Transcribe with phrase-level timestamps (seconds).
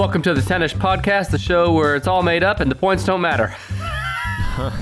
[0.00, 3.04] welcome to the Tennis Podcast, the show where it's all made up and the points
[3.04, 3.54] don't matter.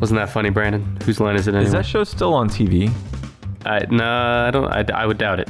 [0.00, 0.96] Wasn't that funny, Brandon?
[1.04, 1.66] Whose line is it anyway?
[1.66, 2.88] Is that show still on TV?
[3.64, 4.68] I, no, I don't.
[4.68, 5.48] I, I would doubt it.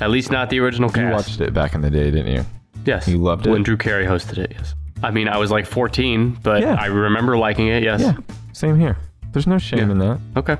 [0.00, 1.00] At least not the original cast.
[1.00, 2.42] You watched it back in the day, didn't you?
[2.86, 3.06] Yes.
[3.06, 3.50] You loved it?
[3.50, 4.52] when Drew Carey hosted it.
[4.56, 4.74] Yes.
[5.02, 6.78] I mean, I was like 14, but Yeah.
[6.80, 7.82] I remember liking it.
[7.82, 8.00] Yes.
[8.00, 8.16] Yeah.
[8.54, 8.96] Same here.
[9.32, 9.90] There's no shame Yeah.
[9.90, 10.20] in that.
[10.38, 10.56] Okay.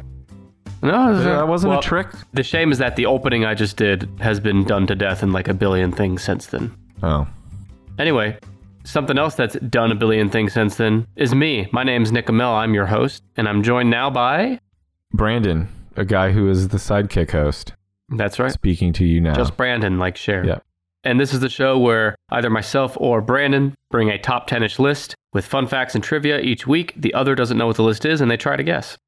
[0.82, 2.08] No, it's- uh, That wasn't well, a trick.
[2.32, 5.32] The shame is that the opening I just did has been done to death in
[5.32, 6.72] like a billion things since then.
[7.02, 7.26] Oh.
[7.98, 8.38] Anyway,
[8.84, 11.68] something else that's done a billion things since then is me.
[11.72, 12.54] My name's Nick Amell.
[12.54, 14.58] I'm your host, and I'm joined now by.
[15.12, 17.74] Brandon, a guy who is the sidekick host,
[18.08, 18.52] That's right.
[18.52, 19.34] speaking to you now.
[19.34, 20.44] Just Brandon, like Cher.
[20.46, 20.58] Yeah.
[21.04, 24.78] And this is the show where either myself or Brandon bring a top 10 ish
[24.78, 26.92] list with fun facts and trivia each week.
[26.96, 28.98] The other doesn't know what the list is and they try to guess.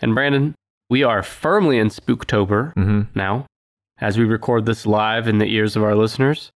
[0.00, 0.54] And Brandon,
[0.90, 3.46] we are firmly in Spooktober hmm now
[4.00, 6.50] as we record this live in the ears of our listeners.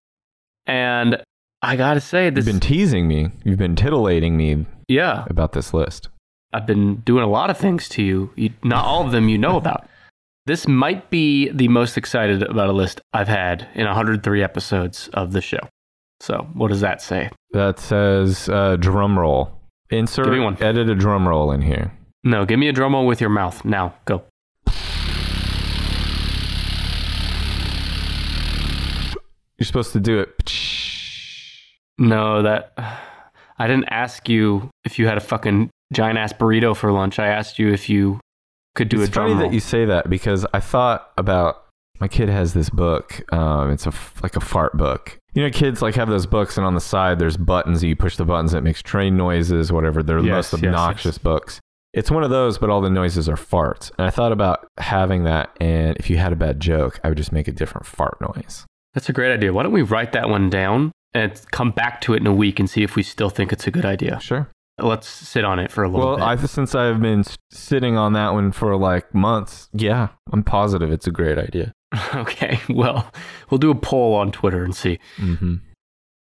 [0.66, 1.22] And
[1.62, 2.46] I gotta say, this.
[2.46, 3.30] You've been teasing me.
[3.44, 6.09] You've been titillating me yeah, about this list.
[6.53, 8.31] I've been doing a lot of things to you.
[8.36, 8.52] you.
[8.64, 9.88] Not all of them you know about.
[10.48, 15.31] This might be the most excited about a list I've had in 103 episodes of
[15.31, 15.58] the show.
[16.20, 17.31] So, what does that say?
[17.53, 19.59] That says uh, drum roll.
[19.90, 20.62] Insert, Give me one.
[20.62, 21.92] edit a drum roll in here.
[22.26, 23.64] No, give me a drum roll with your mouth.
[23.64, 24.23] Now, go.
[29.58, 30.52] You're supposed to do it.
[31.98, 32.73] No, that.
[33.58, 37.20] I didn't ask you if you had a fucking giant ass burrito for lunch.
[37.20, 38.20] I asked you if you
[38.76, 39.48] could do it's a drum funny roll.
[39.50, 41.64] that you say that because I thought about
[42.02, 43.23] my kid has this book.
[43.31, 45.18] Um, it's a like a fart book.
[45.36, 47.81] You know, kids like have those books, and on the side there's buttons.
[47.81, 50.03] You push the buttons, it makes train noises, whatever.
[50.03, 51.62] They're the Yes, most yes, obnoxious books.
[51.96, 53.90] It's one of those, but all the noises are farts.
[53.98, 57.18] And I thought about having that, and if you had a bad joke, I would
[57.18, 58.66] just make a different fart noise.
[58.94, 59.53] That's a great idea.
[59.53, 62.59] Why don't we write that one down and come back to it in a week
[62.59, 64.19] and see if we still think it's a good idea?
[64.19, 64.50] Sure.
[64.78, 66.24] Let's sit on it for a little Well, bit.
[66.24, 71.08] I since I've been sitting on that one for like months, yeah, I'm positive it's
[71.08, 71.72] a great idea.
[72.14, 73.09] okay, well,
[73.50, 75.00] we'll do a poll on Twitter and see.
[75.16, 75.56] Mm-hmm.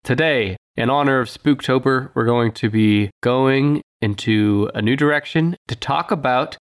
[0.04, 5.76] Today, in honor of Spooktober, we're going to be going into a new direction to
[5.76, 6.56] talk about.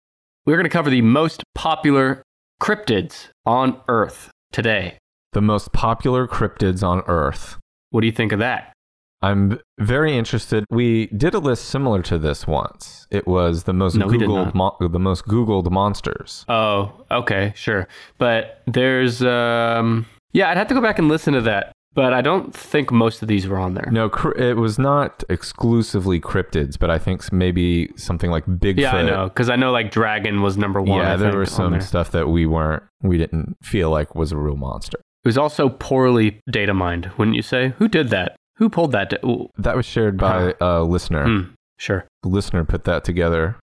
[0.45, 2.23] We're going to cover the most popular
[2.61, 4.97] cryptids on Earth today.
[5.33, 7.57] The most popular cryptids on Earth.
[7.89, 8.73] What do you think of that?
[9.21, 10.65] I'm very interested.
[10.69, 13.07] We did a list similar to this once.
[13.09, 16.43] It was the most No, googled mo- the most googled monsters.
[16.49, 17.87] Oh, okay, sure.
[18.17, 21.71] But there's, um, yeah, I'd have to go back and listen to that.
[21.95, 23.87] But I don't think most of these were on there.
[23.91, 28.79] No, cr- it was not exclusively cryptids, but I think maybe something like Bigfoot.
[28.79, 30.99] yeah, I know, because I know like Dragon was number one.
[31.01, 31.81] Yeah, I there think, was some there.
[31.81, 34.97] stuff that we weren't, we didn't feel like was a real monster.
[35.23, 37.73] It was also poorly data mined, wouldn't you say?
[37.77, 38.35] Who did that?
[38.57, 39.09] Who pulled that?
[39.11, 41.25] Da- That was shared by a listener.
[41.25, 42.05] hmm, sure.
[42.23, 43.55] The listener put that together.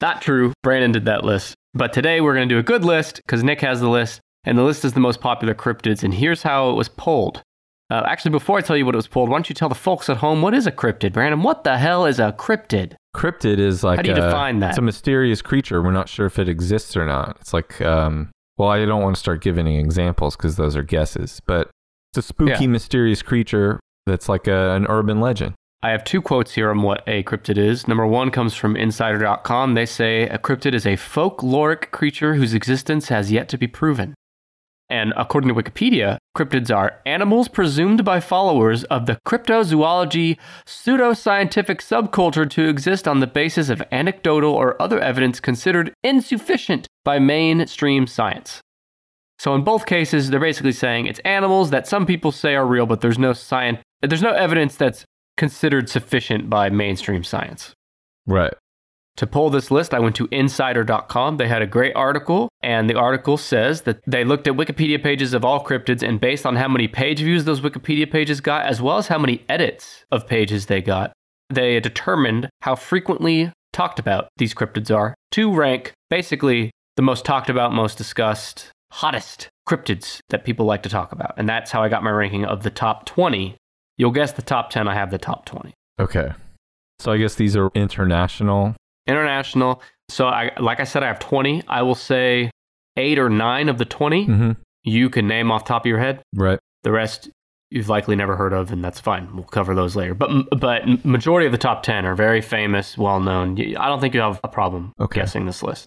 [0.00, 0.52] Not true.
[0.62, 1.54] Brandon did that list.
[1.72, 4.58] But today we're going to do a good list because Nick has the list, and
[4.58, 6.02] the list is the most popular cryptids.
[6.02, 7.42] And here's how it was pulled.
[7.88, 9.74] Uh, actually, before I tell you what it was pulled, why don't you tell the
[9.76, 11.42] folks at home what is a cryptid, Brandon?
[11.42, 12.94] What the hell is a cryptid?
[13.14, 14.70] Cryptid is like How do you a- define that?
[14.70, 15.80] It's a mysterious creature.
[15.82, 17.36] We're not sure if it exists or not.
[17.40, 20.82] It's like, um, well, I don't want to start giving any examples because those are
[20.82, 21.70] guesses, but
[22.10, 22.66] it's a spooky, Yeah.
[22.66, 25.54] mysterious creature that's like a, an urban legend.
[25.82, 27.86] I have two quotes here on what a cryptid is.
[27.86, 29.74] Number one comes from Insider.com.
[29.74, 34.14] They say a cryptid is a folkloric creature whose existence has yet to be proven.
[34.88, 42.48] And according to Wikipedia, cryptids are animals presumed by followers of the cryptozoology pseudoscientific subculture
[42.50, 48.60] to exist on the basis of anecdotal or other evidence considered insufficient by mainstream science.
[49.38, 52.86] So in both cases, they're basically saying it's animals that some people say are real,
[52.86, 55.04] but there's no science, there's no evidence that's
[55.36, 57.74] considered sufficient by mainstream science.
[58.26, 58.54] Right.
[59.16, 61.38] To pull this list, I went to insider.com.
[61.38, 65.32] They had a great article, and the article says that they looked at Wikipedia pages
[65.32, 68.82] of all cryptids, and based on how many page views those Wikipedia pages got, as
[68.82, 71.12] well as how many edits of pages they got,
[71.48, 77.48] they determined how frequently talked about these cryptids are to rank basically the most talked
[77.48, 81.34] about, most discussed, hottest cryptids that people like to talk about.
[81.36, 83.56] And that's how I got my ranking of the top 20.
[83.96, 85.74] You'll guess the top 10, I have the top 20.
[85.98, 86.32] Okay.
[86.98, 88.74] So I guess these are international.
[89.06, 89.82] International.
[90.08, 91.62] So I like I said, I have 20.
[91.68, 92.50] I will say
[92.96, 94.50] eight or nine of the 20 Mm-hmm.
[94.84, 96.22] you can name off the top of your head.
[96.34, 96.58] Right.
[96.82, 97.28] The rest
[97.70, 99.34] you've likely never heard of, and that's fine.
[99.34, 100.14] We'll cover those later.
[100.14, 103.58] But but majority of the top 10 are very famous, well known.
[103.76, 105.20] I don't think you have a problem Okay.
[105.20, 105.86] guessing this list.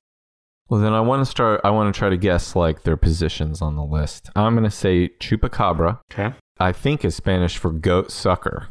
[0.69, 1.61] Well, then I want to start.
[1.63, 4.29] I want to try to guess like their positions on the list.
[4.35, 6.35] I'm going to say chupacabra, Okay.
[6.59, 8.67] I think is Spanish for goat sucker.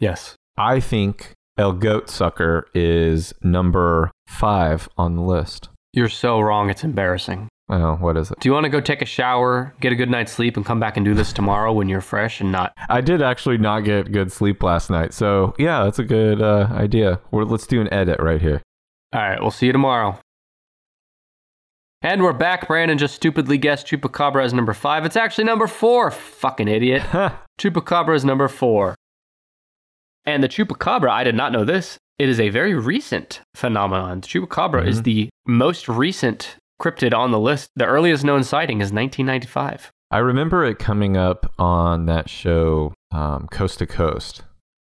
[0.00, 0.34] Yes.
[0.58, 5.68] I think El Goat Sucker is number five on the list.
[5.92, 6.68] You're so wrong.
[6.68, 7.48] It's embarrassing.
[7.68, 8.40] Oh, what is it?
[8.40, 10.80] Do you want to go take a shower, get a good night's sleep, and come
[10.80, 12.72] back and do this tomorrow when you're fresh and not?
[12.88, 15.14] I did actually not get good sleep last night.
[15.14, 17.20] So, yeah, that's a good uh, idea.
[17.30, 18.60] Well, let's do an edit right here.
[19.12, 20.18] All right, we'll see you tomorrow.
[22.02, 22.66] And we're back.
[22.66, 25.06] Brandon just stupidly guessed Chupacabra as number five.
[25.06, 26.10] It's actually number four.
[26.10, 27.02] Fucking idiot.
[27.60, 28.96] Chupacabra is number four.
[30.26, 31.98] And the Chupacabra, I did not know this.
[32.18, 34.20] It is a very recent phenomenon.
[34.20, 35.04] The Chupacabra is Mhm.
[35.04, 37.70] the most recent cryptid on the list.
[37.76, 39.90] The earliest known sighting is 1995.
[40.10, 44.42] I remember it coming up on that show, um, Coast to Coast,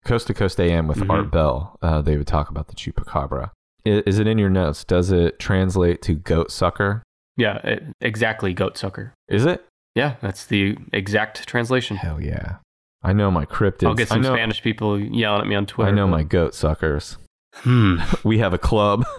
[0.04, 1.10] Coast to Coast AM with Mhm.
[1.10, 1.76] Art Bell.
[1.82, 3.50] Uh, they would talk about the chupacabra.
[3.86, 4.84] I- Is it in your notes?
[4.84, 7.02] Does it translate to goat sucker?
[7.36, 8.52] Yeah, it, exactly.
[8.54, 9.12] Goat sucker.
[9.28, 9.64] Is it?
[9.94, 11.96] Yeah, that's the exact translation.
[11.96, 12.56] Hell yeah!
[13.02, 13.86] I know my cryptids.
[13.86, 15.90] I'll get some I know, Spanish people yelling at me on Twitter.
[15.90, 17.16] I know but- my goat suckers.
[17.54, 17.96] Hmm.
[18.24, 19.04] We have a club.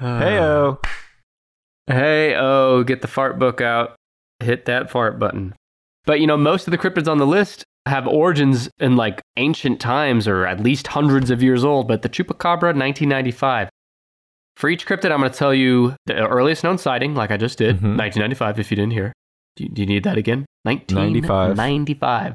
[0.00, 0.78] Heyo.
[1.88, 3.96] Hey, oh, get the fart book out.
[4.38, 5.52] Hit that fart button.
[6.06, 9.80] But you know, most of the cryptids on the list have origins in like ancient
[9.80, 13.68] times or at least hundreds of years old, but the Chupacabra, 1995.
[14.56, 17.58] For each cryptid, I'm going to tell you the earliest known sighting, like I just
[17.58, 17.96] did, Mhm.
[17.98, 19.12] 1995, if you didn't hear.
[19.56, 20.46] Do you, do you need that again?
[20.64, 20.98] 95.
[21.58, 22.34] 1995.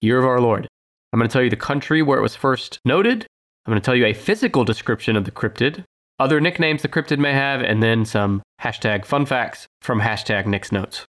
[0.00, 0.68] Year of our Lord.
[1.12, 3.26] I'm going to tell you the country where it was first noted.
[3.66, 5.84] I'm going to tell you a physical description of the cryptid,
[6.18, 10.72] other nicknames the cryptid may have, and then some hashtag fun facts from hashtag Nick's
[10.72, 11.04] Notes.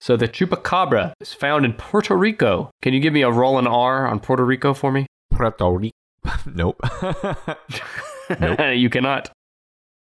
[0.00, 2.70] So the chupacabra is found in Puerto Rico.
[2.82, 5.06] Can you give me a roll and R on Puerto Rico for me?
[5.30, 5.92] Puerto Rico.
[6.46, 6.80] nope.
[8.40, 8.58] Nope.
[8.74, 9.30] you cannot.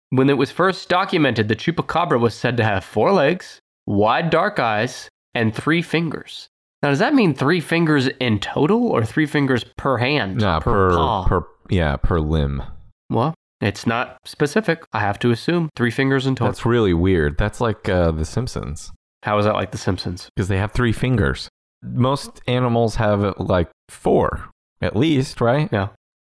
[0.09, 4.59] When it was first documented, the chupacabra was said to have four legs, wide dark
[4.59, 6.49] eyes, and three fingers.
[6.83, 10.37] Now, does that mean three fingers in total or three fingers per hand?
[10.37, 12.63] nah, per, per, per yeah, per limb.
[13.11, 14.85] well, it's not specific.
[14.93, 16.53] I have to assume three fingers in total.
[16.53, 17.39] That's really weird.
[17.39, 18.93] That's like uh, The Simpsons
[19.23, 20.29] How is that like The Simpsons?
[20.37, 21.49] because they have three fingers.
[21.83, 24.51] Most animals have like four,
[24.83, 25.69] at least, right?
[25.73, 25.89] Yeah.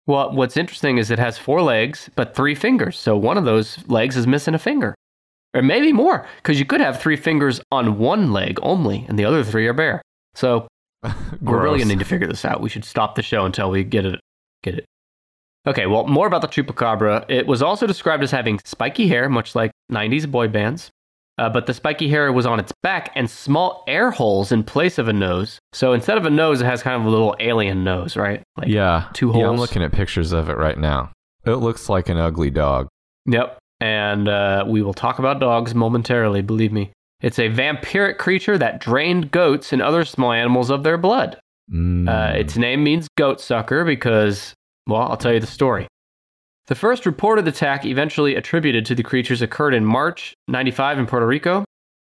[0.07, 2.97] Well, what's interesting is it has four legs, but three fingers.
[2.97, 4.95] So one of those legs is missing a finger.
[5.53, 9.25] Or maybe more, because you could have three fingers on one leg only, and the
[9.25, 10.01] other three are bare.
[10.35, 10.67] So
[11.41, 12.61] we're really gonna need to figure this out.
[12.61, 14.19] We should stop the show until we get it.
[14.63, 14.85] Get it.
[15.67, 15.87] Okay.
[15.87, 17.25] Well, more about the chupacabra.
[17.29, 20.91] It was also described as having spiky hair, much like '90s boy bands.
[21.39, 24.97] Uh, but the spiky hair was on its back and small air holes in place
[24.97, 25.57] of a nose.
[25.71, 28.43] So instead of a nose, it has kind of a little alien nose, right?
[28.57, 31.13] Like, yeah, two Yeah, I'm looking at pictures of it right now.
[31.45, 32.89] It looks like an ugly dog.
[33.25, 33.57] Yep.
[33.81, 36.91] And uh, we will talk about dogs momentarily, believe me.
[37.21, 41.37] It's a vampiric creature that drained goats and other small animals of their blood.
[41.71, 42.07] Mm.
[42.09, 44.53] Uh, its name means goat sucker because,
[44.87, 45.87] well, I'll tell you the story.
[46.67, 51.25] The first reported attack, eventually attributed to the creatures, occurred in March 95 in Puerto
[51.25, 51.65] Rico.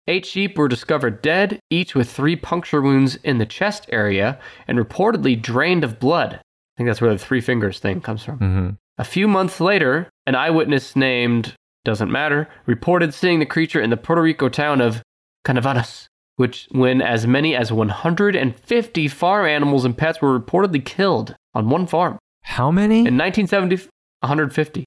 [0.07, 4.79] Eight sheep were discovered dead, each with three puncture wounds in the chest area and
[4.79, 6.33] reportedly drained of blood.
[6.33, 6.41] I
[6.77, 8.39] think that's where the three fingers thing comes from.
[8.39, 8.77] Mhm.
[8.99, 13.97] A few months later, an eyewitness named, doesn't matter, reported seeing the creature in the
[13.97, 15.01] Puerto Rico town of
[15.47, 21.69] Canóvanas, which when as many as 150 farm animals and pets were reportedly killed on
[21.69, 22.19] one farm.
[22.43, 22.99] How many?
[22.99, 23.87] In 1970,
[24.19, 24.83] 150.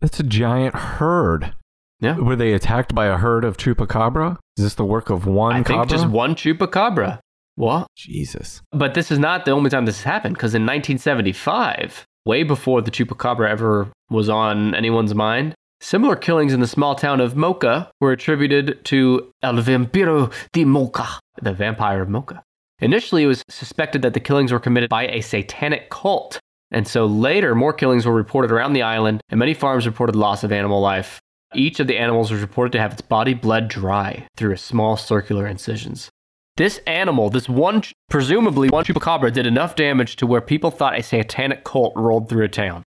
[0.00, 1.54] That's a giant herd.
[2.00, 2.16] Yeah.
[2.16, 4.38] Were they attacked by a herd of chupacabra?
[4.56, 5.86] Is this the work of one I think cabra?
[5.86, 7.20] just one chupacabra.
[7.54, 7.86] What?
[7.96, 8.60] Jesus.
[8.72, 12.82] But this is not the only time this has happened, because in 1975, way before
[12.82, 17.88] the chupacabra ever was on anyone's mind, similar killings in the small town of Moca
[18.00, 22.42] were attributed to El Vampiro de Moca, the vampire of Moca.
[22.80, 26.40] Initially, it was suspected that the killings were committed by a satanic cult.
[26.70, 30.42] And so later, more killings were reported around the island, and many farms reported loss
[30.42, 31.20] of animal life.
[31.54, 35.46] Each of the animals was reported to have its body bled dry through small circular
[35.46, 36.10] incisions.
[36.56, 41.02] This animal, this one, presumably one chupacabra, did enough damage to where people thought a
[41.02, 42.82] satanic cult rolled through a town.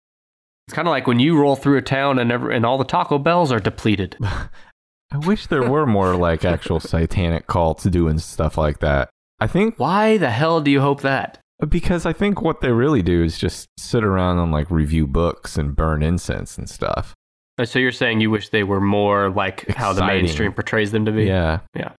[0.66, 2.84] It's kind of like when you roll through a town and, every, and all the
[2.84, 4.16] Taco Bells are depleted.
[4.22, 9.10] I wish there were more like actual satanic cults doing stuff like that.
[9.40, 11.38] I think Why the hell do you hope that?
[11.68, 15.58] because I think what they really do is just sit around and like review books
[15.58, 17.14] and burn incense and stuff.
[17.58, 21.04] Uh, So you're saying you wish they were more like how the mainstream portrays them
[21.04, 21.24] to be?
[21.24, 21.60] Yeah.
[21.76, 21.92] Yeah.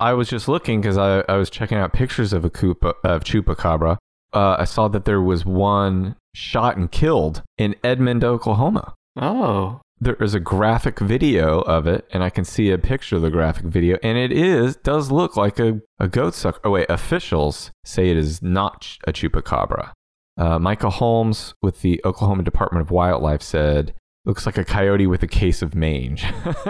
[0.00, 3.22] I was just looking because I, I was checking out pictures of a Koopa, of
[3.22, 3.98] chupacabra.
[4.32, 8.94] Uh, I saw that there was one shot and killed in Edmond, Oklahoma.
[9.16, 13.22] Oh, there is a graphic video of it, and I can see a picture of
[13.22, 16.60] the graphic video, and it is does look like a, a goat sucker.
[16.64, 19.92] Oh wait, officials say it is not a chupacabra.
[20.38, 23.92] Uh, Michael Holmes with the Oklahoma Department of Wildlife said,
[24.24, 26.24] "Looks like a coyote with a case of mange."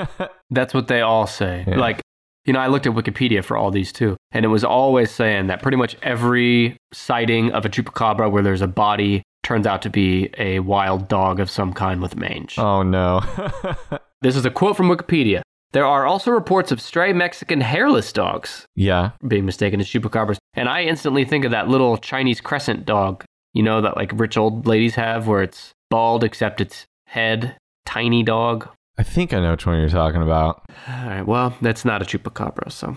[0.50, 1.64] That's what they all say.
[1.68, 1.78] Yeah.
[1.78, 2.00] Like,
[2.44, 5.48] you know, I looked at Wikipedia for all these too, and it was always saying
[5.48, 9.90] that pretty much every sighting of a chupacabra where there's a body turns out to
[9.90, 12.58] be a wild dog of some kind with mange.
[12.58, 13.20] oh no.
[14.22, 15.40] This is a quote from Wikipedia.
[15.72, 19.12] There are also reports of stray Mexican hairless dogs yeah.
[19.26, 23.62] being mistaken as chupacabras, and I instantly think of that little Chinese crested dog, you
[23.62, 27.56] know, that like rich old ladies have where it's bald except its head,
[27.86, 28.68] tiny dog.
[28.98, 30.62] I think I know which one you're talking about.
[30.88, 32.96] All right, well, that's not a chupacabra, so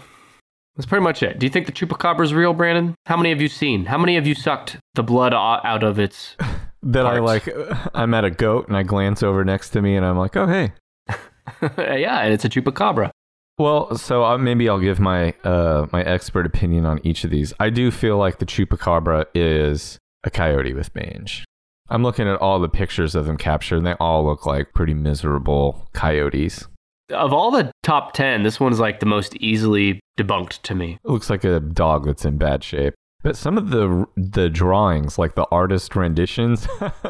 [0.75, 1.39] that's pretty much it.
[1.39, 2.95] Do you think the chupacabra is real, Brandon?
[3.05, 3.85] How many have you seen?
[3.85, 6.35] How many have you sucked the blood out of its?
[6.85, 7.47] That I like,
[7.93, 10.47] I'm at a goat and I glance over next to me and I'm like, oh,
[10.47, 10.73] hey.
[11.77, 13.09] yeah, and it's a chupacabra.
[13.57, 17.53] Well, so uh, maybe I'll give my uh, my expert opinion on each of these.
[17.57, 21.45] I do feel like the chupacabra is a coyote with mange.
[21.89, 24.93] I'm looking at all the pictures of them captured, and they all look like pretty
[24.93, 26.67] miserable coyotes.
[27.09, 30.97] Of all the top ten, this one's like the most easily debunked to me.
[31.03, 32.93] It looks like a dog that's in bad shape.
[33.23, 36.67] But some of the the drawings, like the artist renditions,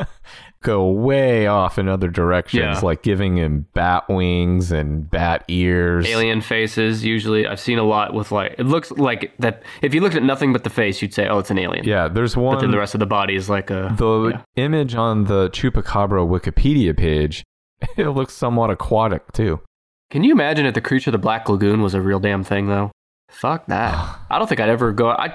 [0.64, 2.80] go way off in other directions, Yeah.
[2.82, 6.08] like giving him bat wings and bat ears.
[6.08, 9.64] Alien faces, usually, I've seen a lot with like it looks like that.
[9.82, 12.08] If you looked at nothing but the face, you'd say, "Oh, it's an alien." Yeah,
[12.08, 12.56] there's one.
[12.56, 14.42] But then the rest of the body is like a The yeah.
[14.64, 17.44] image on the Chupacabra Wikipedia page,
[17.98, 19.60] it looks somewhat aquatic too.
[20.12, 22.68] Can you imagine if the creature of the Black Lagoon was a real damn thing,
[22.68, 22.92] though?
[23.30, 23.94] Fuck that.
[24.30, 25.10] I don't think I'd ever go.
[25.10, 25.34] I,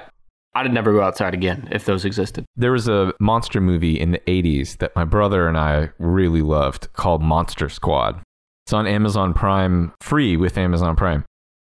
[0.59, 2.45] I'd never go outside again if those existed.
[2.57, 6.93] There was a monster movie in the 80s that my brother and I really loved
[6.95, 8.21] called Monster Squad.
[8.67, 11.25] It's on Amazon Prime, free with Amazon Prime.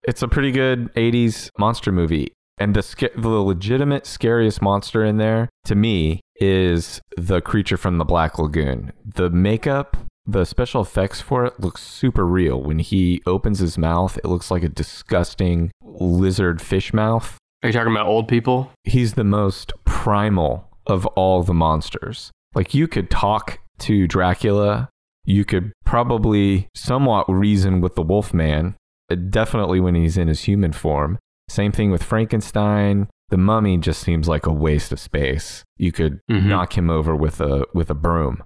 [0.03, 2.33] It's a pretty good 80s monster movie.
[2.59, 8.05] And the, the legitimate scariest monster in there, to me, is the creature from the
[8.05, 8.93] Black Lagoon.
[9.05, 9.97] The makeup,
[10.27, 12.61] the special effects for it looks super real.
[12.61, 17.73] When he opens his mouth, it looks like a disgusting lizard fish mouth Are you
[17.73, 18.71] talking about old people?
[18.85, 22.31] he's the most primal of all the monsters.
[22.55, 24.89] Like you could talk to Dracula,
[25.25, 28.75] you could probably somewhat reason with the Wolfman,
[29.31, 31.19] definitely when he's in his human form.
[31.49, 33.09] Same thing with Frankenstein.
[33.29, 35.63] The mummy just seems like a waste of space.
[35.77, 36.47] You could Mhm.
[36.47, 38.43] knock him over with a with a broom.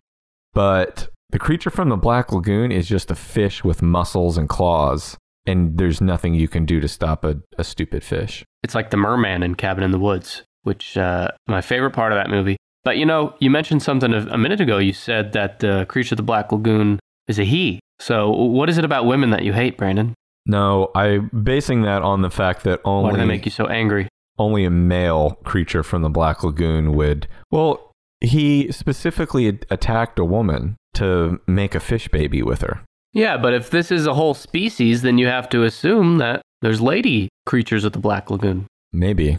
[0.52, 5.16] But the creature from the Black Lagoon is just a fish with muscles and claws,
[5.46, 8.44] and there's nothing you can do to stop a, a stupid fish.
[8.66, 12.18] It's like the merman in Cabin in the Woods, which uh, my favorite part of
[12.18, 12.56] that movie.
[12.82, 14.78] But you know, you mentioned something a, minute ago.
[14.78, 17.78] You said that the creature of the Black Lagoon is a he.
[18.00, 20.14] So what is it about women that you hate, Brandon?
[20.46, 23.04] No, I'm basing that on the fact that only.
[23.04, 24.08] Why do they make you so angry?
[24.38, 27.28] only a male creature from the Black Lagoon would.
[27.50, 32.82] Well, he specifically attacked a woman to make a fish baby with her.
[33.16, 36.82] Yeah, but if this is a whole species, then you have to assume that there's
[36.82, 38.66] lady creatures of the Black Lagoon.
[38.92, 39.38] Maybe.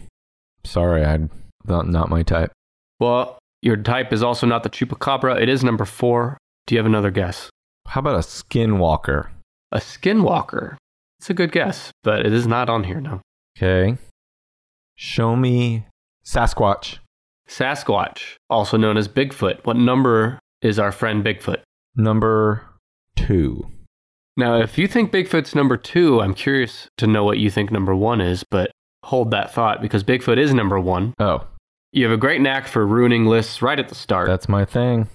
[0.63, 1.19] Sorry, I
[1.67, 2.51] not not my type.
[2.99, 5.39] Well, your type is also not the chupacabra.
[5.39, 6.39] It is number four.
[6.65, 7.51] Do you have another guess?
[7.85, 9.29] How about a skinwalker?
[9.71, 10.77] A skinwalker.
[11.19, 13.21] It's a good guess, but it is not on here now.
[13.55, 13.99] Okay.
[14.95, 15.85] Show me
[16.25, 16.97] Sasquatch.
[17.47, 19.63] Sasquatch, also known as Bigfoot.
[19.65, 21.61] What number is our friend Bigfoot?
[21.95, 22.63] Number
[23.17, 23.67] two.
[24.37, 27.95] Now, if you think Bigfoot's number two, I'm curious to know what you think number
[27.95, 28.71] one is, but
[29.03, 31.13] hold that thought because Bigfoot is number one.
[31.19, 31.45] Oh,
[31.91, 35.07] You have a great knack for ruining lists right at the start, that's my thing.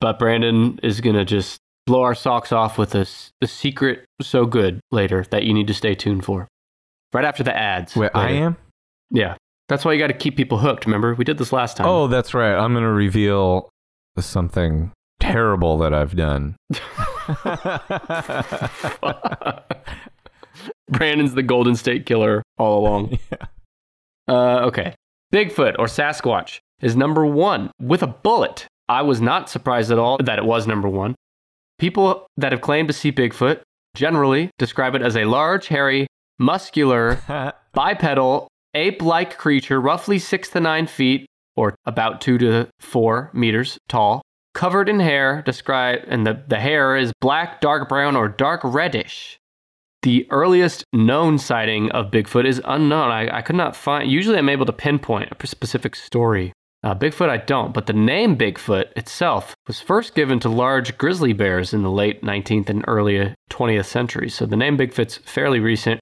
[0.00, 3.06] but Brandon is going to just blow our socks off with a,
[3.40, 6.46] a secret so good later that you need to stay tuned for.
[7.14, 7.96] Right after the ads.
[7.96, 8.56] Wait, I am?
[9.10, 9.36] Yeah.
[9.68, 10.84] That's why you got to keep people hooked.
[10.84, 11.86] Remember, we did this last time.
[11.86, 12.54] Oh, that's right.
[12.54, 13.68] I'm going to reveal
[14.18, 16.56] something terrible that I've done.
[20.88, 23.18] Brandon's the Golden State Killer all along.
[24.28, 24.92] Uh, okay.
[25.32, 28.66] Bigfoot or Sasquatch is number one with a bullet.
[28.88, 31.14] I was not surprised at all that it was number one.
[31.78, 33.60] People that have claimed to see Bigfoot
[33.94, 36.08] generally describe it as a large, hairy,
[36.40, 37.20] muscular,
[37.72, 43.78] bipedal, ape like creature, roughly six to nine feet or about two to four meters
[43.88, 44.22] tall,
[44.56, 49.38] covered in hair, describe, and the, the hair is black, dark brown, or dark reddish.
[50.02, 53.10] The earliest known sighting of Bigfoot is unknown.
[53.10, 57.28] I, I could not find, usually I'm able to pinpoint a specific story Uh, Bigfoot,
[57.28, 61.82] I don't, but the name Bigfoot itself was first given to large grizzly bears in
[61.82, 64.34] the late 19th and early 20th centuries.
[64.34, 66.00] So the name Bigfoot's fairly recent.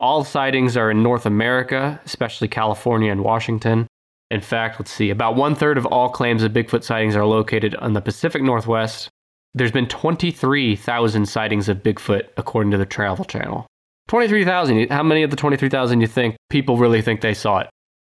[0.00, 3.86] All sightings are in North America, especially California and Washington.
[4.30, 7.74] In fact, let's see, about one third of all claims of Bigfoot sightings are located
[7.76, 9.08] on the Pacific Northwest.
[9.54, 13.66] There's been 23,000 sightings of Bigfoot, according to the Travel Channel.
[14.08, 14.90] 23,000.
[14.90, 17.70] How many of the 23,000 you think people really think they saw it?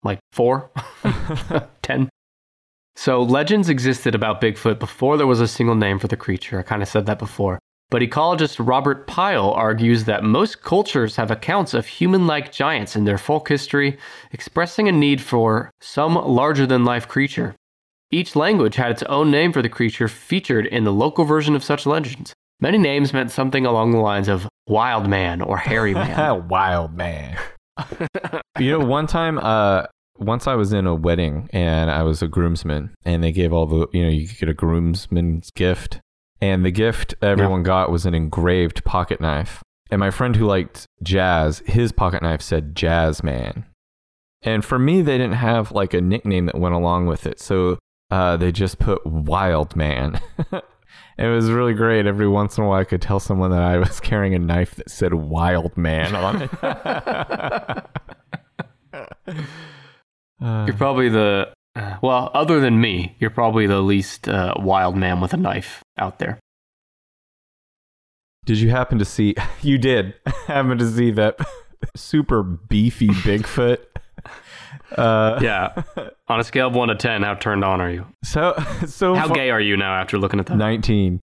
[0.03, 0.71] Like four?
[1.81, 2.09] Ten?
[2.95, 6.59] So legends existed about Bigfoot before there was a single name for the creature.
[6.59, 7.59] I kind of said that before.
[7.91, 13.05] But ecologist Robert Pyle argues that most cultures have accounts of human like giants in
[13.05, 13.97] their folk history,
[14.31, 17.55] expressing a need for some larger than life creature.
[18.11, 21.63] Each language had its own name for the creature featured in the local version of
[21.63, 22.33] such legends.
[22.59, 26.47] Many names meant something along the lines of wild man or hairy man.
[26.49, 27.37] Wild man.
[28.59, 29.83] you know, one time, uh,
[30.17, 33.65] once I was in a wedding and I was a groomsman, and they gave all
[33.65, 36.01] the, you know, you could get a groomsman's gift,
[36.41, 39.61] and the gift everyone got was an engraved pocket knife.
[39.91, 43.65] And my friend who liked jazz, his pocket knife said Jazz Man.
[44.41, 47.39] And for me, they didn't have like a nickname that went along with it.
[47.39, 47.79] So
[48.11, 50.21] uh, they just put Wild Man.
[51.17, 52.05] it was really great.
[52.05, 54.75] Every once in a while, I could tell someone that I was carrying a knife
[54.75, 56.63] that said Wild Man on it.
[56.63, 57.81] Uh,
[60.67, 65.21] You're probably the, uh, well, other than me, you're probably the least uh, wild man
[65.21, 66.39] with a knife out there.
[68.45, 69.35] Did you happen to see?
[69.61, 70.15] You did
[70.47, 71.37] happen to see that
[71.95, 73.79] super beefy Bigfoot?
[74.95, 75.83] Uh, Yeah.
[76.27, 78.05] On a scale of 1 to 10, how turned on are you?
[78.23, 78.53] So
[78.87, 80.57] so How fu- gay are you now after looking at that?
[80.57, 81.19] 19.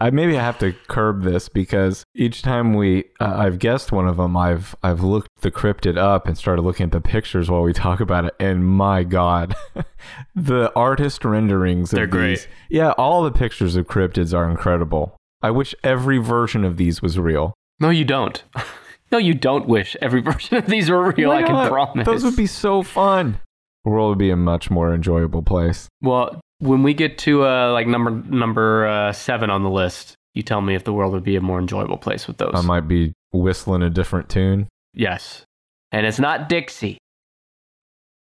[0.00, 4.08] I maybe I have to curb this because each time we uh, I've guessed one
[4.08, 7.62] of them, I've I've looked the cryptid up and started looking at the pictures while
[7.62, 9.54] we talk about it, and my God,
[10.34, 12.28] the artist renderings they're great.
[12.28, 15.16] these, yeah, all the pictures of cryptids are incredible.
[15.42, 17.54] I wish every version of these was real.
[17.78, 18.42] No, you don't.
[19.12, 22.06] no, you don't wish every version of these were real, I can promise.
[22.06, 23.40] Those would be so fun.
[23.84, 25.88] The world would be a much more enjoyable place.
[26.00, 30.42] Well, when we get to uh, like number number uh, seven on the list, you
[30.42, 32.52] tell me if the world would be a more enjoyable place with those.
[32.54, 34.68] I might be whistling a different tune.
[34.94, 35.44] yes,
[35.92, 36.98] and it's not Dixie.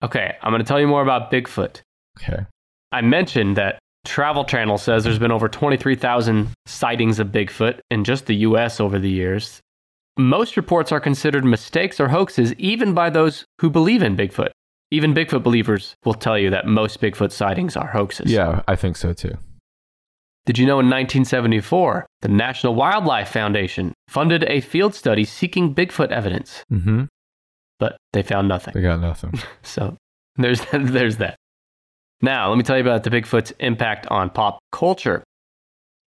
[0.03, 1.81] Okay, I'm going to tell you more about Bigfoot.
[2.19, 2.45] Okay.
[2.91, 8.27] I mentioned that Travel Channel says there's been over 23,000 sightings of Bigfoot in just
[8.27, 8.81] the U.S.
[8.81, 9.61] over the years.
[10.19, 14.51] Most reports are considered mistakes or hoaxes, even by those who believe in Bigfoot.
[14.93, 18.31] Even Bigfoot believers will tell you that most Bigfoot sightings are hoaxes.
[18.31, 19.39] Yeah, I think so too.
[20.45, 26.11] Did you know in 1974, the National Wildlife Foundation funded a field study seeking Bigfoot
[26.11, 27.05] evidence, Mm-hmm.
[27.79, 28.75] but they found nothing.
[28.75, 29.33] They got nothing.
[29.63, 29.97] So
[30.37, 31.37] there's there's that.
[32.21, 35.25] Now, let me tell you about the Bigfoot's impact on pop culture.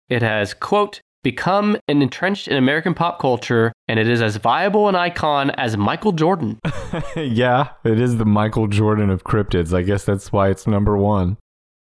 [0.09, 4.87] It has, quote, become an entrenched in American pop culture, and it is as viable
[4.87, 6.59] an icon as Michael Jordan.
[7.15, 9.73] yeah, it is the Michael Jordan of cryptids.
[9.73, 11.37] I guess that's why it's number one.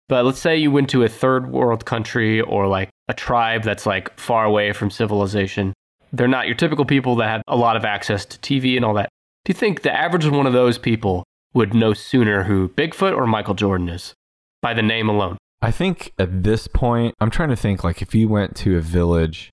[0.08, 3.86] But let's say you went to a third world country or like a tribe that's
[3.86, 5.72] like far away from civilization.
[6.12, 8.94] They're not your typical people that have a lot of access to TV and all
[8.94, 9.08] that.
[9.44, 13.26] Do you think the average one of those people would know sooner who Bigfoot or
[13.26, 14.14] Michael Jordan is
[14.62, 15.38] by the name alone?
[15.64, 18.80] I think at this point, I'm trying to think like if you went to a
[18.80, 19.50] village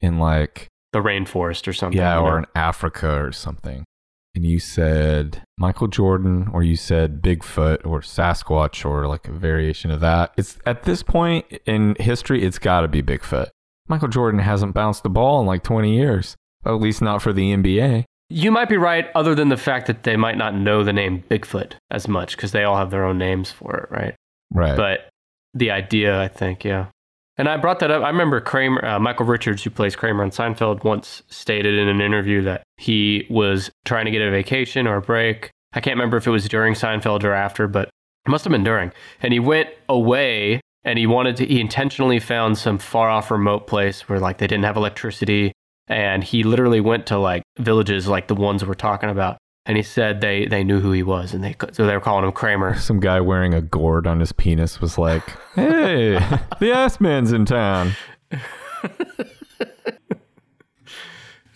[0.00, 1.98] in like, The rainforest or something.
[1.98, 2.36] yeah, you or know?
[2.38, 3.84] in Africa or something,
[4.34, 9.90] and you said Michael Jordan or you said Bigfoot or Sasquatch or like a variation
[9.90, 13.48] of that, it's at this point in history, it's got to be Bigfoot.
[13.88, 17.52] Michael Jordan hasn't bounced the ball in like 20 years, at least not for the
[17.52, 18.04] NBA.
[18.32, 21.24] You might be right, other than the fact that they might not know the name
[21.28, 24.14] Bigfoot as much because they all have their own names for it, right?
[24.52, 24.76] Right.
[24.76, 25.09] But
[25.54, 26.86] the idea, I think, yeah.
[27.36, 28.02] And I brought that up.
[28.02, 32.02] I remember Kramer, uh, Michael Richards, who plays Kramer on Seinfeld, once stated in an
[32.02, 35.50] interview that he was trying to get a vacation or a break.
[35.72, 37.88] I can't remember if it was during Seinfeld or after, but
[38.26, 38.92] it must have been during.
[39.22, 43.66] And he went away and he wanted to, he intentionally found some far off remote
[43.66, 45.52] place where like they didn't have electricity.
[45.86, 49.38] And he literally went to like villages like the ones we're talking about.
[49.70, 52.24] And he said they, they knew who he was and they, so they were calling
[52.24, 52.76] him Kramer.
[52.76, 55.22] Some guy wearing a gourd on his penis was like,
[55.54, 56.14] "Hey,
[56.58, 57.92] the ass man's in town."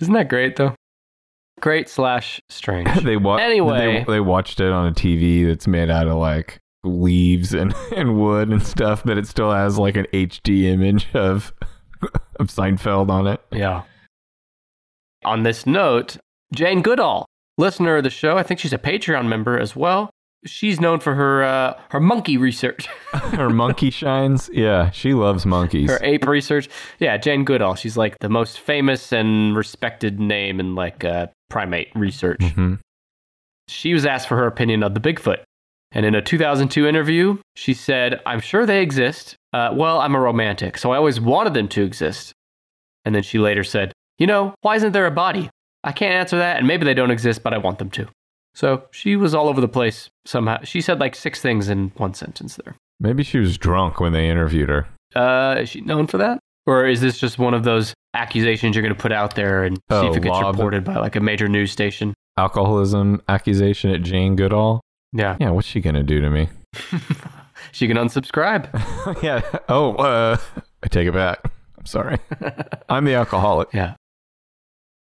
[0.01, 0.77] Isn't that great though?
[1.61, 2.89] Great slash strange.
[3.05, 4.05] they wa- Anyway.
[4.07, 8.17] they, they watched it on a TV that's made out of like leaves and, and
[8.21, 11.53] wood and stuff, but it still has like an HD image of
[12.39, 13.41] of Seinfeld on it.
[13.51, 13.83] yeah.
[15.25, 16.19] On this note,
[16.55, 17.27] Jane Goodall,
[17.59, 20.11] listener of the show, I think she's a Patreon member as well.
[20.47, 24.51] She's known for her uh, her monkey research, Her monkey shines.
[24.53, 25.91] Yeah, she loves monkeys.
[25.91, 26.69] her ape research.
[26.99, 27.77] Yeah, Jane Goodall.
[27.77, 32.41] She's like the most famous and respected name in like uh, primate research.
[32.41, 32.79] Mhm.
[33.69, 35.39] She was asked for her opinion of the Bigfoot.
[35.93, 39.37] And in a 2002 interview, she said, I'm sure they exist.
[39.55, 42.33] Uh, well, I'm a romantic, so I always wanted them to exist.
[43.07, 45.49] And then she later said, You know, why isn't there a body?
[45.85, 48.09] I can't answer that, and maybe they don't exist, but I want them to.
[48.55, 50.59] So she was all over the place somehow.
[50.65, 52.75] She said like six things in one sentence there.
[53.01, 54.87] Maybe she was drunk when they interviewed her.
[55.15, 56.39] Uh, is she known for that?
[56.67, 59.77] Or is this just one of those accusations you're going to put out there and
[59.77, 62.15] see Oh, if it gets reported by like a major news station?
[62.39, 64.81] Alcoholism accusation at Jane Goodall.
[65.13, 65.37] Yeah.
[65.39, 66.49] Yeah, what's she gonna do to me?
[67.73, 68.69] she can unsubscribe.
[69.23, 69.43] yeah.
[69.69, 70.37] Oh, uh,
[70.83, 71.41] I take it back.
[71.79, 72.19] I'm sorry.
[72.89, 73.69] I'm the alcoholic.
[73.73, 73.95] Yeah.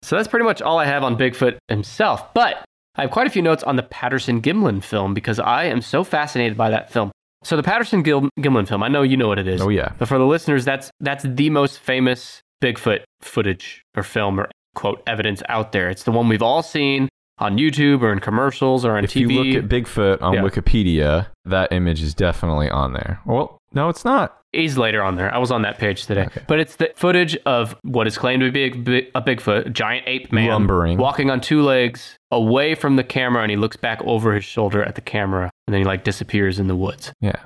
[0.04, 2.34] So that's pretty much all I have on Bigfoot himself.
[2.34, 2.64] But
[2.96, 6.04] I have quite a few notes on the Patterson Gimlin film because I am so
[6.04, 7.12] fascinated by that film.
[7.44, 9.62] So the Patterson Gil- Gimlin film, I know you know what it is.
[9.62, 9.94] Oh yeah.
[9.98, 15.02] But for the listeners, that's that's the most famous Bigfoot footage or film or quote
[15.08, 15.90] evidence out there.
[15.90, 17.10] It's the one we've all seen
[17.40, 19.24] on YouTube or in commercials or on If TV.
[19.24, 20.42] If you look at Bigfoot on Yeah.
[20.42, 23.20] Wikipedia, that image is definitely on there.
[23.26, 24.38] Well, no, it's not.
[24.54, 25.34] He's later on there.
[25.34, 26.26] I was on that page today.
[26.26, 26.42] Okay.
[26.46, 29.70] But it's the footage of what is claimed to be a, big, a Bigfoot, a
[29.70, 30.98] giant ape man, Lumbering.
[30.98, 34.84] walking on two legs away from the camera, and he looks back over his shoulder
[34.84, 37.14] at the camera, and then he like disappears in the woods.
[37.22, 37.38] Yeah.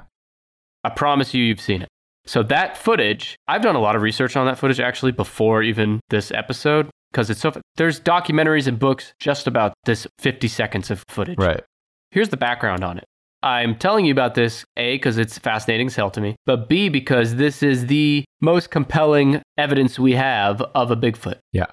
[0.83, 1.89] I promise you, you've seen it.
[2.25, 5.99] So that footage, I've done a lot of research on that footage actually before even
[6.09, 7.53] this episode because it's so.
[7.75, 11.37] There's documentaries and books just about this 50 seconds of footage.
[11.37, 11.63] Right.
[12.09, 13.05] Here's the background on it.
[13.45, 16.89] I'm telling you about this, A, because it's fascinating as hell to me, but B,
[16.89, 21.37] because this is the most compelling evidence we have of a Bigfoot.
[21.53, 21.67] Yeah.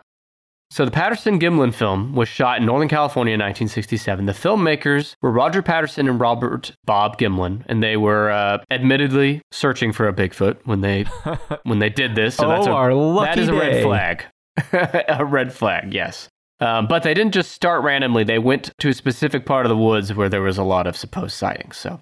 [0.70, 4.26] So the Patterson Gimlin film was shot in Northern California in 1967.
[4.26, 9.92] The filmmakers were Roger Patterson and Robert Bob Gimlin, and they were uh, admittedly searching
[9.92, 11.04] for a Bigfoot when they
[11.64, 12.36] when they did this.
[12.36, 14.24] So that's oh, a, our lucky that is a red flag.
[15.08, 16.28] a red flag, yes.
[16.62, 18.22] Um, but they didn't just start randomly.
[18.22, 20.96] They went to a specific part of the woods where there was a lot of
[20.96, 21.76] supposed sightings.
[21.76, 22.00] So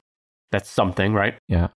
[0.52, 1.34] that's something, right?
[1.48, 1.68] Yeah.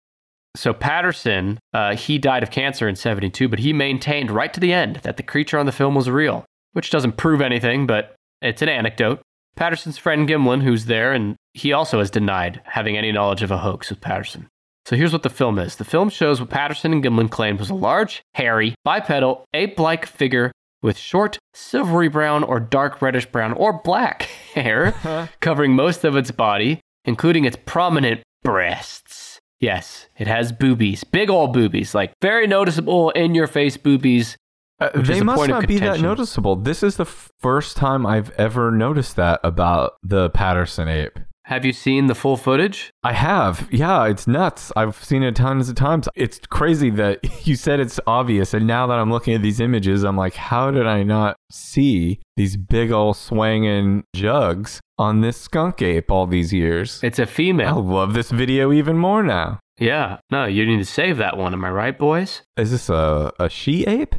[0.57, 4.73] So Patterson, uh, he died of cancer in 72, but he maintained right to the
[4.73, 8.62] end that the creature on the film was real, which doesn't prove anything, but it's
[8.62, 9.23] an anecdote.
[9.55, 13.59] Patterson's friend Gimlin, who's there, and he also has denied having any knowledge of a
[13.59, 14.49] hoax with Patterson.
[14.87, 15.77] So here's what the film is.
[15.77, 20.51] The film shows what Patterson and Gimlin claimed was a large, hairy, bipedal, ape-like figure
[20.83, 24.23] with short, silvery brown or dark reddish brown or black
[24.55, 29.38] hair covering most of its body, including its prominent breasts.
[29.61, 34.37] Yes, it has boobies, big old boobies, like very noticeable in your face boobies.
[34.81, 36.57] Uh, they must not be that noticeable.
[36.57, 41.21] This is the first time I've ever noticed that about the Patterson ape.
[41.47, 42.91] Have you seen the full footage?
[43.03, 43.69] I have.
[43.73, 44.71] Yeah, it's nuts.
[44.77, 46.09] I've seen it tons of times.
[46.15, 48.55] It's crazy that you said it's obvious.
[48.55, 52.21] And now that I'm looking at these images, I'm like, how did I not see
[52.37, 57.01] these big old swanging jugs on this skunk ape all these years?
[57.03, 57.79] It's a female.
[57.79, 59.59] I love this video even more now.
[59.81, 61.55] Yeah, no, you need to save that one.
[61.55, 62.43] Am I right, boys?
[62.57, 64.15] Is this a, a she ape?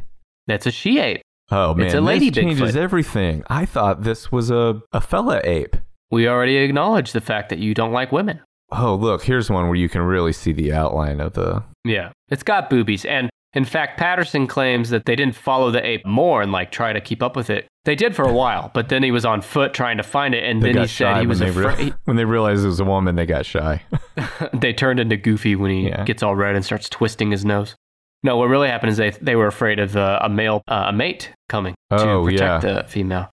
[0.46, 1.22] That's a she ape.
[1.50, 2.76] Oh man, It's a lady this changes Bigfoot.
[2.76, 3.44] everything.
[3.48, 5.76] I thought this was a, a fella ape.
[6.10, 8.40] We already acknowledged the fact that you don't like women.
[8.70, 11.62] Oh, look, here's one where you can really see the outline of the.
[11.84, 12.10] Yeah.
[12.28, 13.04] It's got boobies.
[13.04, 16.92] And in fact, Patterson claims that they didn't follow the ape more and like try
[16.92, 17.66] to keep up with it.
[17.84, 20.42] They did for a while, but then he was on foot trying to find it.
[20.42, 21.94] And They then he said he was when, they rea- afraid.
[22.04, 23.14] when they realized it was a woman.
[23.16, 23.82] They got shy.
[24.54, 26.04] they turned into Goofy when he Yeah.
[26.04, 27.74] gets all red and starts twisting his nose.
[28.22, 30.92] No, what really happened is they, they were afraid of uh, a male, uh, a
[30.94, 32.58] mate coming Oh, to yeah.
[32.58, 33.28] protect the female.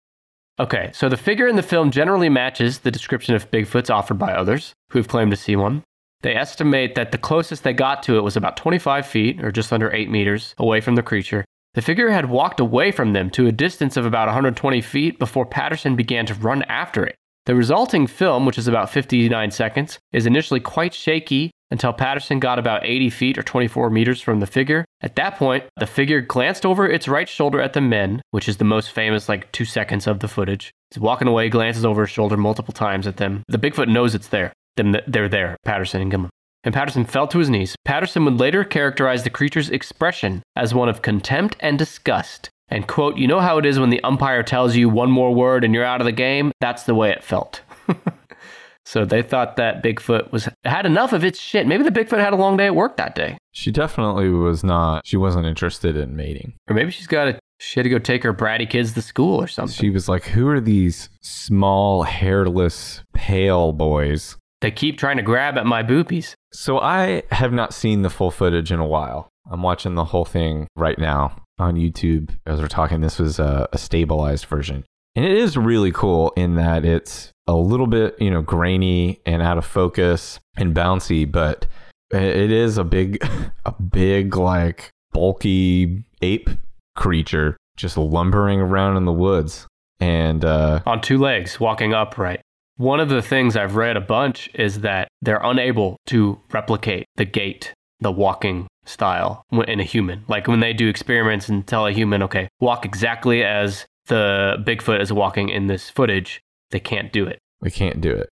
[0.60, 4.34] Okay, so the figure in the film generally matches the description of Bigfoots offered by
[4.34, 5.82] others who've claimed to see one.
[6.20, 9.72] They estimate that the closest they got to it was about 25 feet, or just
[9.72, 11.46] under 8 meters, away from the creature.
[11.72, 15.46] The figure had walked away from them to a distance of about 120 feet before
[15.46, 17.16] Patterson began to run after it.
[17.50, 22.60] The resulting film, which is about 59 seconds, is initially quite shaky until Patterson got
[22.60, 24.84] about 80 feet or 24 meters from the figure.
[25.00, 28.58] At that point, the figure glanced over its right shoulder at the men, which is
[28.58, 30.70] the most famous, like two seconds of the footage.
[30.92, 33.42] It's walking away, glances over his shoulder multiple times at them.
[33.48, 34.52] The Bigfoot knows it's there.
[34.76, 36.28] Then they're there, Patterson and Gimlin.
[36.62, 37.74] And Patterson fell to his knees.
[37.84, 42.48] Patterson would later characterize the creature's expression as one of contempt and disgust.
[42.70, 45.64] And quote, you know how it is when the umpire tells you one more word
[45.64, 46.52] and you're out of the game?
[46.60, 47.62] That's the way it felt.
[48.84, 51.66] so they thought that Bigfoot was had enough of its shit.
[51.66, 53.38] Maybe the Bigfoot had a long day at work that day.
[53.50, 55.04] She definitely was not.
[55.04, 56.54] She wasn't interested in mating.
[56.68, 59.36] Or maybe she's got a she had to go take her bratty kids to school
[59.36, 59.74] or something.
[59.74, 65.58] She was like, "Who are these small, hairless, pale boys They keep trying to grab
[65.58, 66.34] at my boobies.
[66.52, 69.28] So I have not seen the full footage in a while.
[69.50, 73.00] I'm watching the whole thing right now on YouTube as we're talking.
[73.00, 74.84] This was a, a stabilized version.
[75.14, 79.42] And it is really cool in that it's a little bit, you know, grainy and
[79.42, 81.66] out of focus and bouncy, but
[82.12, 83.18] it is a big,
[83.64, 86.50] a big, like bulky ape
[86.96, 89.66] creature just lumbering around in the woods.
[89.98, 92.40] And uh, On two legs, walking upright.
[92.76, 97.26] One of the things I've read a bunch is that they're unable to replicate the
[97.26, 100.24] gait, the walking style in a human.
[100.28, 105.00] Like when they do experiments and tell a human, okay, walk exactly as the Bigfoot
[105.00, 107.38] is walking in this footage, they can't do it.
[107.60, 108.28] we can't do it.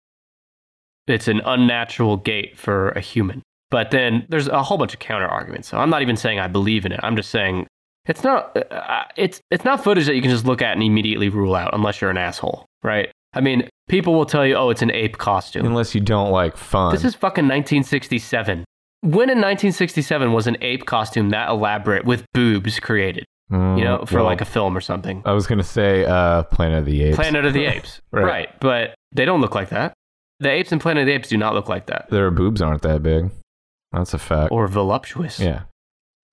[1.07, 3.42] It's an unnatural gait for a human.
[3.71, 5.68] But then there's a whole bunch of counter arguments.
[5.68, 7.01] So I'm not even saying I believe in it.
[7.03, 7.66] I'm just saying
[8.07, 11.29] it's not uh, it's it's not footage that you can just look at and immediately
[11.29, 13.11] rule out unless you're an asshole, right?
[13.35, 16.57] I mean, people will tell you, "Oh, it's an ape costume." Unless you don't like
[16.57, 16.92] fun.
[16.94, 18.64] This is fucking 1967.
[19.00, 23.24] When in 1967 was an ape costume that elaborate with boobs created?
[23.50, 25.22] Mm, You know, for well, like a film or something.
[25.24, 27.16] I was going to say uh, Planet of the Apes.
[27.16, 28.00] Planet of the Apes.
[28.11, 28.24] Right.
[28.24, 28.61] right.
[28.61, 29.94] But they don't look like that.
[30.40, 32.08] The apes in Planet of the Apes do not look like that.
[32.11, 33.30] Their boobs aren't that big.
[33.92, 34.52] That's a fact.
[34.52, 35.40] Or voluptuous.
[35.40, 35.62] yeah.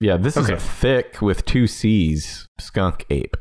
[0.01, 3.37] Yeah, this is a thick with two C's skunk ape.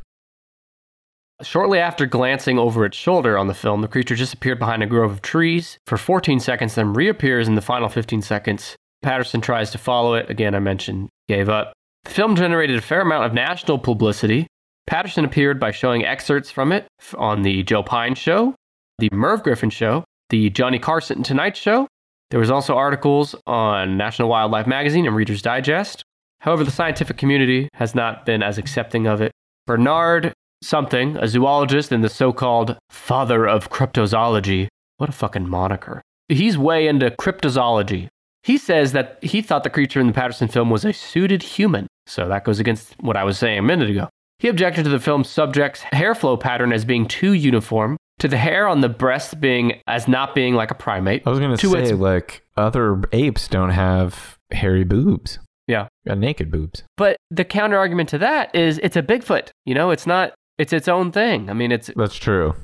[1.43, 5.11] Shortly after glancing over its shoulder on the film, the creature disappeared behind a grove
[5.11, 8.77] of trees for 14 seconds, then reappears in the final 15 seconds.
[9.05, 10.29] Patterson tries to follow it.
[10.29, 11.73] Again, I mentioned gave up.
[12.05, 14.47] The film generated a fair amount of national publicity.
[14.87, 16.87] Patterson appeared by showing excerpts from it
[17.17, 18.55] on the Joe Pyne Show,
[18.99, 21.87] the Merv Griffin Show, the Johnny Carson Tonight Show.
[22.31, 26.03] There was also articles on National Wildlife Magazine and Reader's Digest.
[26.41, 29.33] However, the scientific community has not been as accepting of it.
[29.67, 34.69] Bernard something, a zoologist and the so-called father of cryptozoology.
[34.97, 36.03] What a fucking moniker.
[36.29, 38.09] He's way into cryptozoology.
[38.45, 41.87] He says that he thought the creature in the Patterson film was a suited human.
[42.07, 44.09] So that goes against what I was saying a minute ago.
[44.39, 48.37] He objected to the film's subject's hair flow pattern as being too uniform, to the
[48.37, 51.23] hair on the breast being as not being like a primate.
[51.27, 55.39] I was going to say, its- like, other apes don't have hairy boobs.
[55.67, 55.89] Yeah.
[56.07, 56.83] Got naked boobs.
[56.99, 59.49] But the counter argument to that is it's a Bigfoot.
[59.65, 61.49] You know, it's not it's its own thing.
[61.49, 62.55] I mean, it's That's true.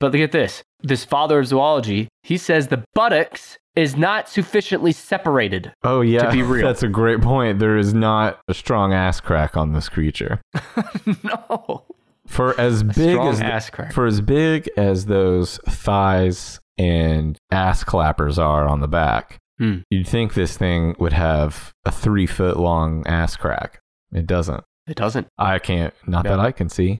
[0.00, 0.62] But look at this.
[0.82, 5.72] This father of zoology, he says the buttocks is not sufficiently separated.
[5.82, 6.30] Oh, yeah.
[6.30, 6.66] be real.
[6.66, 7.58] That's a great point.
[7.58, 10.40] There is not a strong ass crack on this creature.
[11.22, 11.84] no.
[12.26, 13.92] For as big as ass crack.
[13.92, 19.78] for as big as those thighs and ass clappers are on the back, Hmm.
[19.90, 23.78] you'd think this thing would have a three foot long ass crack.
[24.12, 24.64] It doesn't.
[24.88, 25.28] It doesn't.
[25.38, 25.94] I can't.
[26.06, 26.32] Not Yeah.
[26.32, 26.98] that I can see.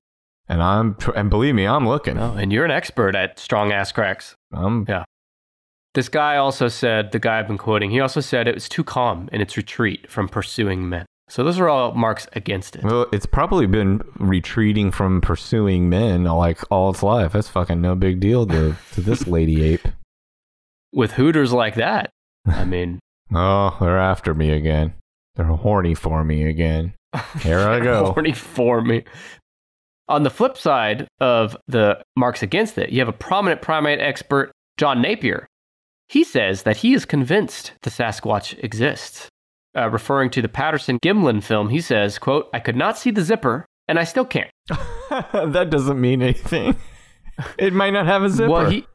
[0.48, 2.16] And I'm and believe me, I'm looking.
[2.16, 4.36] No, and you're an expert at strong ass cracks.
[4.52, 4.84] I'm
[5.94, 8.82] This guy also said, the guy I've been quoting, he also said it was too
[8.84, 11.06] calm in its retreat from pursuing men.
[11.28, 12.84] So those are all marks against it.
[12.84, 13.06] well.
[13.12, 17.32] It's probably been retreating from pursuing men like all its life.
[17.32, 19.88] That's fucking no big deal to to this lady ape.
[20.92, 22.10] With hooters like that,
[22.46, 22.98] I mean,
[23.32, 24.94] Oh, they're after me again.
[25.36, 26.92] They're horny for me again.
[27.40, 28.12] Here I go.
[28.12, 29.04] horny for me.
[30.08, 34.52] On the flip side of the marks against it, you have a prominent primate expert,
[34.76, 35.46] John Napier.
[36.08, 39.28] He says that he is convinced the Sasquatch exists.
[39.76, 43.22] Uh, referring to the Patterson Gimlin film, he says, quote, I could not see the
[43.22, 44.50] zipper, and I still can't.
[44.68, 46.76] that doesn't mean anything.
[47.58, 48.50] It might not have a zipper.
[48.50, 48.86] Well, he,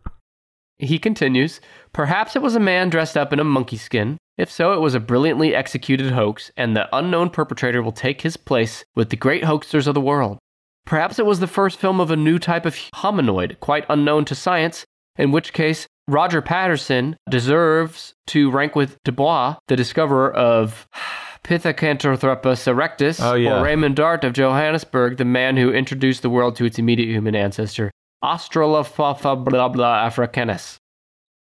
[0.77, 1.59] he continues,
[1.91, 4.17] perhaps it was a man dressed up in a monkey skin.
[4.37, 8.37] If so, it was a brilliantly executed hoax, and the unknown perpetrator will take his
[8.37, 10.37] place with the great hoaxers of the world.
[10.85, 14.35] Perhaps it was the first film of a new type of hominoid, quite unknown to
[14.35, 14.85] science,
[15.17, 20.87] in which case Roger Patterson deserves to rank with Dubois, the discoverer of
[21.43, 23.59] Pithecanthropus erectus, Oh, yeah.
[23.59, 27.35] or Raymond Dart of Johannesburg, the man who introduced the world to its immediate human
[27.35, 27.91] ancestor,
[28.23, 30.77] Australopithecus blah blah africanus.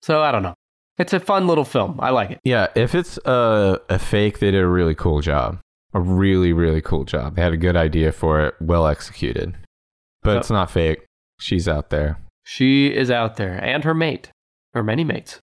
[0.03, 0.55] So I don't know.
[0.99, 1.99] It's a fun little film.
[2.01, 2.40] I like it.
[2.44, 5.59] yeah, if it's a, a fake, they did a really cool job.
[5.94, 7.37] A really, really cool job.
[7.37, 9.57] They had a good idea for it, well executed.
[10.23, 10.40] But Yep.
[10.40, 11.05] it's not fake.
[11.40, 12.18] She's out there.
[12.44, 14.31] She is out there, and her mate,
[14.74, 15.38] or many mates.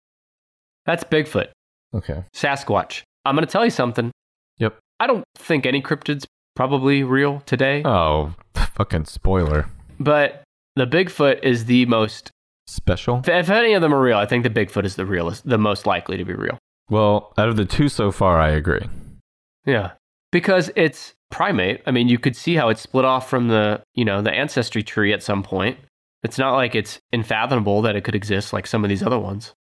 [0.85, 1.49] That's Bigfoot,
[1.93, 2.23] Okay.
[2.33, 3.01] Sasquatch.
[3.25, 4.11] I'm gonna tell you something.
[4.57, 4.77] Yep.
[4.99, 9.67] I don't think any cryptids probably real today, Oh, fucking spoiler.
[9.99, 10.43] but
[10.75, 12.31] the Bigfoot is the most.
[12.69, 13.19] Special?
[13.19, 15.57] If, if any of them are real, I think the Bigfoot is the realest, the
[15.57, 16.57] most likely to be real.
[16.89, 18.87] Well, out of the two so far, I agree.
[19.65, 19.91] Yeah.
[20.33, 21.81] Because it's primate.
[21.87, 24.83] I mean, you could see how it's split off from the, you know, the ancestry
[24.83, 25.77] tree at some point.
[26.27, 29.53] It's not like it's unfathomable that it could exist like some of these other ones.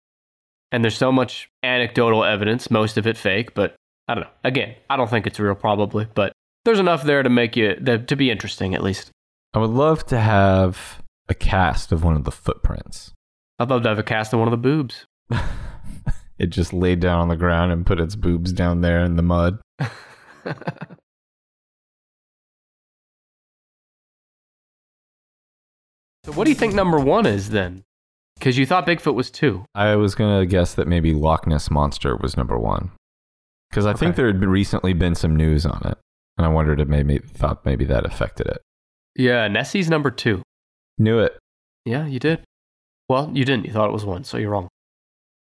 [0.72, 3.76] And there's so much anecdotal evidence, most of it fake, but
[4.08, 4.30] I don't know.
[4.44, 6.32] Again, I don't think it's real, probably, but
[6.64, 9.10] there's enough there to make you that, to be interesting, at least.
[9.52, 13.12] I would love to have a cast of one of the footprints.
[13.58, 15.04] I'd love to have a cast of one of the boobs.
[16.38, 19.22] it just laid down on the ground and put its boobs down there in the
[19.22, 19.58] mud.
[26.24, 27.84] so, what do you think number one is then?
[28.38, 29.64] Because you thought Bigfoot was two.
[29.74, 32.90] I was gonna guess that maybe Loch Ness monster was number one,
[33.70, 35.98] because I think there had recently been some news on it,
[36.36, 38.58] and I wondered if maybe thought maybe that affected it.
[39.16, 40.42] Yeah, Nessie's number two.
[40.98, 41.38] Knew it.
[41.84, 42.40] Yeah, you did.
[43.08, 43.66] Well, you didn't.
[43.66, 44.68] You thought it was one, so you're wrong.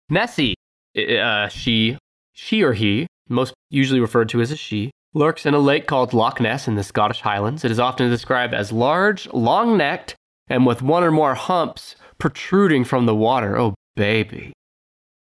[0.08, 0.54] Nessie,
[0.96, 1.98] uh, she,
[2.32, 6.14] she or he, most usually referred to as a she, lurks in a lake called
[6.14, 7.64] Loch Ness in the Scottish Highlands.
[7.64, 10.14] It is often described as large, long necked,
[10.48, 13.58] and with one or more humps protruding from the water.
[13.58, 14.52] Oh, baby.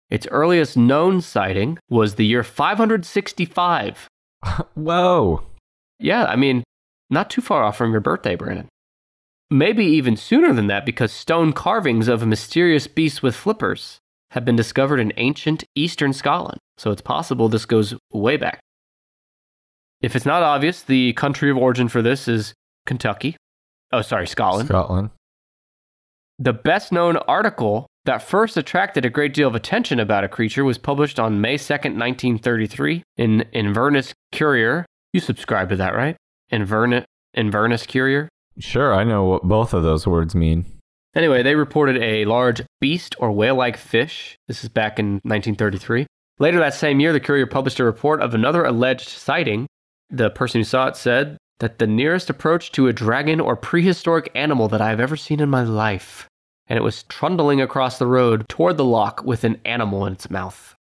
[0.10, 4.08] Its earliest known sighting was the year 565.
[4.76, 5.44] Whoa.
[6.00, 6.64] Yeah, I mean,
[7.10, 8.68] not too far off from your birthday, Brandon.
[9.50, 14.00] Maybe even sooner than that because stone carvings of a mysterious beast with flippers
[14.32, 16.60] have been discovered in ancient eastern Scotland.
[16.78, 18.60] So it's possible this goes way back.
[20.02, 22.54] If it's not obvious, the country of origin for this is
[22.86, 23.36] Kentucky.
[23.92, 24.68] Oh, sorry, Scotland.
[24.68, 25.10] Scotland.
[26.40, 30.64] The best known article that first attracted a great deal of attention about a creature
[30.64, 34.86] was published on May 2nd, 1933, in Inverness Courier.
[35.14, 36.16] You subscribe to that, right?
[36.52, 38.30] Inverness, Inverness Courier?
[38.60, 40.66] Sure, I know what both of those words mean.
[41.16, 44.38] Anyway, they reported a large beast or whale like fish.
[44.48, 46.06] This is back in 1933.
[46.38, 49.66] Later that same year, the Courier published a report of another alleged sighting.
[50.12, 54.30] The person who saw it said that the nearest approach to a dragon or prehistoric
[54.36, 56.28] animal that I have ever seen in my life.
[56.68, 60.30] And it was trundling across the road toward the loch with an animal in its
[60.30, 60.76] mouth.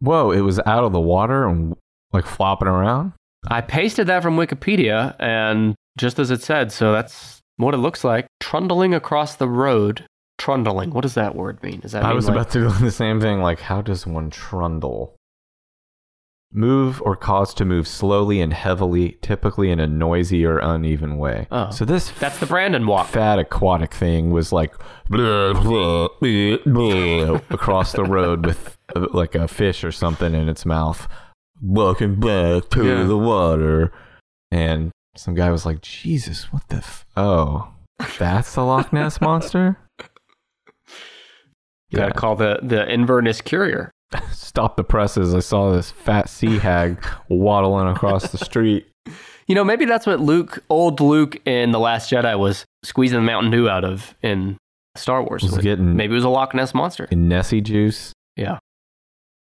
[0.00, 1.76] Whoa, it was out of the water and
[2.12, 3.12] like flopping around?
[3.48, 8.04] I pasted that from Wikipedia, and just as it said, so that's what it looks
[8.04, 8.26] like.
[8.40, 10.04] Trundling across the road.
[10.38, 10.90] Trundling.
[10.90, 11.80] What does that word mean?
[11.84, 13.40] Is that I mean was like- about to do the same thing.
[13.40, 15.14] Like, how does one trundle?
[16.52, 21.46] Move or cause to move slowly and heavily, typically in a noisy or uneven way.
[21.52, 21.70] Oh.
[21.70, 23.06] So this That's the Brandon walk.
[23.06, 24.74] fat aquatic thing was like
[25.08, 30.66] blah, blah, blah, across the road with uh, like a fish or something in its
[30.66, 31.06] mouth.
[31.62, 33.04] Welcome back to Yeah.
[33.04, 33.92] the water.
[34.50, 36.78] And some guy was like, Jesus, what the?
[36.78, 37.72] F- oh,
[38.18, 39.78] that's the Loch Ness monster?
[41.90, 43.92] You gotta call the, the Inverness Courier.
[44.32, 45.34] Stop the presses.
[45.34, 48.86] I saw this fat sea hag waddling across the street.
[49.46, 53.24] You know, maybe that's what Luke, old Luke in The Last Jedi was squeezing the
[53.26, 54.56] Mountain Dew out of in
[54.94, 55.42] Star Wars.
[55.42, 55.62] Was with.
[55.62, 57.08] getting Maybe it was a Loch Ness monster.
[57.10, 58.12] in Nessie juice.
[58.36, 58.58] Yeah.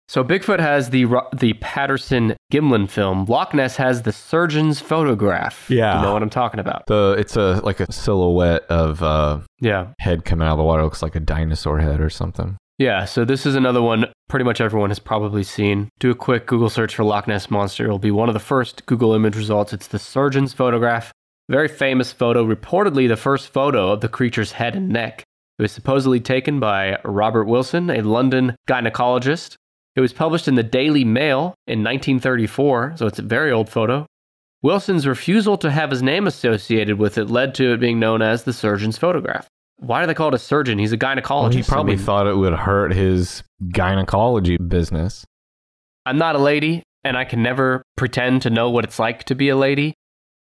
[0.08, 1.06] So Bigfoot has the
[1.38, 3.26] the Patterson Gimlin film.
[3.26, 5.70] Loch Ness has the surgeon's photograph.
[5.70, 5.98] Yeah.
[5.98, 6.88] You know what I'm talking about.
[6.88, 9.90] The it's a like a silhouette of uh Yeah.
[10.00, 10.82] head coming out of the water.
[10.82, 12.58] Looks like a dinosaur head or something.
[12.80, 15.90] Yeah, so this is another one pretty much everyone has probably seen.
[16.00, 17.86] Do a quick Google search for Loch Ness Monster.
[17.86, 19.74] It'll be one of the first Google image results.
[19.74, 21.12] It's the surgeon's photograph.
[21.50, 25.24] Very famous photo, reportedly the first photo of the creature's head and neck.
[25.60, 29.56] It was supposedly taken by Robert Wilson, a London gynecologist.
[29.96, 34.08] It was published in the Daily Mail in 1934, so it's a very old photo.
[34.64, 38.44] Wilson's refusal to have his name associated with it led to it being known as
[38.44, 39.48] the surgeon's photograph.
[39.86, 40.80] Why do they call it a surgeon?
[40.80, 41.42] He's a gynecologist.
[41.42, 45.26] Well, he I probably mean- thought it would hurt his gynecology business.
[46.06, 49.36] I'm not a lady, and I can never pretend to know what it's like to
[49.36, 49.94] be a lady,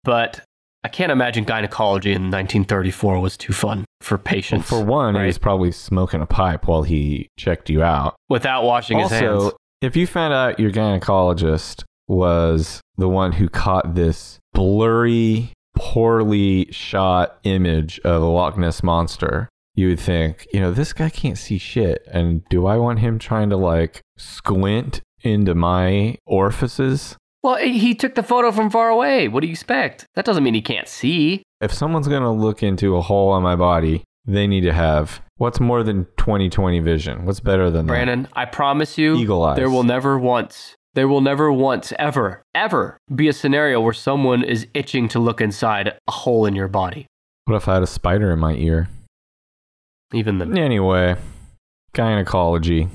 [0.04, 0.40] but
[0.84, 5.26] I can't imagine gynecology in 1934 was too fun for Well, patients for one, he
[5.26, 8.14] was probably smoking a pipe while he checked you out.
[8.28, 9.42] without washing his hands.
[9.42, 16.68] Also, if you found out your gynecologist was the one who caught this blurry, poorly
[16.72, 21.38] shot image of a Loch Ness monster, you would think, you know, this guy can't
[21.38, 22.02] see shit.
[22.10, 27.16] And do I want him trying to like squint into my orifices?
[27.42, 29.28] Well, he took the photo from far away.
[29.28, 30.06] What do you expect?
[30.14, 31.42] That doesn't mean he can't see.
[31.60, 35.20] If someone's going to look into a hole on my body, they need to have
[35.36, 37.24] what's more than 20/20 vision?
[37.24, 37.90] What's better than that?
[37.90, 39.56] Brandon, I promise you, Eagle eyes.
[39.56, 44.42] there will never once, there will never once, ever, ever be a scenario where someone
[44.42, 47.06] is itching to look inside a hole in your body.
[47.44, 48.88] What if I had a spider in my ear?
[50.14, 51.16] Even the Anyway,
[51.92, 52.88] gynecology.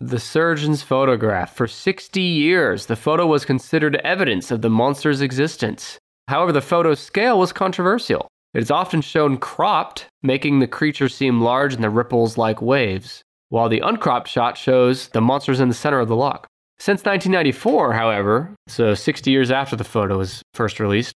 [0.00, 1.54] The surgeon's photograph.
[1.54, 5.98] For 60 years, the photo was considered evidence of the monster's existence.
[6.26, 8.26] However, the photo's scale was controversial.
[8.54, 13.22] It is often shown cropped, making the creature seem large and the ripples like waves.
[13.50, 16.46] while the uncropped shot shows the monsters in the center of the loch.
[16.80, 21.12] Since 1994, however, so 60 years after the photo was first released,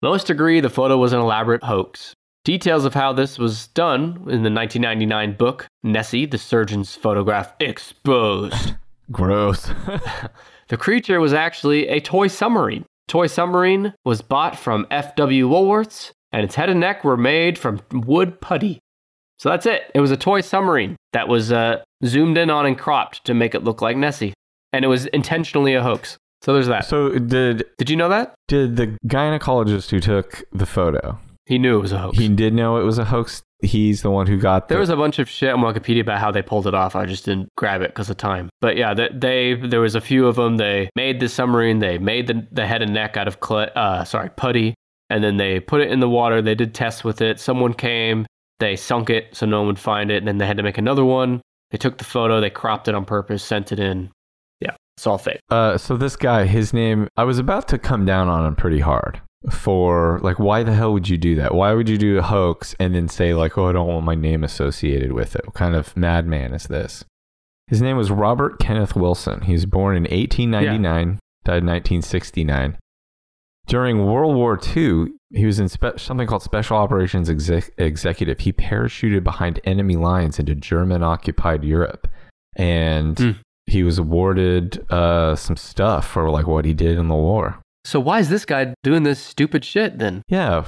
[0.00, 2.14] most agree the photo was an elaborate hoax.
[2.42, 8.76] Details of how this was done in the 1999 book, Nessie, the Surgeon's Photograph Exposed.
[9.12, 9.70] Gross.
[10.68, 12.86] the creature was actually a toy submarine.
[13.06, 15.46] Toy submarine was bought from F.W.
[15.46, 18.78] Woolworths, and its head and neck were made from wood putty.
[19.38, 19.82] So that's it.
[19.94, 23.54] It was a toy submarine that was uh, zoomed in on and cropped to make
[23.54, 24.32] it look like Nessie.
[24.74, 26.18] And it was intentionally a hoax.
[26.42, 26.84] So there's that.
[26.84, 28.34] so did Did you know that?
[28.48, 31.18] did the gynecologist who took the photo?
[31.46, 32.18] He knew it was a hoax.
[32.18, 33.42] He did know it was a hoax.
[33.60, 36.18] He's the one who got the There was a bunch of shit on Wikipedia about
[36.18, 36.96] how they pulled it off.
[36.96, 38.50] I just didn't grab it because of time.
[38.60, 40.56] But yeah, they, they there was a few of them.
[40.56, 41.78] They made the submarine.
[41.78, 44.74] They made the, the head and neck out of clay, uh, sorry putty,
[45.10, 46.42] and then they put it in the water.
[46.42, 47.40] They did tests with it.
[47.40, 48.26] Someone came.
[48.60, 50.18] They sunk it so no one would find it.
[50.18, 51.40] And then they had to make another one.
[51.70, 52.40] They took the photo.
[52.40, 53.42] They cropped it on purpose.
[53.42, 54.10] Sent it in.
[54.96, 55.40] Yeah, fake.
[55.50, 58.80] Uh, so this guy, his name, I was about to come down on him pretty
[58.80, 59.20] hard
[59.50, 61.54] for like, why the hell would you do that?
[61.54, 64.14] Why would you do a hoax and then say like, oh, I don't want my
[64.14, 65.44] name associated with it?
[65.46, 67.04] What kind of madman is this?
[67.68, 69.42] His name was Robert Kenneth Wilson.
[69.42, 72.78] He was born in 1899, died in 1969.
[73.66, 78.40] During World War II, he was in spe- something called Special Operations Exec- Executive.
[78.40, 82.06] He parachuted behind enemy lines into German occupied Europe.
[82.56, 83.30] And Hmm.
[83.66, 87.58] He was awarded uh, some stuff for like what he did in the war.
[87.84, 90.22] So why is this guy doing this stupid shit then?
[90.28, 90.64] Yeah,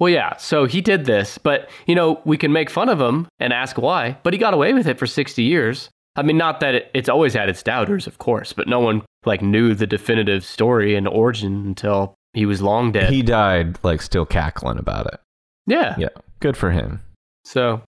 [0.00, 0.36] Well, yeah.
[0.36, 3.78] So he did this, but you know we can make fun of him and ask
[3.78, 5.90] why, but he got away with it for sixty years.
[6.16, 9.02] I mean, not that it, it's always had its doubters, of course, but no one
[9.24, 13.12] like knew the definitive story and origin until he was long dead.
[13.12, 15.20] he died like still cackling about it.
[15.66, 15.94] yeah.
[15.98, 16.08] Yeah,
[16.40, 17.00] good for him.
[17.44, 17.82] So,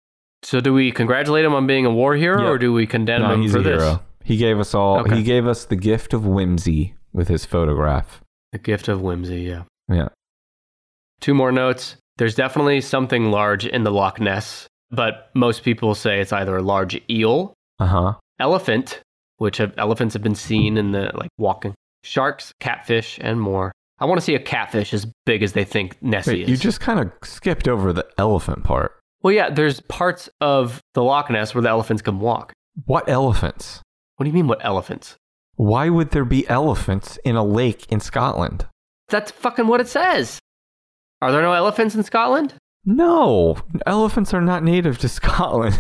[0.44, 2.50] so do we congratulate him on being a war hero, Yeah.
[2.50, 3.82] or do we condemn No, him for a this?
[3.84, 4.00] hero.
[4.24, 5.00] He gave us all.
[5.00, 5.18] Okay.
[5.18, 8.22] He gave us the gift of whimsy with his photograph.
[8.52, 9.42] The gift of whimsy.
[9.42, 9.64] Yeah.
[9.90, 10.10] Yeah.
[11.22, 11.96] Two more notes.
[12.18, 16.62] There's definitely something large in the Loch Ness, but most people say it's either a
[16.62, 18.14] large eel Uh huh.
[18.40, 19.02] elephant,
[19.38, 21.74] which have, elephants have been seen in the like walking,
[22.04, 23.72] sharks, catfish, and more.
[24.00, 26.50] I want to see a catfish as big as they think Nessie Wait, is.
[26.50, 28.94] you just kind of skipped over the elephant part.
[29.22, 32.54] Well, yeah, there's parts of the Loch Ness where the elephants can walk.
[32.86, 33.82] What elephants?
[34.16, 35.16] What do you mean, what elephants?
[35.56, 38.68] Why would there be elephants in a lake in Scotland?
[39.10, 40.40] That's fucking what it says.
[41.22, 42.54] Are there no elephants in Scotland?
[42.86, 45.80] No, elephants are not native to Scotland.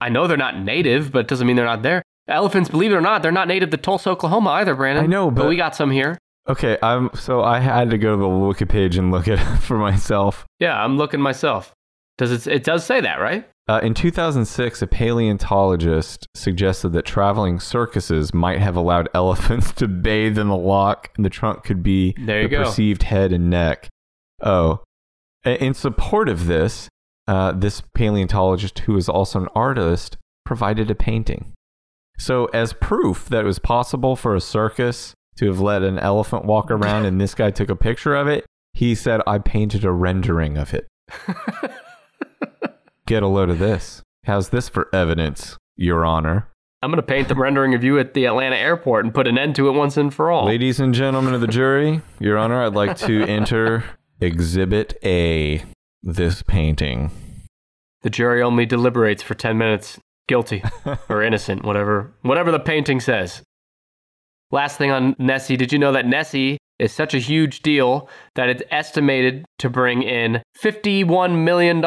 [0.00, 2.02] I know they're not native, but it doesn't mean they're not there.
[2.26, 5.04] Elephants, believe it or not, they're not native to Tulsa, Oklahoma either, Brandon.
[5.04, 6.18] I know, but- we got some here.
[6.48, 9.60] okay, I'm so I had to go to the Wiki page and look it up
[9.60, 10.44] for myself.
[10.58, 11.72] Yeah, I'm looking myself.
[12.18, 12.52] Does it?
[12.52, 13.48] It does say that, right?
[13.66, 20.38] Uh, in 2006, a paleontologist suggested that traveling circuses might have allowed elephants to bathe
[20.38, 22.64] in the loch, and the trunk could be the go.
[22.64, 23.88] perceived head and neck.
[24.42, 24.82] Oh,
[25.44, 26.88] in support of this,
[27.26, 31.52] uh, this paleontologist, who is also an artist, provided a painting.
[32.18, 36.44] So, as proof that it was possible for a circus to have let an elephant
[36.44, 38.44] walk around, and this guy took a picture of it,
[38.74, 40.86] he said, "I painted a rendering of it."
[43.06, 44.02] Get a load of this.
[44.24, 46.48] How's this for evidence, Your Honor?
[46.80, 49.56] I'm gonna paint the rendering of you at the Atlanta airport and put an end
[49.56, 50.46] to it once and for all.
[50.46, 53.84] Ladies and gentlemen of the jury, Your Honor, I'd like to enter
[54.20, 55.64] Exhibit A,
[56.02, 57.10] this painting.
[58.00, 59.98] The jury only deliberates for 10 minutes.
[60.26, 60.62] Guilty
[61.10, 63.42] or innocent, whatever, whatever the painting says.
[64.50, 68.48] Last thing on Nessie, did you know that Nessie is such a huge deal that
[68.48, 71.84] it's estimated to bring in $51 million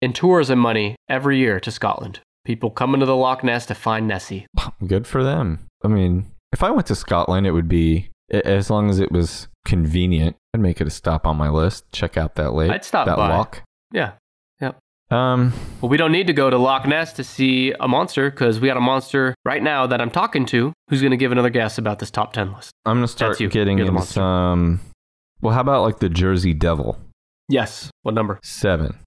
[0.00, 2.20] in tourism money every year to Scotland?
[2.44, 4.46] People coming to the Loch Ness to find Nessie.
[4.86, 5.66] Good for them.
[5.84, 9.48] I mean, if I went to Scotland, it would be, as long as it was
[9.64, 11.84] convenient, I'd make it a stop on my list.
[11.92, 12.70] Check out that lake.
[12.70, 13.28] I'd stop that by.
[13.28, 13.62] loch.
[13.92, 14.12] Yeah.
[15.12, 18.60] Um, Well, we don't need to go to Loch Ness to see a monster because
[18.60, 21.50] we got a monster right now that I'm talking to who's going to give another
[21.50, 22.72] guess about this top 10 list.
[22.86, 23.48] I'm gonna start That's you.
[23.48, 24.14] getting You're the monster.
[24.14, 24.80] some.
[25.40, 26.98] Well, how about like the Jersey Devil?
[27.48, 27.90] Yes.
[28.02, 28.38] What number?
[28.42, 28.98] Seven.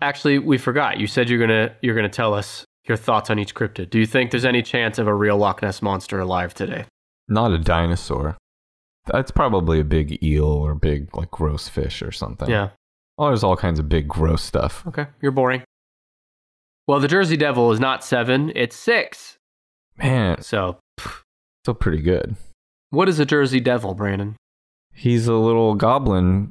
[0.00, 0.98] Actually, we forgot.
[1.00, 3.90] You said you're gonna you're gonna tell us your thoughts on each cryptid.
[3.90, 6.84] Do you think there's any chance of a real Loch Ness monster alive today?
[7.28, 8.36] Not a dinosaur.
[9.06, 12.50] That's probably a big eel or big like gross fish or something.
[12.50, 12.70] Yeah.
[13.18, 14.84] Oh, there's all kinds of big gross stuff.
[14.86, 15.06] Okay.
[15.22, 15.62] You're boring.
[16.86, 19.36] Well, the Jersey Devil is not seven; it's six.
[19.96, 20.78] Man, So,
[21.62, 22.34] still pretty good.
[22.90, 24.36] what is a Jersey Devil, Brandon?
[24.92, 26.50] He's a little goblin,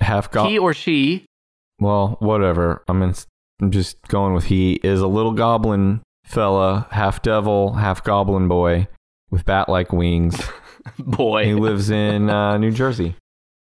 [0.00, 0.50] half goblin.
[0.52, 0.70] He goblin.
[0.70, 1.24] or she?
[1.80, 2.82] Well, whatever.
[2.88, 3.14] I'm in,
[3.60, 8.88] I'm just going with he is a little goblin fella, half devil, half goblin boy
[9.30, 10.38] with bat like wings.
[11.00, 11.44] Boy.
[11.46, 13.16] he lives in uh, New Jersey.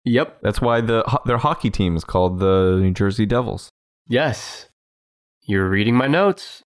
[0.08, 0.39] Yep.
[0.41, 3.70] That's why the their hockey team is called the New Jersey Devils.
[4.08, 4.70] Yes.
[5.41, 6.64] You're reading my notes.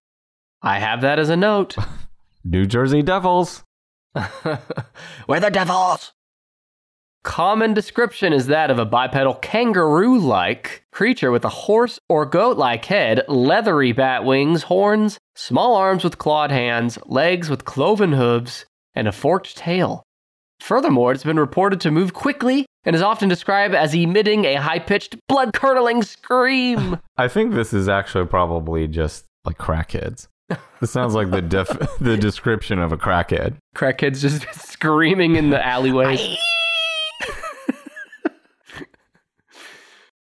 [0.62, 1.76] I have that as a note.
[2.44, 3.64] New Jersey Devils.
[4.14, 6.12] We're the devils.
[7.24, 12.56] Common description is that of a bipedal kangaroo like creature with a horse or goat
[12.58, 18.66] like head, leathery bat wings, horns, small arms with clawed hands, legs with cloven hooves,
[18.94, 20.02] and a forked tail.
[20.62, 24.78] Furthermore, it's been reported to move quickly and is often described as emitting a high
[24.78, 27.00] pitched, blood curdling scream.
[27.16, 30.28] I think this is actually probably just like crackheads.
[30.80, 33.56] This sounds like the def- the description of a crackhead.
[33.74, 36.36] Crackheads just screaming in the alleyways.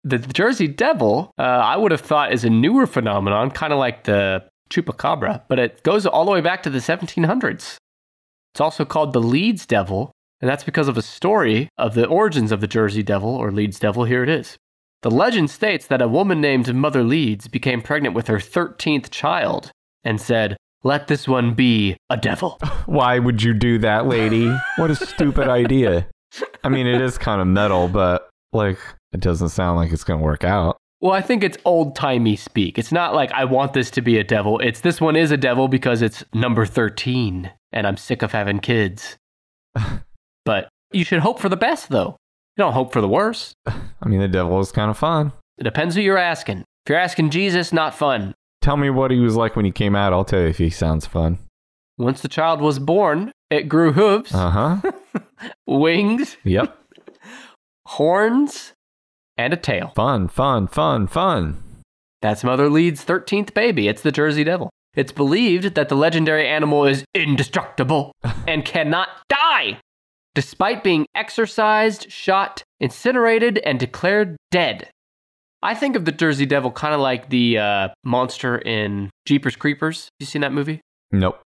[0.04, 4.04] the Jersey Devil, uh, I would have thought is a newer phenomenon, kind of like
[4.04, 7.78] the chupacabra, but it goes all the way back to the 1700s.
[8.52, 12.52] It's also called the Leeds Devil, and that's because of a story of the origins
[12.52, 14.04] of the Jersey Devil or Leeds Devil.
[14.04, 14.56] Here it is.
[15.02, 19.70] The legend states that a woman named Mother Leeds became pregnant with her 13th child
[20.04, 22.58] and said, Let this one be a devil.
[22.86, 24.52] Why would you do that, lady?
[24.76, 26.08] What a stupid idea.
[26.64, 28.78] I mean, it is kind of metal, but like,
[29.12, 30.76] it doesn't sound like it's going to work out.
[31.00, 32.76] Well, I think it's old timey speak.
[32.76, 34.58] It's not like I want this to be a devil.
[34.58, 38.58] It's this one is a devil because it's number 13 and I'm sick of having
[38.58, 39.16] kids.
[40.48, 42.16] but you should hope for the best, though.
[42.56, 43.52] You don't hope for the worst.
[43.66, 45.32] I mean, the devil is kind of fun.
[45.58, 46.60] It depends who you're asking.
[46.60, 48.32] If you're asking Jesus, not fun.
[48.62, 50.14] Tell me what he was like when he came out.
[50.14, 51.38] I'll tell you if he sounds fun.
[51.98, 54.92] Once the child was born, it grew hooves, Uh huh.
[55.66, 56.74] wings, yep.
[57.86, 58.72] horns,
[59.36, 59.92] and a tail.
[59.94, 61.62] Fun, fun, fun, fun.
[62.22, 63.86] That's Mother Leeds' 13th baby.
[63.86, 64.70] It's the Jersey Devil.
[64.94, 68.12] It's believed that the legendary animal is indestructible
[68.46, 69.78] and cannot die,
[70.38, 74.88] despite being exorcised, shot, incinerated, and declared dead.
[75.64, 80.08] I think of the Jersey Devil kind of like the uh, monster in Jeepers Creepers.
[80.20, 80.80] You seen that movie?
[81.10, 81.40] Nope.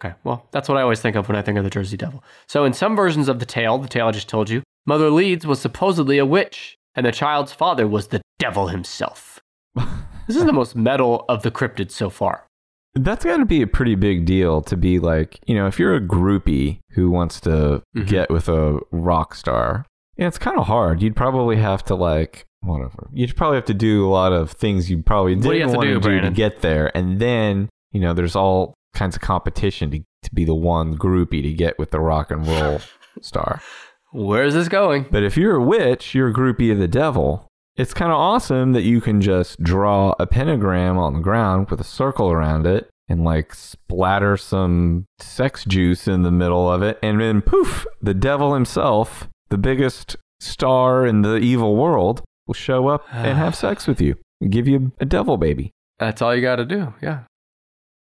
[0.00, 2.22] Okay, well, that's what I always think of when I think of the Jersey Devil.
[2.48, 5.44] So, in some versions of the tale, the tale I just told you, Mother Leeds
[5.44, 9.40] was supposedly a witch, and the child's father was the devil himself.
[9.74, 12.46] this is the most metal of the cryptids so far.
[12.94, 15.94] That's got to be a pretty big deal to be like, you know, if you're
[15.94, 18.06] a groupie who wants to Mhm.
[18.08, 19.84] get with a rock star,
[20.16, 21.02] yeah, it's kind of hard.
[21.02, 23.08] You'd probably have to like, whatever.
[23.12, 25.70] You'd probably have to do a lot of things you probably do you didn't have
[25.72, 26.90] to want do, to do to get there.
[26.96, 31.42] And then, you know, there's all kinds of competition to, to be the one groupie
[31.42, 32.80] to get with the rock and roll
[33.20, 33.60] star.
[34.12, 35.06] Where's this going?
[35.10, 37.46] But if you're a witch, you're a groupie of the devil.
[37.78, 41.80] It's kind of awesome that you can just draw a pentagram on the ground with
[41.80, 46.98] a circle around it and like splatter some sex juice in the middle of it.
[47.04, 52.88] And then poof, the devil himself, the biggest star in the evil world, will show
[52.88, 55.70] up and have sex with you and give you a devil baby.
[56.00, 57.20] That's all you got to do, yeah.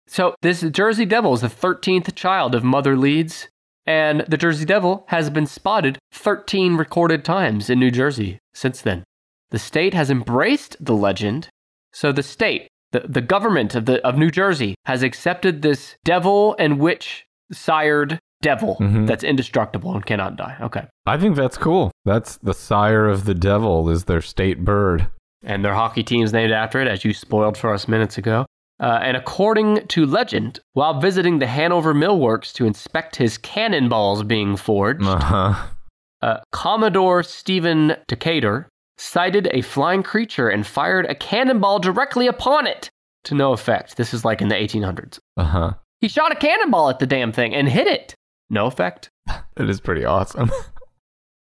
[0.06, 3.48] So, this Jersey Devil is the 13th child of Mother Leeds,
[3.86, 9.04] and the Jersey Devil has been spotted 13 recorded times in New Jersey since then.
[9.51, 11.48] The state has embraced the legend,
[11.92, 16.55] so the state, the, the government of, the, of New Jersey, has accepted this devil
[16.59, 19.07] and witch sired devil Mhm.
[19.07, 20.57] that's indestructible and cannot die.
[20.62, 20.86] Okay.
[21.05, 21.90] I think that's cool.
[22.07, 25.09] That's the sire of the devil is their state bird.
[25.42, 28.44] and their hockey team's named after it, as you spoiled for us minutes ago.
[28.78, 34.55] Uh, and according to legend, while visiting the Hanover Millworks to inspect his cannonballs being
[34.57, 35.55] forged, Uh-huh.
[36.20, 38.68] uh, Commodore Stephen Decatur
[39.01, 42.90] sighted a flying creature and fired a cannonball directly upon it
[43.24, 43.96] to no effect.
[43.96, 45.18] This is like in the 1800s.
[45.36, 45.72] Uh-huh.
[46.01, 48.14] He shot a cannonball at the damn thing and hit it.
[48.48, 49.11] No effect.
[49.57, 50.51] It is pretty awesome.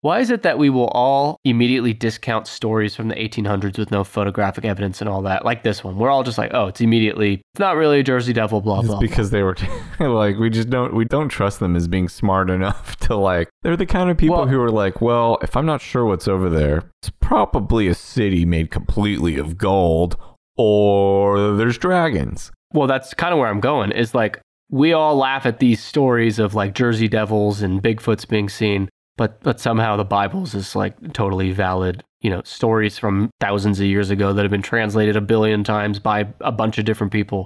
[0.02, 4.06] Why is it that we will all immediately discount stories from the 1800s with no
[4.06, 5.97] photographic evidence and all that, like this one?
[5.97, 8.88] We're all just like, oh, it's immediately, it's not really a Jersey Devil, blah, It's
[8.88, 9.00] blah.
[9.00, 9.58] because they were
[10.00, 13.76] like we just don't we don't trust them as being smart enough to like they're
[13.76, 16.50] the kind of people Well- who are like, well, if I'm not sure what's over
[16.50, 20.16] there, it's probably a city made completely of gold
[20.58, 22.52] or there's dragons.
[22.74, 24.39] Well, that's kind of where I'm going, is like,
[24.70, 28.88] we all laugh at these stories of like Jersey Devils and Bigfoots being seen,
[29.20, 33.86] but, but somehow the Bible's is like totally valid, you know, stories from thousands of
[33.86, 37.45] years ago that have been translated a billion times by a bunch of different people.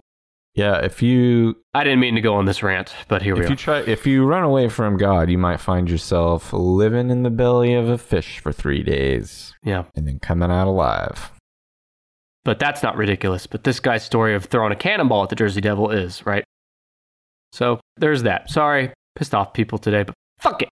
[0.53, 3.47] Yeah, if you I didn't mean to go on this rant, but here we if
[3.47, 3.49] are.
[3.49, 7.31] you try if you run away from God, you might find yourself living in the
[7.31, 9.85] belly of a fish for 3 days yeah.
[9.95, 11.31] and then coming out alive.
[12.45, 13.47] But that's not ridiculous.
[13.47, 16.43] But this guy's story of throwing a cannonball at the Jersey Devil is, right?
[17.51, 18.51] So there's that.
[18.51, 20.69] Sorry, pissed off people today, but fuck it.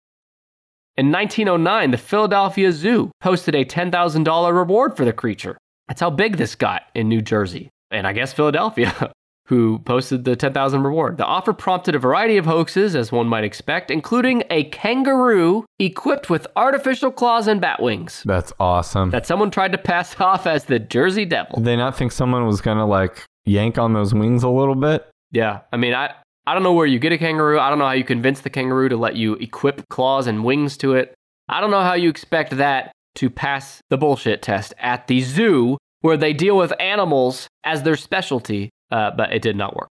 [0.98, 5.58] In 1909, the Philadelphia Zoo posted a $10,000 reward for the creature.
[5.88, 7.68] That's how big this got in New Jersey.
[7.90, 9.12] And I guess Philadelphia,
[9.46, 11.18] who posted the $10,000 reward.
[11.18, 16.30] The offer prompted a variety of hoaxes, as one might expect, including a kangaroo equipped
[16.30, 19.10] with artificial claws and bat wings That's awesome.
[19.10, 21.56] that someone tried to pass off as the Jersey Devil.
[21.56, 25.06] Did they not think someone was gonna like yank on those wings a little bit?
[25.30, 26.14] Yeah, I mean, I
[26.46, 27.58] I don't know where you get a kangaroo.
[27.58, 30.76] I don't know how you convince the kangaroo to let you equip claws and wings
[30.78, 31.12] to it.
[31.48, 35.76] I don't know how you expect that to pass the bullshit test at the zoo
[36.02, 39.88] where they deal with animals as their specialty, uh, but it did not work.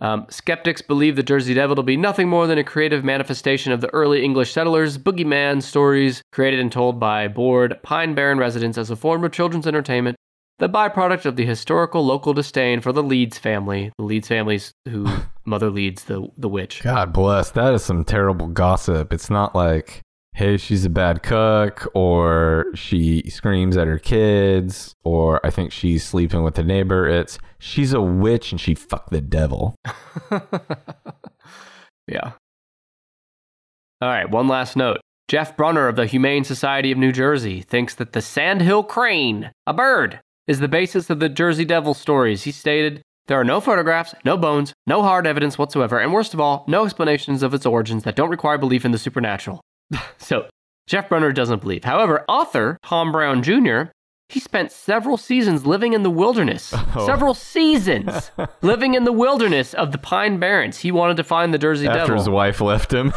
[0.00, 3.80] Um, skeptics believe the Jersey Devil to be nothing more than a creative manifestation of
[3.80, 8.90] the early English settlers' boogeyman stories created and told by bored Pine Barren residents as
[8.90, 10.16] a form of children's entertainment
[10.58, 15.06] the byproduct of the historical local disdain for the Leeds family, the Leeds families who
[15.44, 16.82] mother Leeds the the witch.
[16.82, 17.50] God bless.
[17.50, 19.12] That is some terrible gossip.
[19.12, 20.00] It's not like,
[20.34, 26.04] hey, she's a bad cook, or she screams at her kids, or I think she's
[26.04, 27.08] sleeping with the neighbor.
[27.08, 29.74] It's she's a witch and she fucked the devil.
[32.06, 32.32] yeah.
[34.00, 34.98] All right, one last note.
[35.28, 39.72] Jeff Brunner of the Humane Society of New Jersey thinks that the sandhill crane, a
[39.72, 42.42] bird, is the basis of the Jersey Devil stories.
[42.42, 46.40] He stated, There are no photographs, no bones, no hard evidence whatsoever, and worst of
[46.40, 49.60] all, no explanations of its origins that don't require belief in the supernatural.
[50.18, 50.46] so,
[50.88, 51.84] Jeff Brunner doesn't believe.
[51.84, 53.82] However, author Tom Brown Jr.,
[54.28, 56.74] he spent several seasons living in the wilderness.
[56.94, 57.06] Oh.
[57.06, 58.30] Several seasons
[58.62, 60.78] living in the wilderness of the Pine Barrens.
[60.80, 63.12] He wanted to find the Jersey After Devil After his wife left him.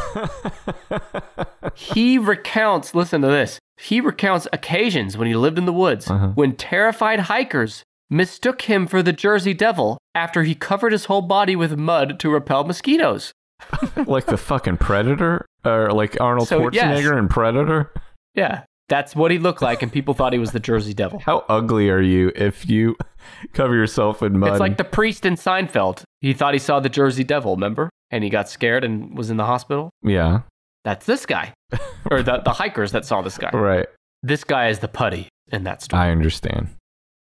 [1.74, 3.58] he recounts, listen to this.
[3.76, 6.28] He recounts occasions when he lived in the woods Uh-huh.
[6.28, 11.56] when terrified hikers mistook him for the Jersey Devil after he covered his whole body
[11.56, 13.32] with mud to repel mosquitoes.
[14.06, 15.44] like the fucking Predator?
[15.64, 17.18] Or like Arnold So, Schwarzenegger yes.
[17.18, 17.92] in Predator?
[18.34, 21.18] Yeah, that's what he looked like, and people thought he was the Jersey Devil.
[21.20, 22.96] How ugly are you if you
[23.54, 24.50] cover yourself in mud?
[24.50, 26.02] It's like the priest in Seinfeld.
[26.20, 27.90] He thought he saw the Jersey Devil, remember?
[28.10, 29.90] And he got scared and was in the hospital.
[30.04, 30.40] yeah,
[30.84, 31.52] That's this guy.
[32.10, 33.50] or the, the hikers that saw this guy.
[33.50, 33.86] right.
[34.22, 36.02] This guy is the putty in that story.
[36.02, 36.68] I understand.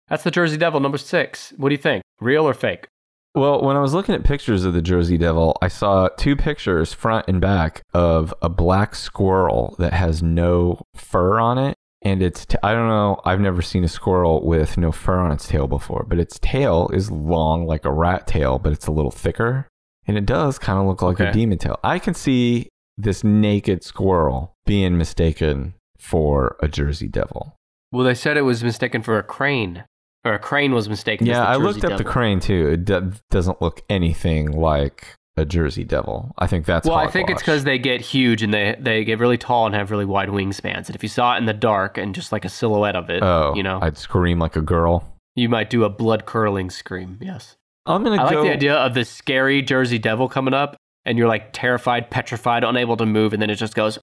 [0.08, 1.54] That's the Jersey Devil, number six.
[1.58, 2.04] What do you think?
[2.20, 2.88] Real or fake?
[3.34, 6.94] Well, when I was looking at pictures of the Jersey Devil, I saw two pictures,
[6.94, 11.76] front and back, of a black squirrel that has no fur on it.
[12.02, 15.32] And it's, t- I don't know, I've never seen a squirrel with no fur on
[15.32, 18.92] its tail before, but its tail is long like a rat tail, but it's a
[18.92, 19.68] little thicker.
[20.08, 21.80] And it does kind of look like a demon tail.
[21.84, 27.56] I can see this naked squirrel being mistaken for a Jersey Devil.
[27.92, 29.84] Well, they said it was mistaken for a crane,
[30.26, 31.28] or a crane was mistaken.
[31.28, 32.70] Yeah, I looked up the crane too.
[32.74, 36.34] It do- doesn't look anything like a Jersey Devil.
[36.38, 39.20] I think that's Well, I think it's because they get huge and they they get
[39.20, 40.88] really tall and have really wide wingspans.
[40.88, 43.22] And if you saw it in the dark and just like a silhouette of it,
[43.22, 45.14] oh, you know, I'd scream like a girl.
[45.36, 47.18] you might do a blood curdling scream.
[47.22, 47.56] Yes,
[47.86, 51.28] I'm gonna I like the idea of the scary Jersey Devil coming up, and you're
[51.28, 54.00] like terrified, petrified, unable to move, and then it just goes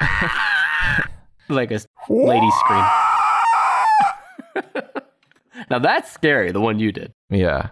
[1.50, 2.84] like a lady scream.
[5.70, 6.52] now that's scary.
[6.52, 7.12] The one you did.
[7.30, 7.70] Yeah,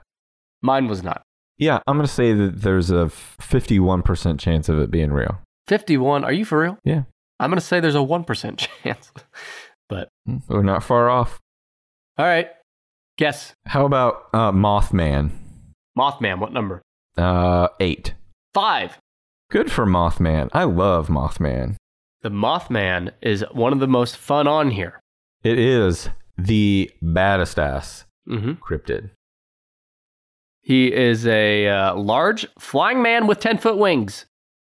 [0.63, 1.23] Mine was not.
[1.59, 1.81] yeah.
[1.87, 5.41] I'm gonna say that there's a 51 percent chance of it being real.
[5.69, 6.25] 51.
[6.25, 6.79] Are you for real?
[6.85, 7.03] Yeah.
[7.39, 9.13] I'm going to say there's a 1% chance.
[9.89, 10.09] but,
[10.49, 11.39] We're not far off.
[12.19, 12.49] all right.
[13.17, 13.55] Guess.
[13.67, 15.31] How about uh, Mothman?
[15.97, 16.83] Mothman, what number?
[17.17, 18.15] Uh, eight.
[18.53, 18.99] Five.
[19.51, 20.51] Good for Mothman.
[20.53, 21.77] I love Mothman.
[22.23, 25.01] The Mothman is one of the most fun on here.
[25.43, 26.11] It is
[26.45, 29.11] the baddest ass hmm cryptid.
[30.63, 34.27] He is a uh, large flying man with 10 foot wings.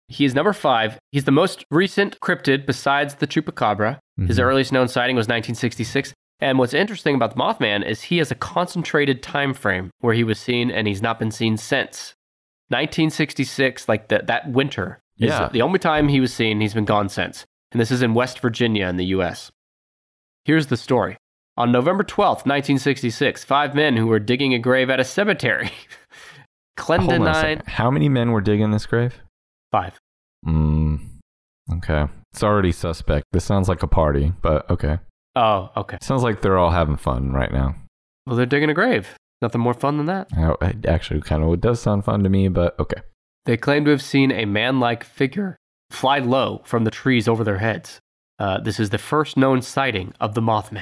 [0.07, 0.97] He is number five.
[1.11, 3.99] He's the most recent cryptid besides the Chupacabra.
[4.17, 4.43] His Mhm.
[4.43, 6.13] earliest known sighting was 1966.
[6.39, 10.23] And what's interesting about the Mothman is he has a concentrated time frame where he
[10.23, 12.13] was seen and he's not been seen since.
[12.69, 15.49] 1966, like the, that winter, is Yeah.
[15.51, 16.61] the only time he was seen.
[16.61, 17.45] He's been gone since.
[17.71, 19.51] And this is in West Virginia in the US.
[20.45, 21.15] Here's the story.
[21.61, 25.69] On November 12th, 1966, five men who were digging a grave at a cemetery.
[26.79, 27.67] Hold on a Clendenin.
[27.67, 29.21] How many men were digging this grave?
[29.71, 29.99] Five.
[30.43, 31.19] Mm,
[31.73, 32.05] okay.
[32.33, 33.25] It's already suspect.
[33.31, 34.97] This sounds like a party, but okay.
[35.35, 35.99] Oh, okay.
[36.01, 37.75] Sounds like they're all having fun right now.
[38.25, 39.09] Well, they're digging a grave.
[39.43, 40.29] Nothing more fun than that.
[40.63, 43.03] It actually kind of does sound fun to me, but okay.
[43.45, 45.57] They claim to have seen a man like figure
[45.91, 47.99] fly low from the trees over their heads.
[48.39, 50.81] Uh, this is the first known sighting of the Mothman.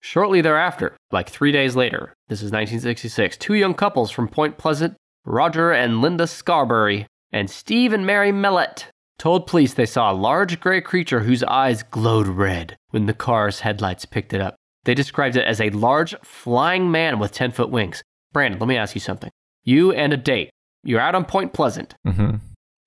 [0.00, 4.96] Shortly thereafter, like three days later, this is 1966, two young couples from Point Pleasant,
[5.24, 8.86] Roger and Linda Scarberry, and Steve and Mary Mallette,
[9.18, 13.60] told police they saw a large gray creature whose eyes glowed red when the car's
[13.60, 14.56] headlights picked it up.
[14.84, 18.02] They described it as a large flying man with 10 foot wings.
[18.32, 19.30] Brandon, let me ask you something.
[19.64, 20.50] You and a date,
[20.82, 22.36] you're out on Point Pleasant, hmm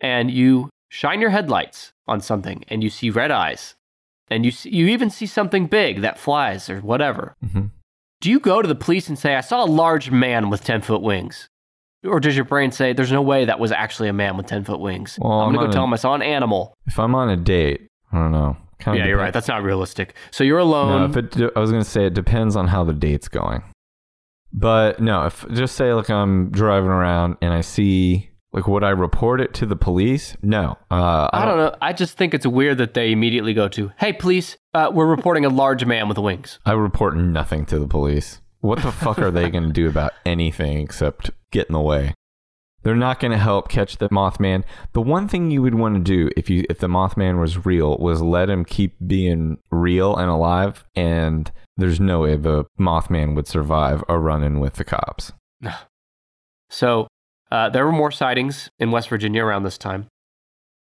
[0.01, 3.73] and you shine your headlights on something and you see red eyes
[4.29, 7.35] and you see, you even see something big that flies or whatever.
[7.51, 7.67] Hmm
[8.23, 10.81] do you go to the police and say i saw a large man with 10
[10.81, 11.47] foot wings.
[12.05, 14.63] Or does your brain say there's no way that was actually a man with 10
[14.63, 15.19] foot wings.
[15.21, 16.73] Well, i'm I'm gonna on go tell a- him i saw an animal.
[16.87, 18.57] If I'm on a date, I don't know.
[18.79, 19.33] Kind yeah you're right.
[19.33, 20.15] that's not realistic.
[20.31, 22.93] So you're alone No, if it, I was gonna say it depends on how the
[22.93, 23.61] date's going.
[24.53, 28.91] But no, if just say like I'm driving around and I see like would I
[28.91, 30.37] report it to the police?
[30.41, 31.75] No, uh, I don't know.
[31.81, 35.43] I just think it's weird that they immediately go to, "Hey, police, uh, we're reporting
[35.43, 38.41] a large man with wings." I report nothing to the police.
[38.61, 42.13] What the fuck are they gonna do about anything except get in the way?
[42.83, 44.63] They're not gonna help catch the Mothman.
[44.91, 47.97] The one thing you would want to do if you if the Mothman was real
[47.97, 53.47] was let him keep being real and alive, and there's no way the Mothman would
[53.47, 55.31] survive a run-in with the cops.
[56.69, 57.07] So
[57.53, 60.07] uh, there were more sightings in West Virginia around this time.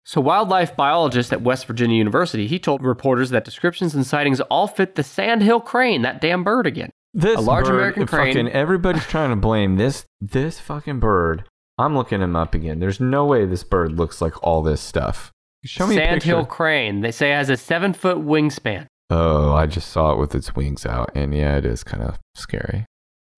[0.05, 4.67] So wildlife biologist at West Virginia University, he told reporters that descriptions and sightings all
[4.67, 6.91] fit the sandhill crane, that damn bird again.
[7.13, 8.33] This A large bird, American crane.
[8.33, 11.43] Fucking everybody's trying to blame this this fucking bird.
[11.79, 12.79] I'm looking him up again.
[12.79, 15.31] There's no way this bird looks like all this stuff.
[15.65, 17.01] Show me a Sandhill crane.
[17.01, 18.85] They say it has a seven foot wingspan.
[19.09, 22.19] Oh, I just saw it with its wings out, and yeah, it is kind of
[22.35, 22.85] scary.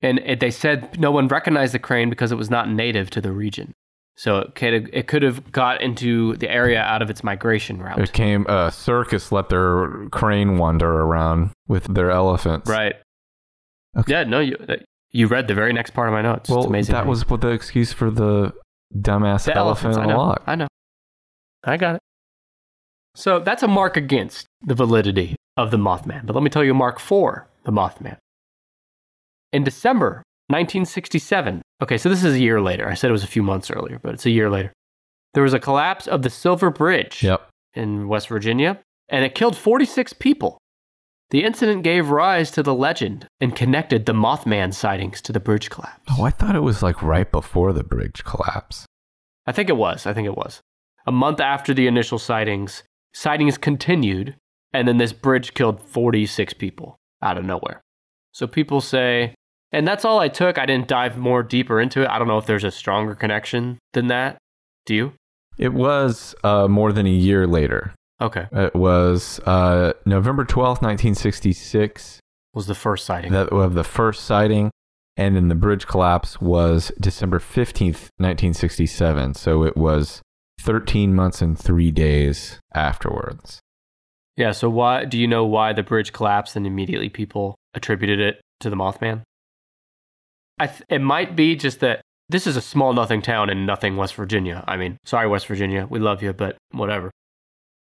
[0.02, 3.22] And it, they said no one recognized the crane because it was not native to
[3.22, 3.74] the region.
[4.18, 7.82] So it could have, it could have got into the area out of its migration
[7.82, 8.00] route.
[8.00, 12.70] It came a circus let their crane wander around with their elephants.
[12.70, 12.96] Right.
[13.98, 14.12] Okay.
[14.12, 14.76] Yeah, no, you, uh,
[15.12, 16.50] you read the very next part of my notes.
[16.50, 16.94] Well, it's amazing.
[16.94, 18.54] that was what the excuse for the
[18.96, 20.18] dumbass The elephant I know.
[20.18, 20.42] log.
[20.46, 20.68] I know.
[21.64, 22.02] I got it.
[23.16, 26.26] So that's a mark against the validity of the Mothman.
[26.26, 28.18] But let me tell you a mark for the Mothman.
[29.54, 32.88] In December 1967, okay, so this is a year later.
[32.88, 34.72] I said it was a few months earlier, but it's a year later.
[35.34, 37.48] There was a collapse of the Silver Bridge Yep.
[37.74, 38.80] in West Virginia,
[39.10, 40.58] and it killed 46 people.
[41.30, 45.70] The incident gave rise to the legend and connected the Mothman sightings to the bridge
[45.70, 46.02] collapse.
[46.10, 48.86] Oh, I thought it was like right before the bridge collapse.
[49.46, 50.06] I think it was.
[50.06, 50.60] I think it was.
[51.08, 52.84] A month after the initial sightings,
[53.14, 54.36] sightings continued,
[54.74, 57.82] and then this bridge killed 46 people out of nowhere.
[58.34, 59.34] So people say,
[59.72, 60.58] and that's all I took.
[60.58, 62.10] I didn't dive more deeper into it.
[62.10, 64.38] I don't know if there's a stronger connection than that.
[64.86, 65.14] Do you?
[65.58, 67.94] It was uh, more than a year later.
[68.20, 68.48] Okay.
[68.52, 72.20] It was uh, November 12th, 1966,
[72.54, 73.32] Was the first sighting.
[73.32, 74.72] that of the first sighting.
[75.18, 79.34] And then the bridge collapse was December 15th, 1967.
[79.36, 80.22] So it was
[80.62, 83.60] 13 months and three days afterwards.
[84.38, 84.52] yeah.
[84.52, 88.70] So why do you know why the bridge collapsed and immediately people attributed it to
[88.70, 89.24] the Mothman?
[90.62, 93.98] I th- it might be just that this is a small nothing town in nothing
[93.98, 94.64] West Virginia.
[94.68, 97.10] I mean, sorry West Virginia, we love you, but whatever.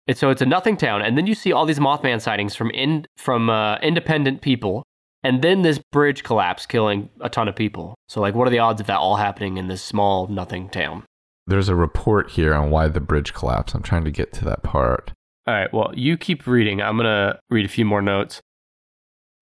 [0.08, 2.70] And so it's a nothing town, and then you see all these Mothman sightings from
[2.70, 4.84] in from uh, independent people,
[5.24, 7.96] and then this bridge collapse, killing a ton of people.
[8.10, 11.04] So like, what are the odds of that all happening in this small nothing town?
[11.48, 13.74] There's a report here on why the bridge collapsed.
[13.74, 15.14] I'm trying to get to that part.
[15.48, 16.80] All right, well, you keep reading.
[16.80, 18.40] I'm going to read a few more notes.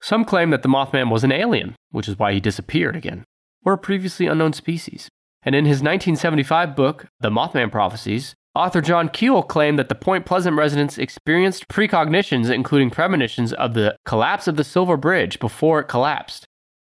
[0.01, 3.23] Some claim that the Mothman was an alien, which is why he disappeared again,
[3.63, 5.09] or a previously unknown species.
[5.43, 10.25] And in his 1975 book, The Mothman Prophecies, author John Keel claimed that the Point
[10.25, 15.87] Pleasant residents experienced precognitions, including premonitions of the collapse of the Silver Bridge before it
[15.87, 16.45] collapsed.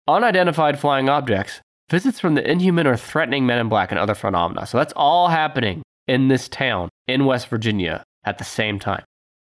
[0.08, 4.66] Unidentified flying objects, visits from the inhuman or threatening men in black, and other phenomena.
[4.66, 9.04] So that's all happening in this town in West Virginia at the same time.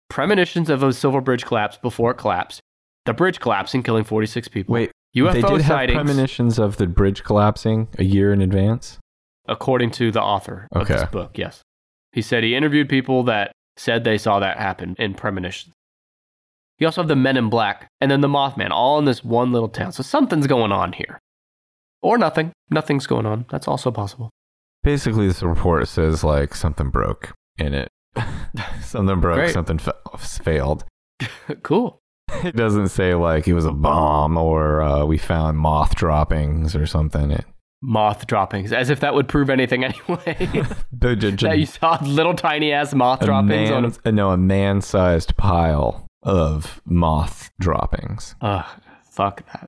[0.09, 2.59] Premonitions of a Silver Bridge collapse before it collapsed.
[3.06, 4.74] The bridge collapsing, killing 46 people.
[4.74, 8.97] Wait, UFO they did sightings, have premonitions of the bridge collapsing a year in advance?
[9.47, 10.93] according to the author of Okay.
[10.93, 11.38] this book.
[11.38, 11.62] Yes,
[12.14, 15.74] he said he interviewed people that said they saw that happen in premonitions.
[16.78, 19.52] You also have the Men in Black and then the Mothman, all in this one
[19.52, 19.91] little town.
[19.91, 21.20] So something's going on here,
[22.02, 22.52] or nothing.
[22.70, 23.45] Nothing's going on.
[23.49, 24.30] That's also possible.
[24.84, 27.89] Basically, this report says like something broke in it.
[28.82, 29.54] something broke, Great.
[29.54, 30.86] something fa- failed.
[31.64, 31.99] cool.
[32.44, 36.86] It doesn't say like it was a bomb or uh, we found moth droppings or
[36.86, 37.32] something.
[37.32, 37.46] It,
[37.84, 40.38] Moth droppings, as if that would prove anything anyway.
[40.92, 44.38] the, j- j- that you saw little tiny ass moth droppings on a no, a
[44.38, 48.36] man-sized pile of moth droppings.
[48.42, 48.66] Ugh,
[49.10, 49.68] Fuck that.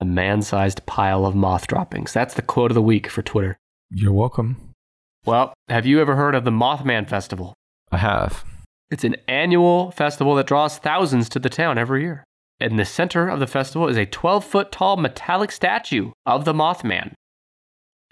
[0.00, 2.12] A man sized pile of moth droppings.
[2.12, 3.56] That's the quote of the week for Twitter.
[3.90, 4.72] You're welcome.
[5.24, 7.54] Well, have you ever heard of the Mothman Festival?
[7.90, 8.44] I have.
[8.94, 12.22] It's an annual festival that draws thousands to the town every year.
[12.60, 16.52] In the center of the festival is a 12 foot tall metallic statue of the
[16.52, 17.10] Mothman.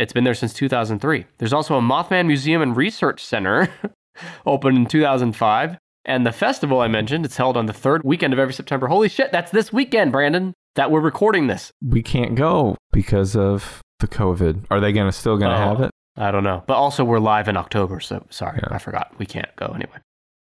[0.00, 1.24] It's been there since 2003.
[1.38, 3.68] There's also a Mothman Museum and Research Center,
[4.44, 5.78] opened in 2005.
[6.04, 8.88] And the festival I mentioned, it's held on the third weekend of every September.
[8.88, 11.70] Holy shit, that's this weekend, Brandon, that we're recording this.
[11.80, 14.64] We can't go because of the COVID.
[14.68, 15.68] Are they gonna still gonna Oh.
[15.68, 15.92] have it?
[16.16, 16.64] I don't know.
[16.66, 18.74] But also, we're live in October, so sorry, Yeah.
[18.74, 19.12] I forgot.
[19.18, 19.98] We can't go anyway.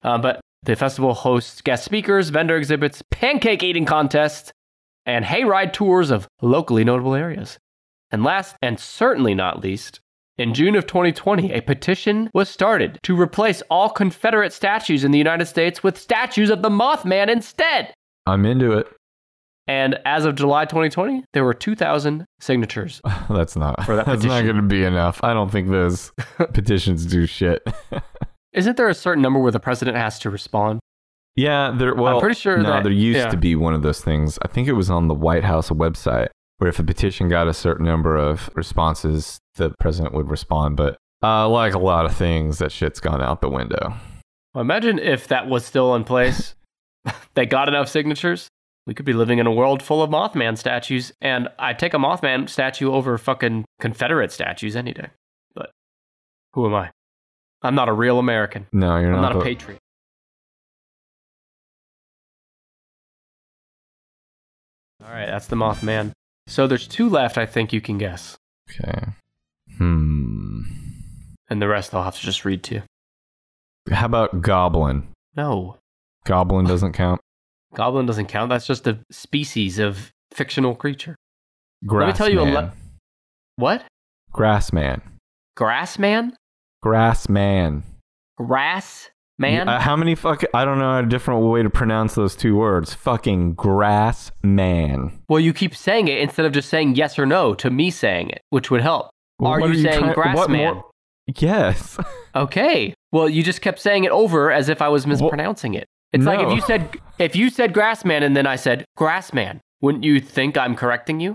[0.02, 4.52] Uh, but the festival hosts guest speakers, vendor exhibits, pancake eating contests,
[5.04, 7.58] and hayride tours of locally notable areas.
[8.10, 10.00] And last, and certainly not least,
[10.38, 15.18] in June of 2020, a petition was started to replace all Confederate statues in the
[15.18, 17.94] United States with statues of the Mothman instead.
[18.26, 18.86] I'm into it.
[19.66, 23.00] And as of July 2020, there were 2,000 signatures.
[23.30, 23.84] That's not.
[23.84, 25.20] For that that's not gonna be enough.
[25.24, 26.12] I don't think those
[26.52, 27.66] petitions do shit.
[28.56, 30.80] Isn't there a certain number where the president has to respond?
[31.36, 31.94] Yeah, there.
[31.94, 33.30] Well, pretty sure no, that- there used yeah.
[33.30, 34.38] to be one of those things.
[34.42, 36.28] I think it was on the White House website
[36.58, 40.76] where if a petition got a certain number of responses, the president would respond.
[40.76, 43.94] But uh, like a lot of things, that shit's gone out the window.
[44.54, 46.54] Well, imagine if that was still in place.
[47.34, 48.48] they got enough signatures.
[48.86, 51.98] We could be living in a world full of Mothman statues, and I'd take a
[51.98, 55.08] Mothman statue over fucking Confederate statues any day.
[55.54, 55.70] But
[56.54, 56.90] who am I?
[57.66, 58.66] I'm not a real American.
[58.72, 59.16] No, you're not.
[59.16, 59.36] I'm not.
[59.36, 59.78] a patriot.
[65.04, 66.12] All right, that's the Mothman.
[66.46, 68.36] So there's two left, I think you can guess.
[68.70, 69.04] Okay.
[69.78, 70.60] Hmm.
[71.48, 72.82] And the rest I'll have to just read to you.
[73.92, 75.06] How about goblin?
[75.36, 75.76] No.
[76.24, 77.20] Goblin doesn't count.
[77.74, 78.48] Goblin doesn't count.
[78.48, 81.14] That's just a species of fictional creature.
[81.84, 82.06] Grassman.
[82.08, 82.72] me tell you a le-
[83.56, 83.84] What?
[84.32, 85.02] Grassman.
[85.56, 86.32] Grassman?
[86.90, 87.82] Grassman.
[88.38, 89.68] Grass man?
[89.68, 90.44] Uh, how many fuck?
[90.54, 92.94] I don't know a different way to pronounce those two words.
[92.94, 95.18] Fucking grass man.
[95.28, 98.30] well, you keep saying it instead of just saying yes or no to me saying
[98.30, 99.10] it, which would help.
[99.40, 100.80] Well, Are what you saying trying- grass what man?
[101.36, 101.98] Yes.
[102.36, 102.92] Okay.
[103.12, 105.86] Well, you just kept saying it over as if I was mispronouncing it.
[106.12, 110.04] It's like if you said if you said grassman and then I said grassman, wouldn't
[110.04, 111.34] you think I'm correcting you?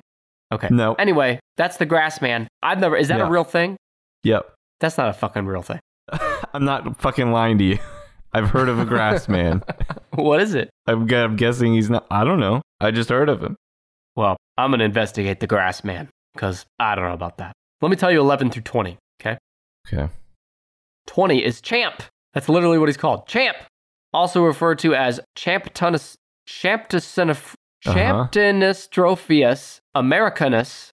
[0.54, 0.68] Okay.
[0.70, 0.94] No.
[0.94, 2.46] Anyway, that's the grassman.
[2.62, 2.96] I've never.
[2.96, 3.28] Is that Yeah.
[3.28, 3.78] a real thing?
[4.24, 4.54] Yep.
[4.82, 5.80] That's not a fucking real thing.
[6.54, 7.80] I'm not fucking lying to you.
[8.34, 9.64] I've heard of a grass man.
[10.16, 10.70] what is it?
[10.88, 12.06] I'm, gu- I'm guessing he's not.
[12.12, 12.62] I don't know.
[12.80, 13.56] I just heard of him.
[14.16, 17.54] Well, I'm gonna investigate the grass man because I don't know about that.
[17.82, 18.98] Let me tell you 11 through 20.
[19.22, 19.38] Okay.
[19.88, 20.12] Okay.
[21.08, 22.04] 20 is Champ.
[22.34, 23.28] That's literally what he's called.
[23.28, 23.58] Champ.
[24.14, 26.16] Also referred to as Champtonus,
[26.48, 27.54] Champtosinif,
[27.86, 28.28] Uh-huh.
[28.32, 30.92] Champtonistrophius americanus,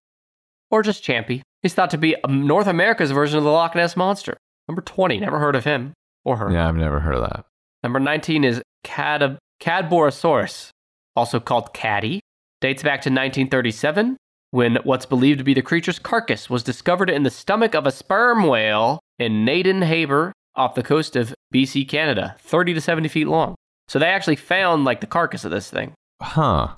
[0.70, 1.42] or just Champy.
[1.62, 4.36] He's thought to be North America's version of the Loch Ness Monster.
[4.68, 5.92] Number 20, never heard of him
[6.24, 6.50] or her.
[6.52, 7.44] Yeah, I've never heard of that.
[7.82, 10.70] Number 19 is Cad- Cadborosaurus,
[11.16, 12.20] also called Caddy.
[12.60, 14.16] Dates back to 1937
[14.50, 17.92] when what's believed to be the creature's carcass was discovered in the stomach of a
[17.92, 23.28] sperm whale in Naden Harbour off the coast of BC, Canada, 30 to 70 feet
[23.28, 23.54] long.
[23.88, 25.94] So they actually found like the carcass of this thing.
[26.20, 26.74] Huh.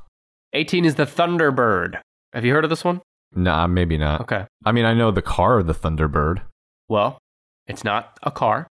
[0.52, 2.00] 18 is the Thunderbird.
[2.32, 3.00] Have you heard of this one?
[3.34, 4.22] Nah, maybe not.
[4.22, 4.46] Okay.
[4.64, 6.42] I mean, I know the car, of the Thunderbird.
[6.88, 7.18] Well,
[7.66, 8.66] it's not a car.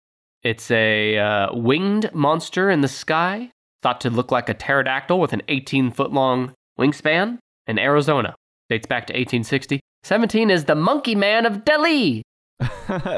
[0.43, 3.51] It's a uh, winged monster in the sky,
[3.81, 7.37] thought to look like a pterodactyl with an 18 foot long wingspan
[7.67, 8.35] in Arizona.
[8.69, 9.79] Dates back to 1860.
[10.03, 12.23] 17 is the Monkey Man of Delhi.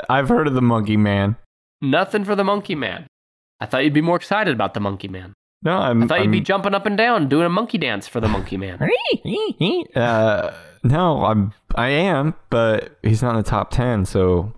[0.10, 1.38] I've heard of the Monkey Man.
[1.82, 3.08] Nothing for the Monkey Man.
[3.60, 5.34] I thought you'd be more excited about the Monkey Man.
[5.62, 6.03] No, I'm.
[6.03, 8.57] I thought you'd be jumping up and down doing a monkey dance for the Monkey
[8.57, 8.80] Man.
[9.95, 10.53] uh,
[10.84, 11.53] no, I'm.
[11.76, 14.53] I am, but he's not in the top ten, so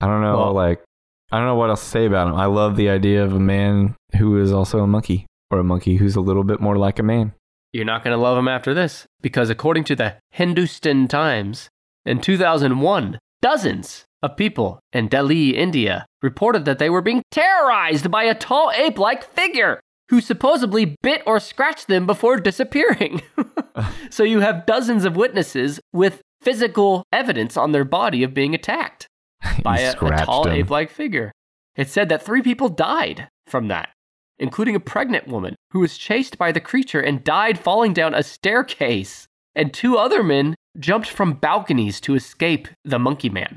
[0.00, 0.36] I don't know.
[0.38, 0.82] Well- like,
[1.30, 2.34] I don't know what else to say about him.
[2.34, 5.96] I love the idea of a man who is also a monkey, or a monkey
[5.96, 7.34] who's a little bit more like a man.
[7.72, 11.68] You're not going to love him after this because, according to the Hindustan Times,
[12.06, 18.24] in 2001, dozens of people in Delhi, India, reported that they were being terrorized by
[18.24, 23.22] a tall ape like figure who supposedly bit or scratched them before disappearing.
[24.10, 29.06] so you have dozens of witnesses with physical evidence on their body of being attacked
[29.62, 31.32] by a, a tall ape like figure.
[31.76, 33.90] It said that three people died from that,
[34.38, 38.22] including a pregnant woman who was chased by the creature and died falling down a
[38.22, 39.26] staircase.
[39.54, 43.56] And two other men jumped from balconies to escape the monkey man,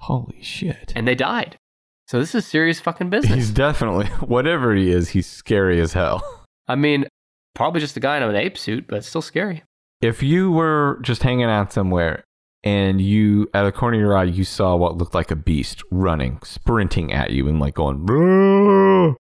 [0.00, 0.92] Holy shit!
[0.94, 1.56] and they died.
[2.08, 3.34] So this is serious fucking business.
[3.34, 5.10] He's definitely whatever he is.
[5.10, 6.46] He's scary as hell.
[6.68, 7.06] I mean,
[7.54, 9.62] probably just a guy in an ape suit, but still scary.
[10.00, 12.24] If you were just hanging out somewhere
[12.64, 15.82] and you, at a corner of your eye, you saw what looked like a beast
[15.90, 19.16] running, sprinting at you and like going!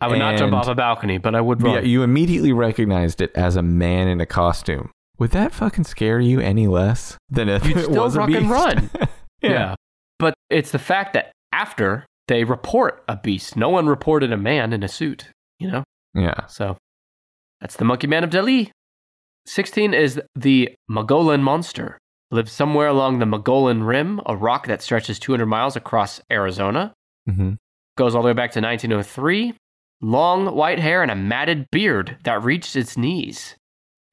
[0.00, 1.74] I would not jump off a balcony, but I would run.
[1.74, 4.90] yeah, you immediately recognized it as a man in a costume.
[5.18, 8.50] Would that fucking scare you any less than if You'd it was a fucking beast?
[8.50, 8.90] run.
[9.42, 9.50] yeah.
[9.50, 9.74] yeah.
[10.18, 14.72] But it's the fact that after they report a beast, no one reported a man
[14.72, 15.84] in a suit, you know?
[16.14, 16.46] Yeah.
[16.46, 16.76] So
[17.60, 18.70] that's the Monkey Man of Delhi.
[19.46, 21.98] 16 is the Mogollon Monster.
[22.30, 26.94] Lives somewhere along the Mogollon Rim, a rock that stretches 200 miles across Arizona.
[27.28, 27.54] Mm-hmm.
[27.96, 29.54] Goes all the way back to 1903.
[30.00, 33.54] Long white hair and a matted beard that reached its knees.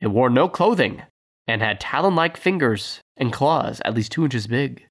[0.01, 1.01] It wore no clothing
[1.47, 4.86] and had talon like fingers and claws at least two inches big.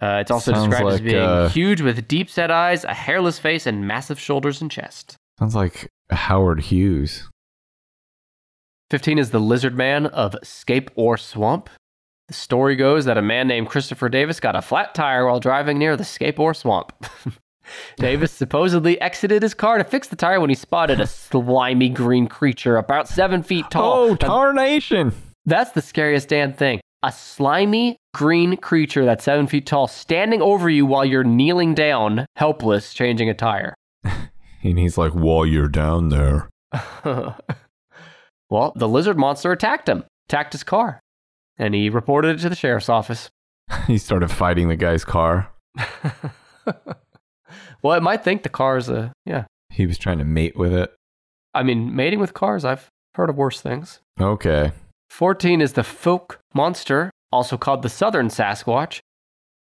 [0.00, 3.38] Uh, it's also Sounds described as being uh, huge with deep set eyes, a hairless
[3.38, 5.16] face, and massive shoulders and chest.
[5.38, 7.28] Sounds like Howard Hughes.
[8.90, 11.68] 15 is the Lizard Man of Scape Ore Swamp.
[12.28, 15.78] The story goes that a man named Christopher Davis got a flat tire while driving
[15.78, 16.92] near the Scape Ore Swamp.
[17.96, 22.26] Davis supposedly exited his car to fix the tire when he spotted a slimy green
[22.26, 24.10] creature about seven feet tall.
[24.10, 25.12] Oh, tarnation!
[25.44, 26.80] that's the scariest damn thing.
[27.02, 32.26] A slimy green creature that's seven feet tall standing over you while you're kneeling down,
[32.34, 33.74] helpless, changing a tire.
[34.60, 36.48] And he's like, while you're down there.
[37.04, 40.98] well, the lizard monster attacked him, attacked his car,
[41.56, 43.30] and he reported it to the sheriff's office.
[43.86, 45.52] he started fighting the guy's car.
[47.82, 49.44] well, it might think the car is a yeah.
[49.70, 50.92] He was trying to mate with it.
[51.54, 54.00] I mean, mating with cars, I've heard of worse things.
[54.20, 54.72] Okay.
[55.10, 59.00] 14 is the Fouke Monster, also called the Southern Sasquatch,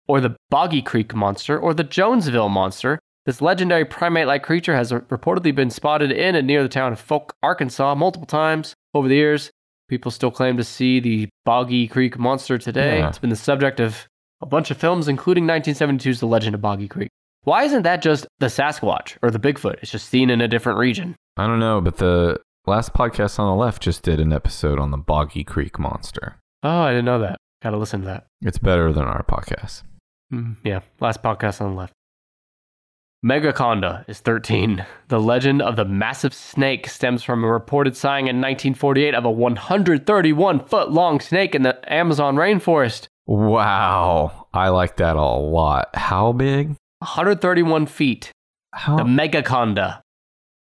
[0.07, 2.99] or the Boggy Creek Monster, or the Jonesville Monster.
[3.25, 6.99] This legendary primate like creature has reportedly been spotted in and near the town of
[6.99, 9.51] Folk, Arkansas, multiple times over the years.
[9.87, 12.99] People still claim to see the Boggy Creek Monster today.
[12.99, 13.09] Yeah.
[13.09, 14.07] It's been the subject of
[14.41, 17.09] a bunch of films, including 1972's The Legend of Boggy Creek.
[17.43, 19.77] Why isn't that just the Sasquatch or the Bigfoot?
[19.81, 21.15] It's just seen in a different region.
[21.37, 24.91] I don't know, but the last podcast on the left just did an episode on
[24.91, 26.37] the Boggy Creek Monster.
[26.63, 27.37] Oh, I didn't know that.
[27.61, 28.27] Gotta listen to that.
[28.41, 29.83] It's better than our podcast.
[30.33, 31.93] Mm, yeah, last podcast on the left.
[33.25, 34.85] Megaconda is 13.
[35.07, 39.31] The legend of the massive snake stems from a reported sighting in 1948 of a
[39.31, 43.07] 131 foot long snake in the Amazon rainforest.
[43.25, 44.47] Wow.
[44.53, 45.89] I like that a lot.
[45.95, 46.75] How big?
[46.99, 48.31] 131 feet.
[48.73, 48.97] How?
[48.97, 50.01] The Megaconda.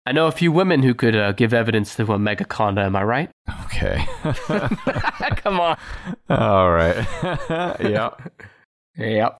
[0.07, 3.03] I know a few women who could uh, give evidence to a Megaconda, am I
[3.03, 3.31] right?
[3.65, 4.05] okay.
[5.37, 5.77] Come on.
[6.31, 7.05] All right.
[7.81, 8.11] yeah.
[8.97, 9.37] Yep.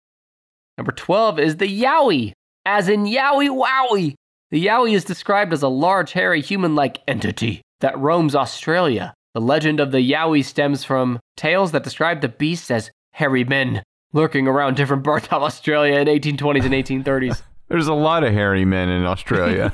[0.77, 2.33] Number 12 is the Yowie,
[2.65, 4.15] as in Yowie Wowie.
[4.51, 9.15] The Yowie is described as a large, hairy, human like entity that roams Australia.
[9.35, 13.83] The legend of the Yowie stems from tales that describe the beast as hairy men
[14.13, 17.43] lurking around different parts of Australia in 1820s and 1830s.
[17.69, 19.73] There's a lot of hairy men in Australia.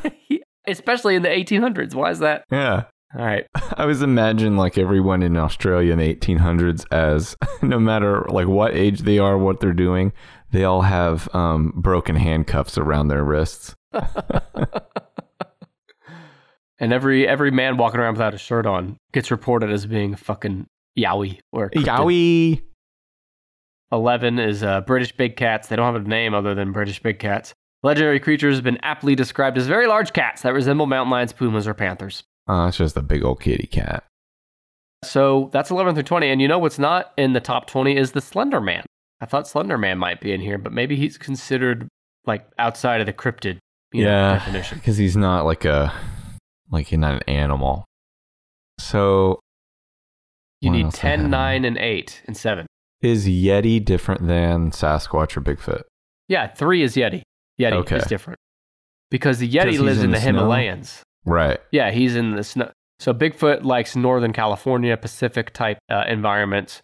[0.66, 1.94] Especially in the 1800s.
[1.94, 2.44] Why is that?
[2.50, 2.84] yeah.
[3.14, 3.46] All right.
[3.76, 8.74] I was imagining like everyone in Australia in the 1800s as no matter like what
[8.74, 10.12] age they are, what they're doing,
[10.50, 13.74] they all have um, broken handcuffs around their wrists.
[16.82, 20.66] And every every man walking around without a shirt on gets reported as being fucking
[20.98, 21.84] Yowie or cryptid.
[21.84, 22.62] Yowie.
[23.92, 25.68] 11 is uh, British big cats.
[25.68, 27.54] They don't have a name other than British big cats.
[27.82, 31.66] Legendary creatures have been aptly described as very large cats that resemble mountain lions, pumas,
[31.66, 32.22] or panthers.
[32.48, 34.04] Oh, it's just a big old kitty cat.
[35.04, 36.28] So that's 11 through 20.
[36.30, 38.84] And you know what's not in the top 20 is the Slender Man.
[39.20, 41.88] I thought Slender Man might be in here, but maybe he's considered
[42.24, 43.58] like outside of the cryptid
[43.92, 44.34] you know, Yeah.
[44.34, 44.78] definition.
[44.78, 45.92] Because he's not like a
[46.70, 47.84] like he's not an animal.
[48.78, 49.40] So
[50.60, 52.66] You need else 10, 9, and 8, and 7.
[53.02, 55.82] is Yeti different than Sasquatch or Bigfoot?
[56.28, 57.22] Yeah, 3 is Yeti.
[57.62, 57.96] Yeti Okay.
[57.96, 58.38] is different.
[59.10, 60.20] Because the Yeti lives in in the, the?
[60.24, 61.02] Himalayas.
[61.24, 61.60] Right.
[61.70, 62.70] Yeah, he's in the snow.
[62.98, 66.82] So Bigfoot likes Northern California, Pacific type uh, environments.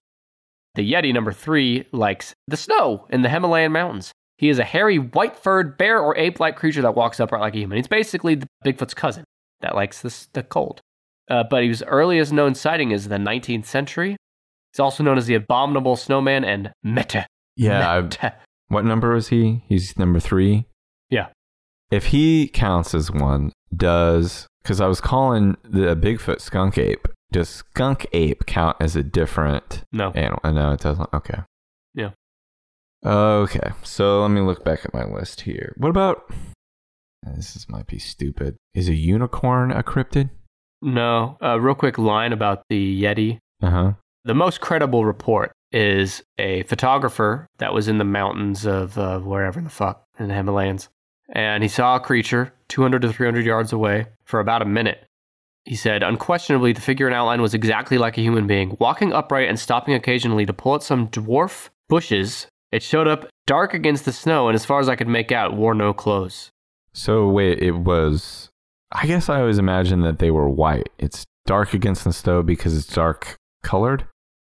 [0.75, 4.13] The Yeti number three likes the snow in the Himalayan mountains.
[4.37, 7.55] He is a hairy, white furred bear or ape like creature that walks upright like
[7.55, 7.77] a human.
[7.77, 9.25] He's basically the Bigfoot's cousin
[9.61, 10.81] that likes this, the cold.
[11.29, 14.17] Uh, but his earliest known sighting is the 19th century.
[14.73, 17.27] He's also known as the Abominable Snowman and Mete.
[17.57, 17.91] Yeah.
[17.91, 18.19] I, Mete.
[18.69, 19.65] What number is he?
[19.69, 20.67] He's number three.
[21.11, 21.29] Yeah.
[21.91, 27.09] If he counts as one, does because I was calling the Bigfoot skunk ape.
[27.31, 30.11] Does skunk ape count as a different No.
[30.13, 30.41] animal?
[30.45, 31.09] Uh, No, it doesn't.
[31.13, 31.41] Okay.
[31.95, 32.11] Yeah.
[33.05, 33.71] Okay.
[33.83, 35.75] So let me look back at my list here.
[35.77, 36.31] What about?
[37.37, 38.57] This is, might be stupid.
[38.75, 40.31] Is a unicorn a cryptid?
[40.81, 41.37] No.
[41.43, 43.39] Uh, real quick line about the Yeti.
[43.63, 43.93] Uh huh.
[44.25, 49.61] The most credible report is a photographer that was in the mountains of uh, wherever
[49.61, 50.89] the fuck in the Himalayas.
[51.31, 55.05] And he saw a creature 200 to 300 yards away for about a minute.
[55.65, 59.49] He said, unquestionably, the figure and outline was exactly like a human being, walking upright
[59.49, 62.47] and stopping occasionally to pull at some dwarf bushes.
[62.73, 65.55] It showed up dark against the snow, and as far as I could make out,
[65.55, 66.51] wore no clothes.
[66.95, 68.49] So wait, it was.
[68.93, 70.89] I guess I always imagined that they were white.
[70.99, 74.07] It's dark against the snow because it's dark colored.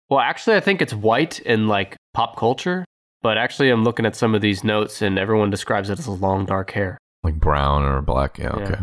[0.09, 2.85] Well, actually, I think it's white in like pop culture,
[3.21, 6.45] but actually, I'm looking at some of these notes, and everyone describes it as long
[6.45, 6.97] dark hair.
[7.23, 8.37] like brown or black.
[8.37, 8.63] Yeah, Yeah.
[8.63, 8.79] okay.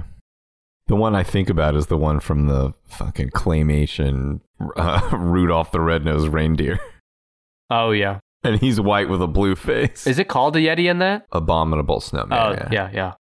[0.89, 4.41] The one I think about is the one from the fucking claymation
[4.77, 6.81] uh, Rudolph the Red-Nosed Reindeer,
[7.71, 10.07] Oh yeah, and he's white with a blue face.
[10.09, 11.25] is it called a yeti in that?
[11.31, 12.37] Abominable snowman.
[12.39, 12.69] oh yeah.
[12.73, 13.13] yeah, yeah.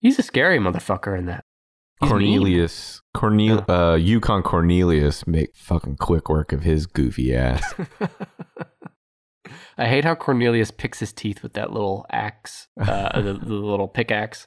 [0.00, 1.44] He's a scary motherfucker in that.
[2.08, 7.74] Cornelius, Cornel, uh, Yukon Cornelius make fucking quick work of his goofy ass.
[9.78, 13.88] I hate how Cornelius picks his teeth with that little axe, uh, the, the little
[13.88, 14.46] pickaxe.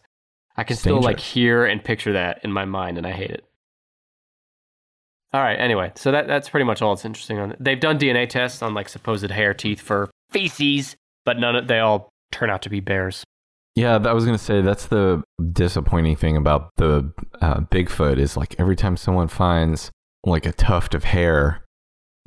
[0.58, 3.44] I can still like hear and picture that in my mind, and I hate it.
[5.34, 5.60] All right.
[5.60, 7.58] Anyway, so that that's pretty much all that's interesting on it.
[7.60, 10.96] They've done DNA tests on like supposed hair teeth for feces,
[11.26, 13.26] but none of they all turn out to be bears.
[13.76, 15.22] Yeah, I was gonna say that's the
[15.52, 17.12] disappointing thing about the
[17.42, 19.92] uh, Bigfoot is like every time someone finds
[20.26, 21.64] like a tuft of hair,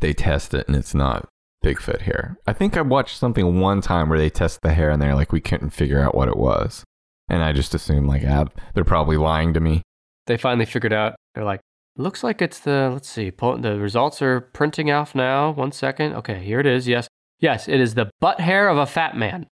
[0.00, 1.26] they test it and it's not
[1.64, 2.36] Bigfoot hair.
[2.46, 5.32] I think I watched something one time where they test the hair and they're like
[5.32, 6.84] we couldn't figure out what it was,
[7.28, 8.44] and I just assumed like ah,
[8.74, 9.82] they're probably lying to me.
[10.26, 11.16] They finally figured out.
[11.34, 11.60] They're like,
[11.96, 12.90] looks like it's the.
[12.92, 13.30] Let's see.
[13.30, 15.52] The results are printing off now.
[15.52, 16.12] One second.
[16.12, 16.86] Okay, here it is.
[16.86, 17.08] Yes,
[17.40, 19.46] yes, it is the butt hair of a fat man.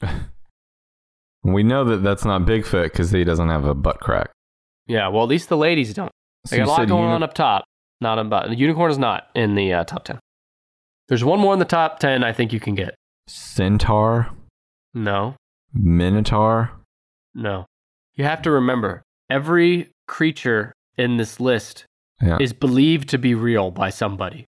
[1.44, 4.30] We know that that's not Bigfoot because he doesn't have a butt crack.
[4.86, 5.08] Yeah.
[5.08, 6.10] Well, at least the ladies don't.
[6.50, 7.64] They got a lot going uni- on up top.
[8.00, 10.18] Not about the unicorn is not in the uh, top ten.
[11.08, 12.24] There's one more in the top ten.
[12.24, 12.94] I think you can get.
[13.28, 14.30] Centaur,
[14.94, 15.36] No,
[15.72, 16.70] Minotaur.
[17.34, 17.66] no.
[18.14, 21.84] You have to remember every creature in this list
[22.20, 22.38] Yeah.
[22.40, 24.44] is believed to be real by somebody.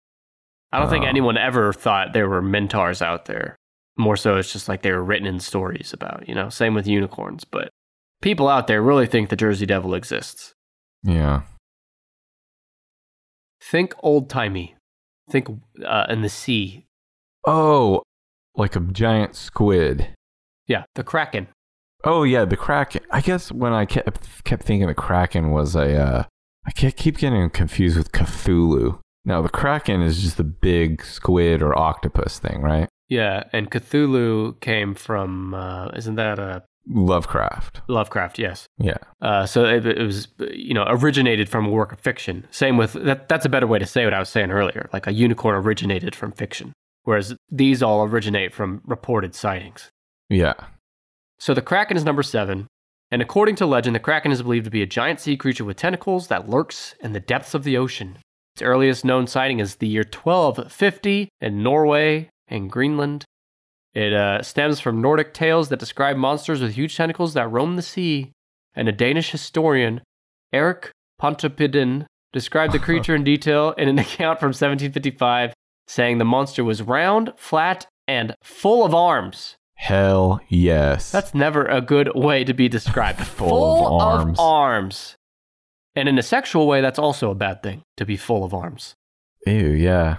[0.72, 1.08] I don't think Oh.
[1.08, 3.56] anyone ever thought there were mentors out there.
[4.00, 6.28] More so, it's just like they were written in stories about.
[6.28, 7.44] You know, same with unicorns.
[7.44, 7.70] But
[8.20, 10.54] people out there really think the Jersey Devil exists.
[11.02, 11.42] Yeah.
[13.62, 14.76] Think old timey.
[15.30, 15.48] Think
[15.84, 16.86] uh, in the sea.
[17.46, 18.02] Oh,
[18.54, 20.08] like a giant squid.
[20.66, 21.48] Yeah, the Kraken.
[22.04, 23.02] Oh yeah, the kraken.
[23.10, 26.24] I guess when I kept kept thinking the kraken was a, uh,
[26.66, 28.98] I ke- keep getting confused with Cthulhu.
[29.24, 32.88] Now the kraken is just the big squid or octopus thing, right?
[33.10, 37.82] Yeah, and Cthulhu came from, uh, isn't that a Lovecraft.
[37.88, 38.38] Lovecraft?
[38.38, 38.66] Yes.
[38.78, 38.96] Yeah.
[39.20, 42.46] Uh, so it, it was, you know, originated from a work of fiction.
[42.50, 43.28] Same with that.
[43.28, 44.88] That's a better way to say what I was saying earlier.
[44.92, 46.72] Like a unicorn originated from fiction,
[47.04, 49.90] whereas these all originate from reported sightings.
[50.30, 50.54] Yeah.
[51.38, 52.66] So the Kraken is number seven,
[53.10, 55.76] and according to legend, the Kraken is believed to be a giant sea creature with
[55.76, 58.18] tentacles that lurks in the depths of the ocean.
[58.54, 63.24] Its earliest known sighting is the year 1250 in Norway and Greenland.
[63.94, 67.82] It uh, stems from Nordic tales that describe monsters with huge tentacles that roam the
[67.82, 68.32] sea,
[68.74, 70.02] and a Danish historian,
[70.52, 70.90] Erik
[71.20, 75.52] Pontoppidan, described the creature in detail in an account from 1755,
[75.88, 79.56] saying the monster was round, flat, and full of arms.
[79.74, 81.10] Hell yes.
[81.10, 83.20] That's never a good way to be described.
[83.26, 84.38] Full of arms.
[84.38, 85.16] arms.
[85.96, 88.94] And in a sexual way, that's also a bad thing to be full of arms.
[89.46, 89.68] ew.
[89.70, 90.18] Yeah.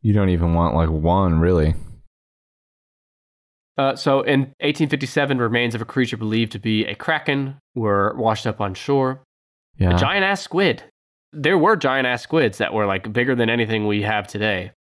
[0.00, 1.74] You don't even want like one really.
[3.76, 8.46] Uh, so in 1857, remains of a creature believed to be a kraken were washed
[8.46, 9.22] up on shore.
[9.78, 9.94] Yeah.
[9.94, 10.82] A giant ass squid.
[11.32, 14.72] There were giant ass squids that were like bigger than anything we have today.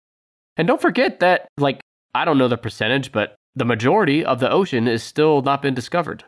[0.57, 1.79] And don't forget that, like,
[2.15, 5.75] I don't know the percentage, but the majority of the ocean is still not been
[5.75, 6.23] discovered.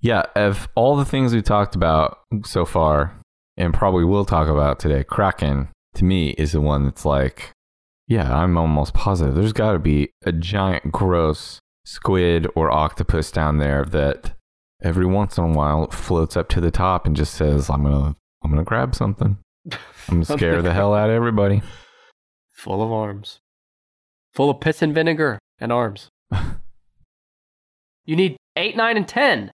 [0.00, 3.20] Yeah, of all the things we talked about so far,
[3.56, 7.52] and probably will talk about today, Kraken to me is the one that's like,
[8.06, 9.34] yeah, I'm almost positive.
[9.34, 14.32] There's got to be a giant, gross squid or octopus down there that
[14.82, 18.16] every once in a while floats up to the top and just says, "I'm gonna,
[18.42, 19.38] I'm gonna grab something.
[19.72, 21.62] I'm gonna scare the hell out of everybody."
[22.52, 23.40] Full of arms.
[24.32, 26.08] Full of piss and vinegar and arms.
[28.04, 29.50] you need 8, 9, and 10.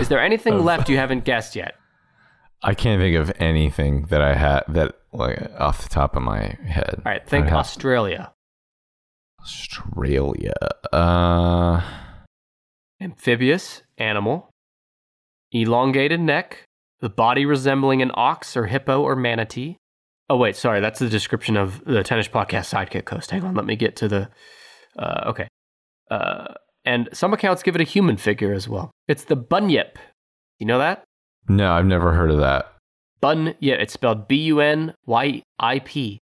[0.00, 1.74] Is there anything left you haven't guessed yet?
[2.62, 6.56] I can't think of anything that I had that like off the top of my
[6.66, 6.96] head.
[6.96, 8.32] All right, think I'd have- Australia.
[9.40, 10.54] Australia.
[10.92, 11.80] Uh.
[13.00, 14.50] Amphibious animal.
[15.52, 16.64] Elongated neck.
[17.00, 19.76] The body resembling an ox or hippo or manatee.
[20.30, 23.30] Oh wait, sorry, that's the description of the tennis podcast sidekick host.
[23.30, 24.30] Hang on, let me get to the.
[24.98, 25.48] Uh, okay,
[26.10, 26.54] uh,
[26.86, 28.90] and some accounts give it a human figure as well.
[29.06, 29.98] It's the bunyip.
[30.58, 31.04] You know that?
[31.48, 32.72] No, I've never heard of that.
[33.24, 33.54] Bun.
[33.58, 36.20] Yeah, it's spelled B U N Y I P.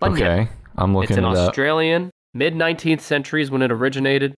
[0.00, 0.12] Bunyip.
[0.14, 1.10] Okay, I'm looking.
[1.10, 1.36] It's an it.
[1.36, 2.10] Australian.
[2.32, 4.34] Mid 19th century is when it originated.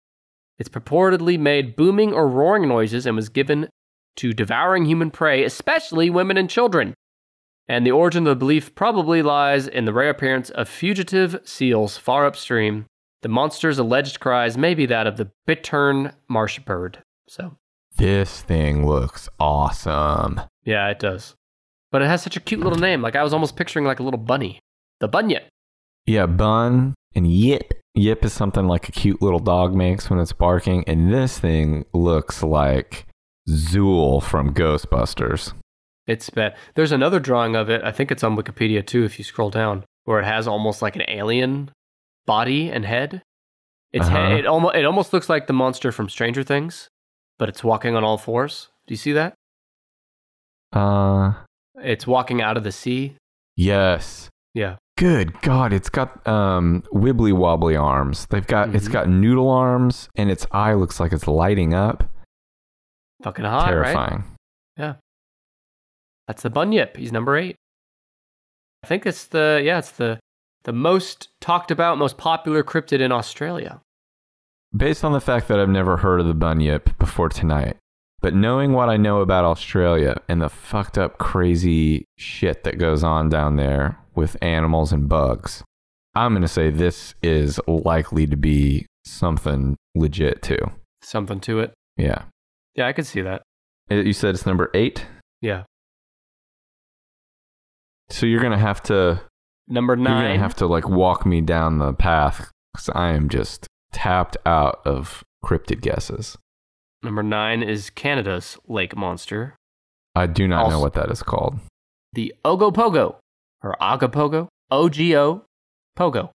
[0.58, 3.68] It's purportedly made booming or roaring noises and was given
[4.16, 6.92] to devouring human prey, especially women and children.
[7.68, 11.96] And the origin of the belief probably lies in the rare appearance of fugitive seals
[11.96, 12.86] far upstream.
[13.22, 16.98] The monster's alleged cries may be that of the bittern marsh bird.
[17.28, 17.56] So,
[17.96, 20.40] This thing looks awesome.
[20.64, 21.35] yeah, it does.
[21.92, 23.00] But it has such a cute little name.
[23.02, 24.58] Like I was almost picturing like a little bunny.
[25.00, 25.48] The bunyip.
[26.06, 27.72] Yeah, bun and yip.
[27.94, 31.84] Yip is something like a cute little dog makes when it's barking, and this thing
[31.94, 33.06] looks like
[33.48, 35.52] Zuul from Ghostbusters.
[36.06, 36.54] It's bad.
[36.74, 37.82] There's another drawing of it.
[37.82, 39.04] I think it's on Wikipedia too.
[39.04, 41.70] If you scroll down, where it has almost like an alien
[42.26, 43.22] body and head.
[43.92, 44.34] It's Uh-huh.
[44.36, 46.88] it almost it almost looks like the monster from Stranger Things,
[47.38, 48.68] but it's walking on all fours.
[48.86, 49.34] Do you see that?
[50.72, 51.32] Uh,
[51.82, 53.16] It's walking out of the sea.
[53.56, 54.28] yes.
[54.54, 54.76] Yeah.
[54.96, 58.24] Good God, it's got um wibbly wobbly arms.
[58.30, 58.92] They've got it's Mhm.
[58.92, 62.08] got noodle arms, and its eye looks like it's lighting up.
[63.22, 63.92] Fucking hot, right?
[63.92, 64.24] Terrifying.
[64.78, 64.94] Yeah,
[66.26, 66.96] that's the bunyip.
[66.96, 67.56] He's number eight.
[68.82, 70.18] I think it's the yeah, it's the
[70.64, 73.82] the most talked about, most popular cryptid in Australia.
[74.74, 77.76] Based on the fact that I've never heard of the bunyip before tonight,
[78.26, 83.04] but knowing what I know about Australia and the fucked up crazy shit that goes
[83.04, 85.62] on down there with animals and bugs,
[86.16, 90.58] I'm going to say this is likely to be something legit too.
[91.02, 91.72] Something to it.
[91.96, 92.24] Yeah.
[92.74, 93.42] Yeah, I could see that.
[93.88, 95.06] Uh, You said it's number 8?
[95.40, 95.62] Yeah.
[98.10, 99.20] So you're going to have to
[99.68, 100.12] Number nine.
[100.14, 103.68] you're going to have to like walk me down the path cuz I am just
[103.92, 106.36] tapped out of cryptid guesses.
[107.06, 109.54] Number nine is Canada's lake monster,
[110.16, 111.56] I do not know what that is called.
[112.12, 113.18] the Ogopogo,
[113.62, 115.44] or Agapogo, O G O
[115.96, 116.30] Pogo.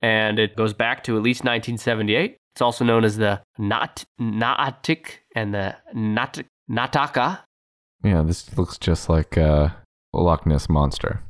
[0.00, 2.38] And it goes back to at least 1978.
[2.54, 6.38] It's also known as the Nat Naatik and the Nat
[6.70, 7.40] Nataka.
[8.02, 9.68] Yeah, this looks just like uh,
[10.14, 11.22] a Loch Ness monster,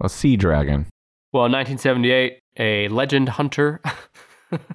[0.00, 0.86] a sea dragon.
[1.32, 3.80] Well, in 1978, a legend hunter,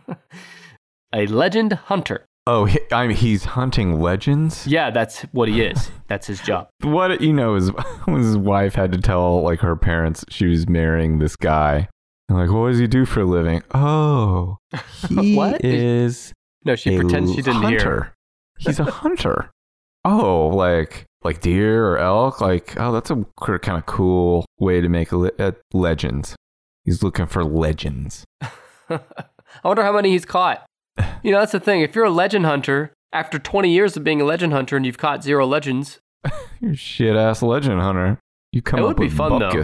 [1.13, 2.25] a legend hunter.
[2.47, 4.67] Oh, he, I mean, he's hunting legends.
[4.67, 5.89] Yeah, that's what he is.
[6.07, 6.67] That's his job.
[6.83, 7.71] What you know is
[8.07, 11.89] his wife had to tell like her parents she was marrying this guy.
[12.29, 13.63] And like, what does he do for a living?
[13.73, 14.57] Oh,
[15.09, 15.63] he What?
[15.65, 17.79] is No, she pretends she didn't hunter.
[17.79, 18.13] hear.
[18.59, 19.49] He's a hunter.
[20.05, 22.41] oh, like like deer or elk.
[22.41, 26.35] Like, oh, that's a kind of cool way to make le- uh, legends.
[26.83, 28.23] He's looking for legends.
[28.89, 28.99] I
[29.63, 30.63] wonder how many he's caught.
[31.23, 31.81] You know, that's the thing.
[31.81, 34.97] If you're a legend hunter, after 20 years of being a legend hunter and you've
[34.97, 35.99] caught zero legends,
[36.59, 38.19] You're a shit ass legend hunter.
[38.51, 39.61] You come It up would be fun, though.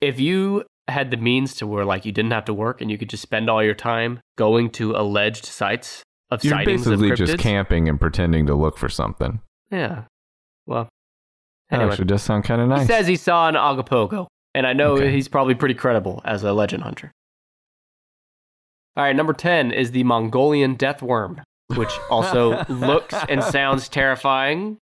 [0.00, 2.98] if you had the means to where like you didn't have to work and you
[2.98, 7.38] could just spend all your time going to alleged sites of You're sightings basically just
[7.38, 9.40] camping and pretending to look for something.
[9.70, 10.04] yeah.
[10.66, 10.88] Well,
[11.70, 12.82] That anyway, actually does sound kind of nice.
[12.82, 15.10] he says he saw an Agapogo, and I know Okay.
[15.12, 17.12] he's probably pretty credible as a legend hunter.
[18.96, 21.40] All right, number 10 is the Mongolian death worm,
[21.76, 24.78] which also looks and sounds terrifying.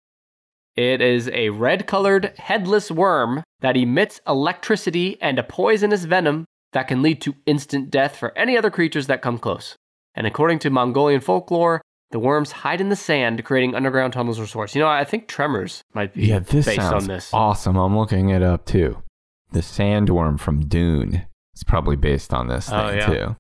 [0.77, 6.87] It is a red colored headless worm that emits electricity and a poisonous venom that
[6.89, 9.75] can lead to instant death for any other creatures that come close.
[10.15, 14.47] And according to Mongolian folklore, the worms hide in the sand, creating underground tunnels or
[14.47, 14.75] source.
[14.75, 17.31] You know, I think Tremors might be yeah, this based sounds on this.
[17.35, 17.77] awesome.
[17.77, 19.03] I'm looking it up too.
[19.53, 23.07] The sandworm from Dune is probably based on this oh, thing Oh, yeah.
[23.07, 23.37] too.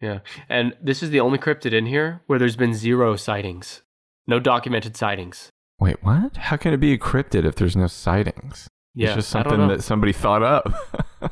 [0.00, 0.20] Yeah.
[0.48, 3.82] And this is the only cryptid in here where there's been zero sightings.
[4.26, 5.50] No documented sightings.
[5.78, 6.36] Wait, what?
[6.36, 8.68] How can it be a cryptid if there's no sightings?
[8.94, 9.08] Yeah.
[9.08, 10.72] it's just something that somebody thought up.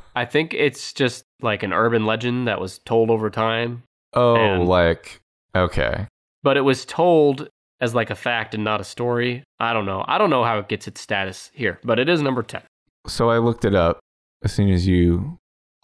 [0.16, 4.66] I think it's just like an urban legend that was told over time, oh, And-
[4.68, 5.20] like
[5.56, 6.06] okay.
[6.42, 7.48] but it was told
[7.80, 9.44] as like a fact and not a story.
[9.58, 10.04] I don't know.
[10.06, 12.62] I don't know how it gets its status here, but it is number 10.
[13.06, 13.98] So I looked it up
[14.42, 15.38] as soon as you.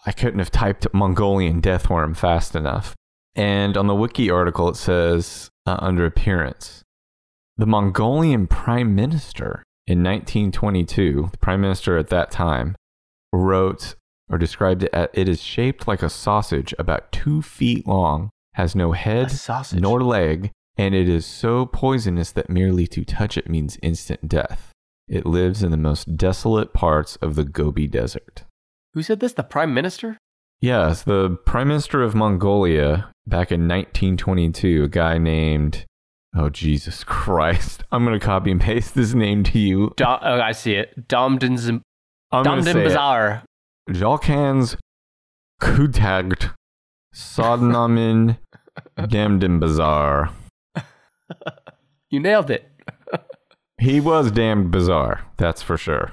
[0.05, 2.95] I couldn't have typed Mongolian deathworm fast enough.
[3.35, 6.83] And on the wiki article, it says uh, under appearance,
[7.57, 12.75] the Mongolian prime minister in 1922, the prime minister at that time,
[13.31, 13.95] wrote
[14.29, 18.75] or described it as it is shaped like a sausage about two feet long, has
[18.75, 19.31] no head
[19.73, 24.71] nor leg, and it is so poisonous that merely to touch it means instant death.
[25.07, 28.45] It lives in the most desolate parts of the Gobi Desert.
[28.93, 29.33] Who said this?
[29.33, 30.17] The prime minister?
[30.59, 35.85] Yes, the Prime Minister of Mongolia back in 1922, a guy named,
[36.35, 37.83] oh, Jesus Christ.
[37.91, 39.91] I'm going to copy and paste this name to you.
[39.97, 41.07] Do- oh, I see it.
[41.07, 41.81] Domden Zim-
[42.31, 42.83] I'm going to Domden say it.
[42.89, 43.43] Bazaar.
[43.89, 44.77] Jalkans
[45.61, 46.53] Kutagt
[47.13, 48.37] Sodnamin
[48.99, 50.29] Damden Bazaar.
[52.09, 52.67] You nailed it.
[53.79, 56.11] He was damned bizarre, that's for sure.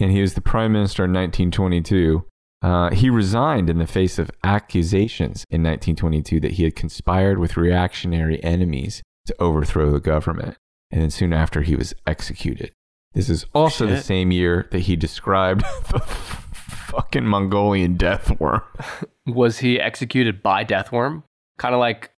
[0.00, 2.24] And he was the prime minister in 1922.
[2.62, 7.56] Uh, he resigned in the face of accusations in 1922 that he had conspired with
[7.56, 10.56] reactionary enemies to overthrow the government.
[10.90, 12.72] And then soon after, he was executed.
[13.12, 18.62] This is also the same year that he described the fucking Mongolian death worm.
[19.26, 21.24] Was he executed by Deathworm?
[21.58, 22.10] Kind of like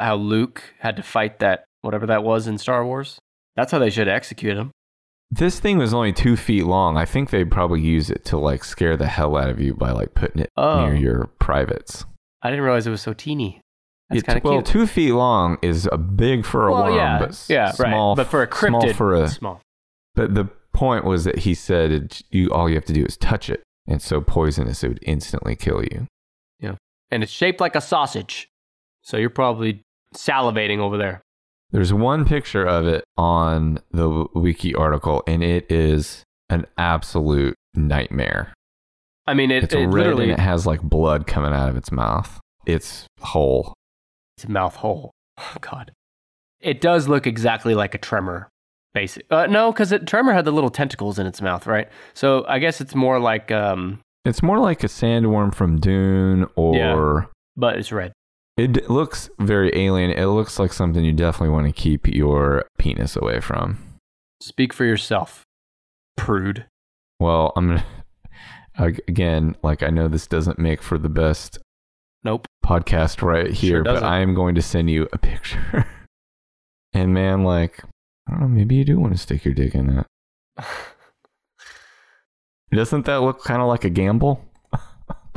[0.00, 3.18] how Luke had to fight that, whatever that was in Star Wars.
[3.54, 4.70] That's how they should execute him.
[5.30, 6.96] This thing was only two feet long.
[6.96, 9.90] I think they'd probably use it to like scare the hell out of you by
[9.90, 10.86] like putting it Oh.
[10.86, 12.04] near your privates.
[12.42, 13.60] I didn't realize it was so teeny.
[14.08, 14.66] That's It- well, cute.
[14.66, 18.10] two feet long is a big for a well, worm, yeah, but yeah, small.
[18.14, 18.16] right.
[18.22, 19.28] But for a small for a.
[19.28, 19.60] small.
[20.14, 23.16] But the point was that he said it, you all you have to do is
[23.16, 26.06] touch it, and so poisonous it would instantly kill you.
[26.60, 26.76] Yeah,
[27.10, 28.48] and it's shaped like a sausage.
[29.02, 29.82] So you're probably
[30.14, 31.20] salivating over there.
[31.70, 38.52] There's one picture of it on the wiki article, and it is an absolute nightmare.
[39.26, 41.76] I mean, it, it's it red literally and it has like blood coming out of
[41.76, 42.40] its mouth.
[42.66, 43.74] It's whole.
[44.36, 45.10] it's a mouth hole.
[45.38, 45.92] Oh, God.
[46.60, 48.48] It does look exactly like a tremor.
[48.94, 49.26] Basic.
[49.30, 51.88] Uh, no, because tremor had the little tentacles in its mouth, right?
[52.14, 57.28] So I guess it's more like, um, It's more like a sandworm from Dune, or
[57.56, 58.12] but it's red.
[58.56, 60.10] It looks very alien.
[60.10, 63.78] It looks like something you definitely want to keep your penis away from.
[64.40, 65.42] Speak for yourself,
[66.16, 66.66] prude.
[67.20, 67.84] Well, I'm gonna
[69.08, 71.58] again, like I know this doesn't make for the best
[72.24, 72.46] Nope.
[72.64, 74.02] podcast right here, but.
[74.02, 75.86] I am going to send you a picture.
[76.92, 77.82] and man, like
[78.28, 80.06] I don't know, maybe you do want to stick your dick in that.
[82.72, 84.44] Doesn't that look kind of like a gamble?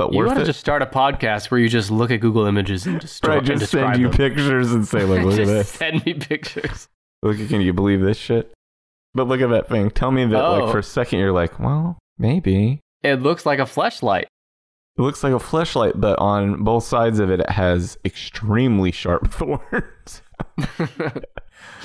[0.06, 0.46] But you worth want to it.
[0.46, 3.46] just start a podcast where you just look at Google Images and just, Right, and
[3.46, 4.16] just describe send you them.
[4.16, 5.68] pictures and say, like, look at Just this.
[5.68, 6.88] Send me pictures.
[7.22, 8.52] Look, can you believe this shit?
[9.14, 9.90] But look at that thing.
[9.90, 10.64] Tell me that, Oh.
[10.64, 12.80] like, for a second, you're like, well, maybe.
[13.02, 14.28] It looks like a flashlight.
[14.98, 19.28] It looks like a flashlight, but on both sides of it, it has extremely sharp
[19.32, 20.22] thorns.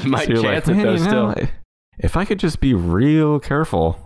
[0.05, 0.73] might So chance like, it though.
[0.73, 0.97] "Man, you know,
[1.33, 1.47] Still,
[1.99, 3.99] if I could just be real careful.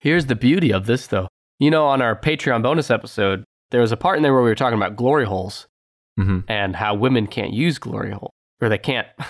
[0.00, 1.28] here's the beauty of this though.
[1.58, 4.48] You know, on our Patreon bonus episode, there was a part in there where we
[4.48, 5.66] were talking about glory holes
[6.20, 6.40] Mm-hmm.
[6.46, 8.30] and how women can't use glory hole,
[8.60, 9.08] or they can't.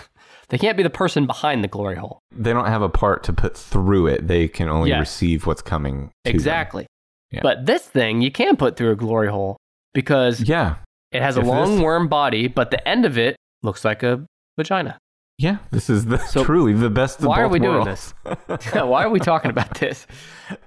[0.48, 2.18] They can't be the person behind the glory hole.
[2.30, 4.28] They don't have a part to put through it.
[4.28, 6.10] They can only receive what's coming.
[6.26, 6.86] Exactly.
[7.30, 7.40] Yeah.
[7.42, 9.56] But this thing you can put through a glory hole
[9.94, 10.74] because Yeah.
[11.10, 14.02] it has a If long this- worm body, but the end of it looks like
[14.02, 14.26] a
[14.58, 14.98] vagina.
[15.38, 15.58] Yeah.
[15.70, 18.12] This is the, So truly the best of why are both we doing this?
[18.74, 20.06] Why are we talking about this?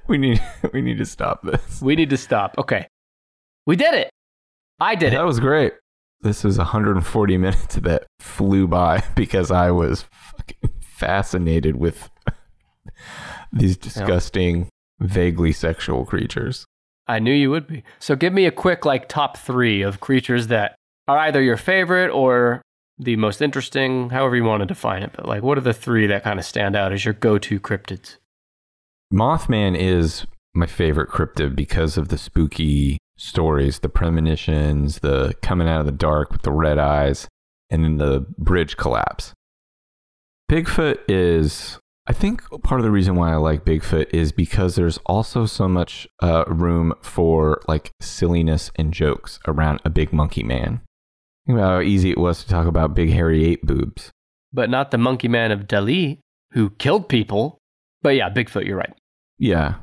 [0.08, 0.42] we need
[0.74, 1.80] we need to stop this.
[1.80, 2.56] We need to stop.
[2.58, 2.88] Okay.
[3.66, 4.10] We did it.
[4.80, 5.16] I did it.
[5.16, 5.74] that was great.
[6.22, 12.10] This is 140 minutes that flew by because I was fucking fascinated with
[13.54, 14.70] these disgusting,
[15.00, 16.66] vaguely sexual creatures.
[17.08, 17.84] I knew you would be.
[18.00, 20.76] So give me a quick like top 3 of creatures that
[21.08, 22.62] are either your favorite or
[22.98, 25.12] the most interesting, however you want to define it.
[25.16, 28.18] But like what are the 3 that kind of stand out as your go-to cryptids?
[29.14, 30.26] Mothman is
[30.56, 35.92] my favorite cryptid because of the spooky stories, the premonitions, the coming out of the
[35.92, 37.28] dark with the red eyes,
[37.70, 39.34] and then the bridge collapse.
[40.52, 45.00] Bigfoot is, I think, part of the reason why I like Bigfoot is because there's
[45.06, 50.82] also so much uh, room for like silliness and jokes around a big monkey man.
[51.48, 54.12] Think about how easy it was to talk about big hairy ape boobs.
[54.54, 56.20] But not the monkey man of Delhi
[56.52, 57.58] who killed people.
[58.02, 58.94] But yeah, Bigfoot, you're right.
[59.38, 59.76] Yeah,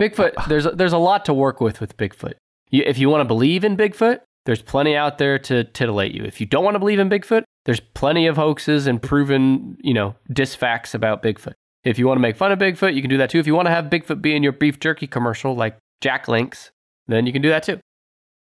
[0.00, 2.34] Bigfoot, there's there's a lot to work with with Bigfoot.
[2.70, 6.24] You, if you want to believe in Bigfoot, there's plenty out there to titillate you.
[6.24, 9.94] If you don't want to believe in Bigfoot, there's plenty of hoaxes and proven, you
[9.94, 11.54] know, disfacts about Bigfoot.
[11.82, 13.38] If you want to make fun of Bigfoot, you can do that too.
[13.38, 16.70] If you want to have Bigfoot be in your beef jerky commercial like Jack Links,
[17.06, 17.78] then you can do that too.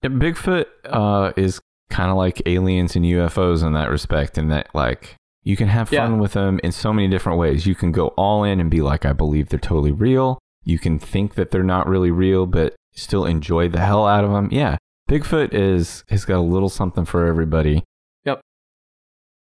[0.03, 4.69] Yeah, Bigfoot uh, is kind of like aliens and UFOs in that respect, in that
[4.73, 6.17] like you can have fun Yeah.
[6.19, 7.65] with them in so many different ways.
[7.67, 10.39] You can go all in and be like, I believe they're totally real.
[10.63, 14.31] You can think that they're not really real, but still enjoy the hell out of
[14.31, 14.49] them.
[14.51, 14.77] Yeah,
[15.09, 17.83] Bigfoot is has got a little something for everybody.
[18.25, 18.41] Yep.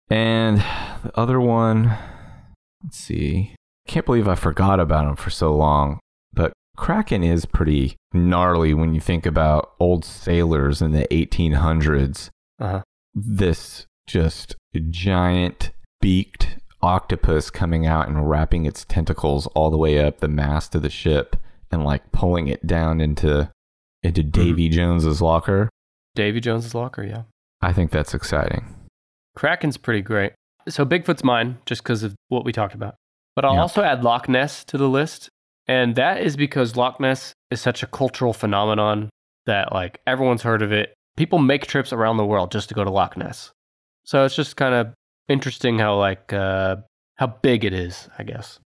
[0.09, 0.59] And
[1.03, 1.97] the other one,
[2.83, 3.55] let's see.
[3.87, 5.99] can't believe I forgot about him for so long.
[6.33, 12.29] But Kraken is pretty gnarly when you think about old sailors in the 1800s.
[12.59, 12.81] Uh-huh.
[13.13, 14.55] This just
[14.89, 20.75] giant beaked octopus coming out and wrapping its tentacles all the way up the mast
[20.75, 21.35] of the ship
[21.71, 23.49] and like pulling it down into
[24.03, 25.69] into Davy Jones's locker.
[26.13, 27.23] Davy Jones's locker, yeah.
[27.61, 28.65] I think that's exciting.
[29.35, 30.33] Kraken's pretty great.
[30.69, 32.95] So Bigfoot's mine, just because of what we talked about.
[33.35, 33.61] But I'll Yeah.
[33.61, 35.29] also add Loch Ness to the list.
[35.67, 39.09] And that is because Loch Ness is such a cultural phenomenon
[39.47, 40.93] that like everyone's heard of it.
[41.17, 43.51] People make trips around the world just to go to Loch Ness.
[44.03, 44.93] So it's just kind of
[45.27, 46.77] interesting how like uh
[47.15, 48.59] how big it is, I guess.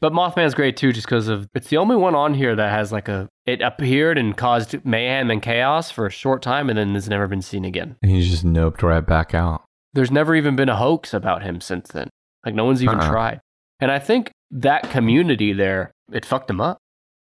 [0.00, 2.92] But Mothman's great too, just because of it's the only one on here that has
[2.92, 6.94] like a it appeared and caused mayhem and chaos for a short time and then
[6.94, 7.96] has never been seen again.
[8.02, 9.64] And he's just noped right back out.
[9.94, 12.08] There's never even been a hoax about him since then.
[12.46, 13.10] Like no one's even Uh-uh.
[13.10, 13.40] tried.
[13.80, 16.78] And I think that community there, it fucked him up.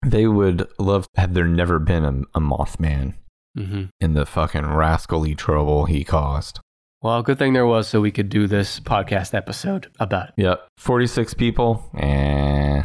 [0.05, 3.15] They would love had there never been a, a Mothman
[3.59, 3.85] Mm-hmm.
[4.01, 6.59] in the fucking rascally trouble he caused.
[7.03, 10.35] Well, good thing there was so we could do this podcast episode about it.
[10.37, 10.69] Yep.
[10.79, 11.85] 46 people.
[11.99, 12.83] Eh.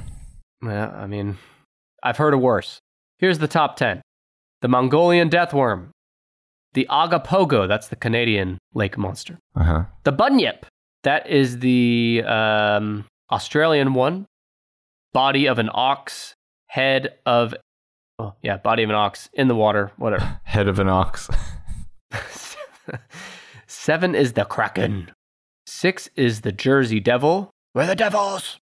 [0.64, 1.38] Yeah, I mean,
[2.02, 2.80] I've heard of worse.
[3.20, 4.02] Here's the top 10
[4.62, 5.92] the Mongolian death worm,
[6.74, 9.84] the Agapogo, that's the Canadian lake monster, Uh huh.
[10.04, 10.64] the Bunyip,
[11.04, 14.26] that is the um, Australian one,
[15.14, 16.34] body of an ox,
[16.70, 17.54] head of,
[18.18, 20.40] oh, yeah, body of an ox in the water, whatever.
[20.44, 21.30] Head of an ox.
[23.88, 25.12] Seven is the Kraken.
[25.66, 27.52] Six is the Jersey Devil.
[27.74, 28.58] We're the devils.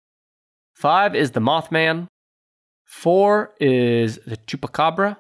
[0.75, 2.09] Five is the Mothman.
[2.85, 5.17] Four is the Chupacabra.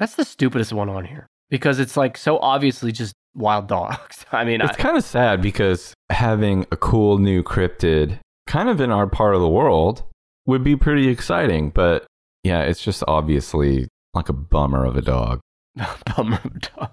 [0.00, 4.26] That's the stupidest one on here because it's like so obviously just wild dogs.
[4.32, 8.80] I mean, it's I, kind of sad because having a cool new cryptid kind of
[8.80, 10.02] in our part of the world
[10.46, 11.70] would be pretty exciting.
[11.70, 12.08] But
[12.42, 15.38] yeah, it's just obviously like a bummer of a dog.
[16.16, 16.90] bummer of a dog.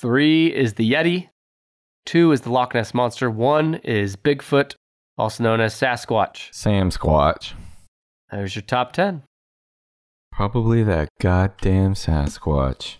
[0.00, 1.28] Three is the Yeti.
[2.06, 3.28] Two is the Loch Ness Monster.
[3.28, 4.74] One is Bigfoot,
[5.16, 6.54] also known as Sasquatch.
[6.54, 7.54] Sam Squatch.
[8.30, 9.24] There's your top 10.
[10.30, 12.98] Probably that goddamn Sasquatch.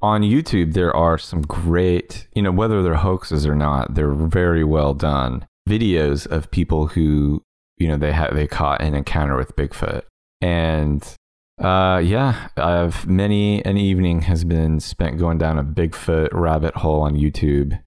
[0.00, 4.62] On YouTube, there are some great, you know, whether they're hoaxes or not, they're very
[4.62, 7.42] well done videos of people who,
[7.78, 10.02] you know, they had they caught an encounter with Bigfoot,
[10.40, 11.16] and
[11.62, 17.02] uh, yeah, I've many an evening has been spent going down a Bigfoot rabbit hole
[17.02, 17.80] on YouTube,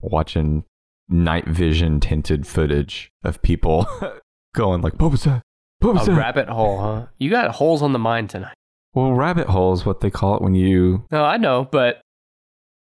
[0.00, 0.64] watching
[1.08, 3.86] night vision tinted footage of people
[4.54, 5.42] going like, "What was that?
[5.80, 7.06] What was A that?" rabbit hole, huh?
[7.18, 8.54] You got holes on the mind tonight.
[8.94, 11.06] Well, rabbit hole is what they call it when you.
[11.10, 12.02] No, I know, but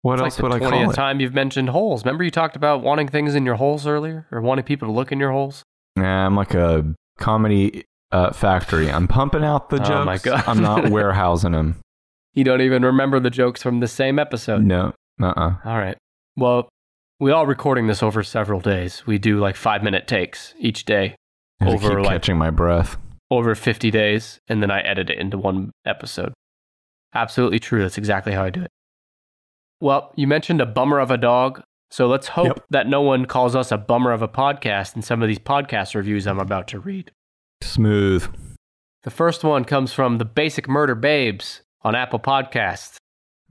[0.02, 0.96] What it's else like would the I call 20th it?
[0.96, 2.04] time you've mentioned holes.
[2.04, 4.26] Remember you talked about wanting things in your holes earlier?
[4.32, 5.62] Or wanting people to look in your holes?
[5.96, 8.90] Nah, I'm like a comedy uh, factory.
[8.90, 9.90] I'm pumping out the jokes.
[9.92, 10.44] Oh my God.
[10.46, 11.76] I'm not warehousing them.
[12.34, 14.64] You don't even remember the jokes from the same episode.
[14.64, 14.92] No.
[15.20, 15.54] Uh-uh.
[15.64, 15.96] All right.
[16.36, 16.68] Well,
[17.20, 19.06] we are recording this over several days.
[19.06, 21.16] We do like five minute takes each day
[21.60, 22.96] I Over, keep like- catching my breath.
[23.30, 26.32] over 50 days, and then I edit it into one episode.
[27.14, 27.82] Absolutely true.
[27.82, 28.70] That's exactly how I do it.
[29.80, 31.62] Well, you mentioned a bummer of a dog.
[31.90, 32.64] So let's hope Yep.
[32.70, 35.94] that no one calls us a bummer of a podcast in some of these podcast
[35.94, 37.10] reviews I'm about to read.
[37.62, 38.28] Smooth.
[39.02, 42.96] The first one comes from the Basic Murder Babes on Apple Podcasts.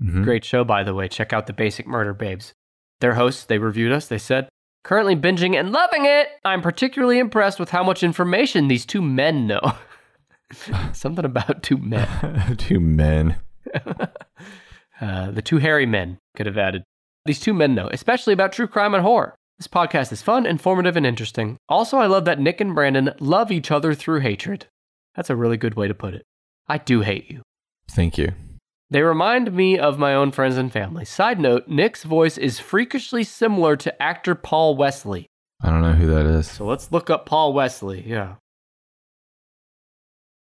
[0.01, 0.23] Mhm.
[0.23, 1.07] Great show, by the way.
[1.07, 2.53] Check out the Basic Murder Babes.
[2.99, 4.07] Their hosts, they reviewed us.
[4.07, 4.49] They said,
[4.83, 6.29] currently binging and loving it.
[6.45, 9.73] I'm particularly impressed with how much information these two men know.
[10.93, 12.55] Something about two men.
[12.57, 13.37] Two men.
[14.99, 16.81] Uh, the two hairy men could have added.
[17.25, 19.35] These two men know, especially about true crime and horror.
[19.59, 21.57] This podcast is fun, informative, and interesting.
[21.67, 24.67] Also, I love that Nick and Brandon love each other through hatred.
[25.15, 26.23] That's a really good way to put it.
[26.67, 27.41] I do hate you.
[27.89, 28.33] Thank you.
[28.89, 31.05] They remind me of my own friends and family.
[31.05, 35.25] Side note Nick's voice is freakishly similar to actor Paul Wesley.
[35.61, 36.49] I don't know who that is.
[36.49, 38.03] So let's look up Paul Wesley.
[38.07, 38.35] Yeah.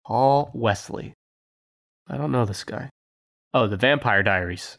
[0.08, 1.14] Paul Wesley.
[2.10, 2.90] I don't know this guy.
[3.54, 4.76] Oh, The Vampire Diaries.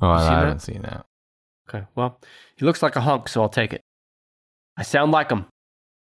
[0.00, 1.04] Oh, I, haven't seen that.
[1.72, 2.18] Okay, well,
[2.56, 3.80] he looks like a hunk, so I'll take it.
[4.76, 5.46] I sound like him.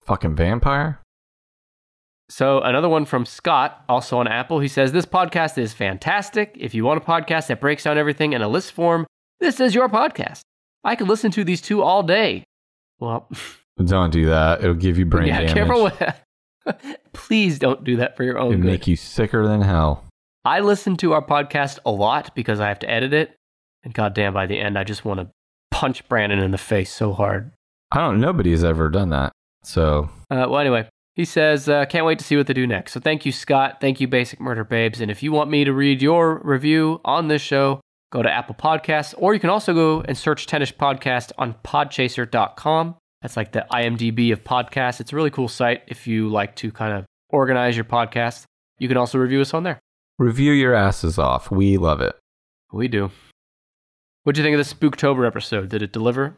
[0.06, 1.00] Fucking vampire?
[2.30, 4.60] So, another one from Scott, also on Apple.
[4.60, 6.56] He says, This podcast is fantastic.
[6.58, 9.06] If you want a podcast that breaks down everything in a list form,
[9.40, 10.40] this is your podcast.
[10.84, 12.44] I could listen to these two all day.
[12.98, 13.28] Well,
[13.84, 14.60] Don't do that.
[14.62, 15.54] It'll give you brain yeah, damage.
[15.54, 18.70] careful with Please don't do that for your own It'll good.
[18.70, 20.04] make you sicker than hell.
[20.44, 23.34] I listen to our podcast a lot because I have to edit it.
[23.82, 25.30] And goddamn, by the end, I just want to
[25.82, 27.50] punch Brandon in the face so hard.
[27.90, 28.20] I don't.
[28.20, 29.32] Nobody's ever done that.
[29.64, 32.92] So Uh, well, anyway, he says, uh, can't wait to see what they do next.
[32.92, 33.78] So thank you, Scott.
[33.80, 35.00] Thank you, Basic Murder Babes.
[35.00, 37.80] And if you want me to read your review on this show,
[38.12, 42.94] go to Apple Podcasts, or you can also go and search Tennis Podcast on podchaser.com.
[43.22, 45.00] That's like the IMDb of podcasts.
[45.00, 48.44] It's a really cool site if you like to kind of organize your podcast.
[48.78, 49.80] You can also review us on there.
[50.18, 51.50] review your asses off.
[51.50, 52.14] We love it.
[52.72, 53.10] We do.
[54.24, 55.68] What'd you think of the Spooktober episode?
[55.68, 56.36] Did it deliver?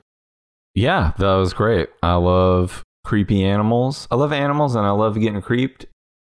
[0.75, 1.89] Yeah, that was great.
[2.03, 4.09] I love creepy animals.
[4.11, 5.87] I love animals and I love getting creeped.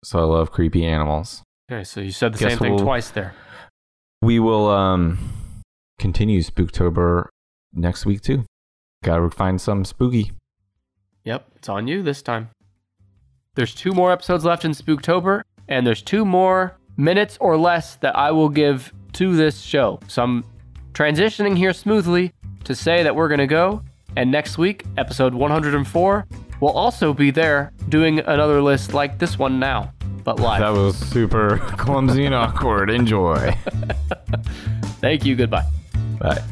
[0.04, 1.42] So I love creepy animals.
[1.70, 3.34] Okay, so you said the Guess same thing we'll- twice there.
[4.22, 5.18] We will um
[5.98, 7.26] continue Spooktober
[7.74, 8.44] next week too.
[9.02, 10.32] Gotta find some spooky.
[11.24, 12.50] Yep, it's on you this time.
[13.56, 18.16] There's two more episodes left in Spooktober, and there's two more minutes or less that
[18.16, 20.00] I will give to this show.
[20.06, 20.44] So I'm
[20.92, 22.32] transitioning here smoothly
[22.64, 23.82] to say that we're going to go.
[24.16, 26.26] And next week, episode 104,
[26.60, 29.92] we'll also be there doing another list like this one now,
[30.24, 30.60] but live.
[30.60, 32.90] That was super clumsy and awkward.
[32.90, 33.56] Enjoy.
[35.00, 35.36] Thank you.
[35.36, 35.64] Goodbye.
[36.18, 36.42] Bye.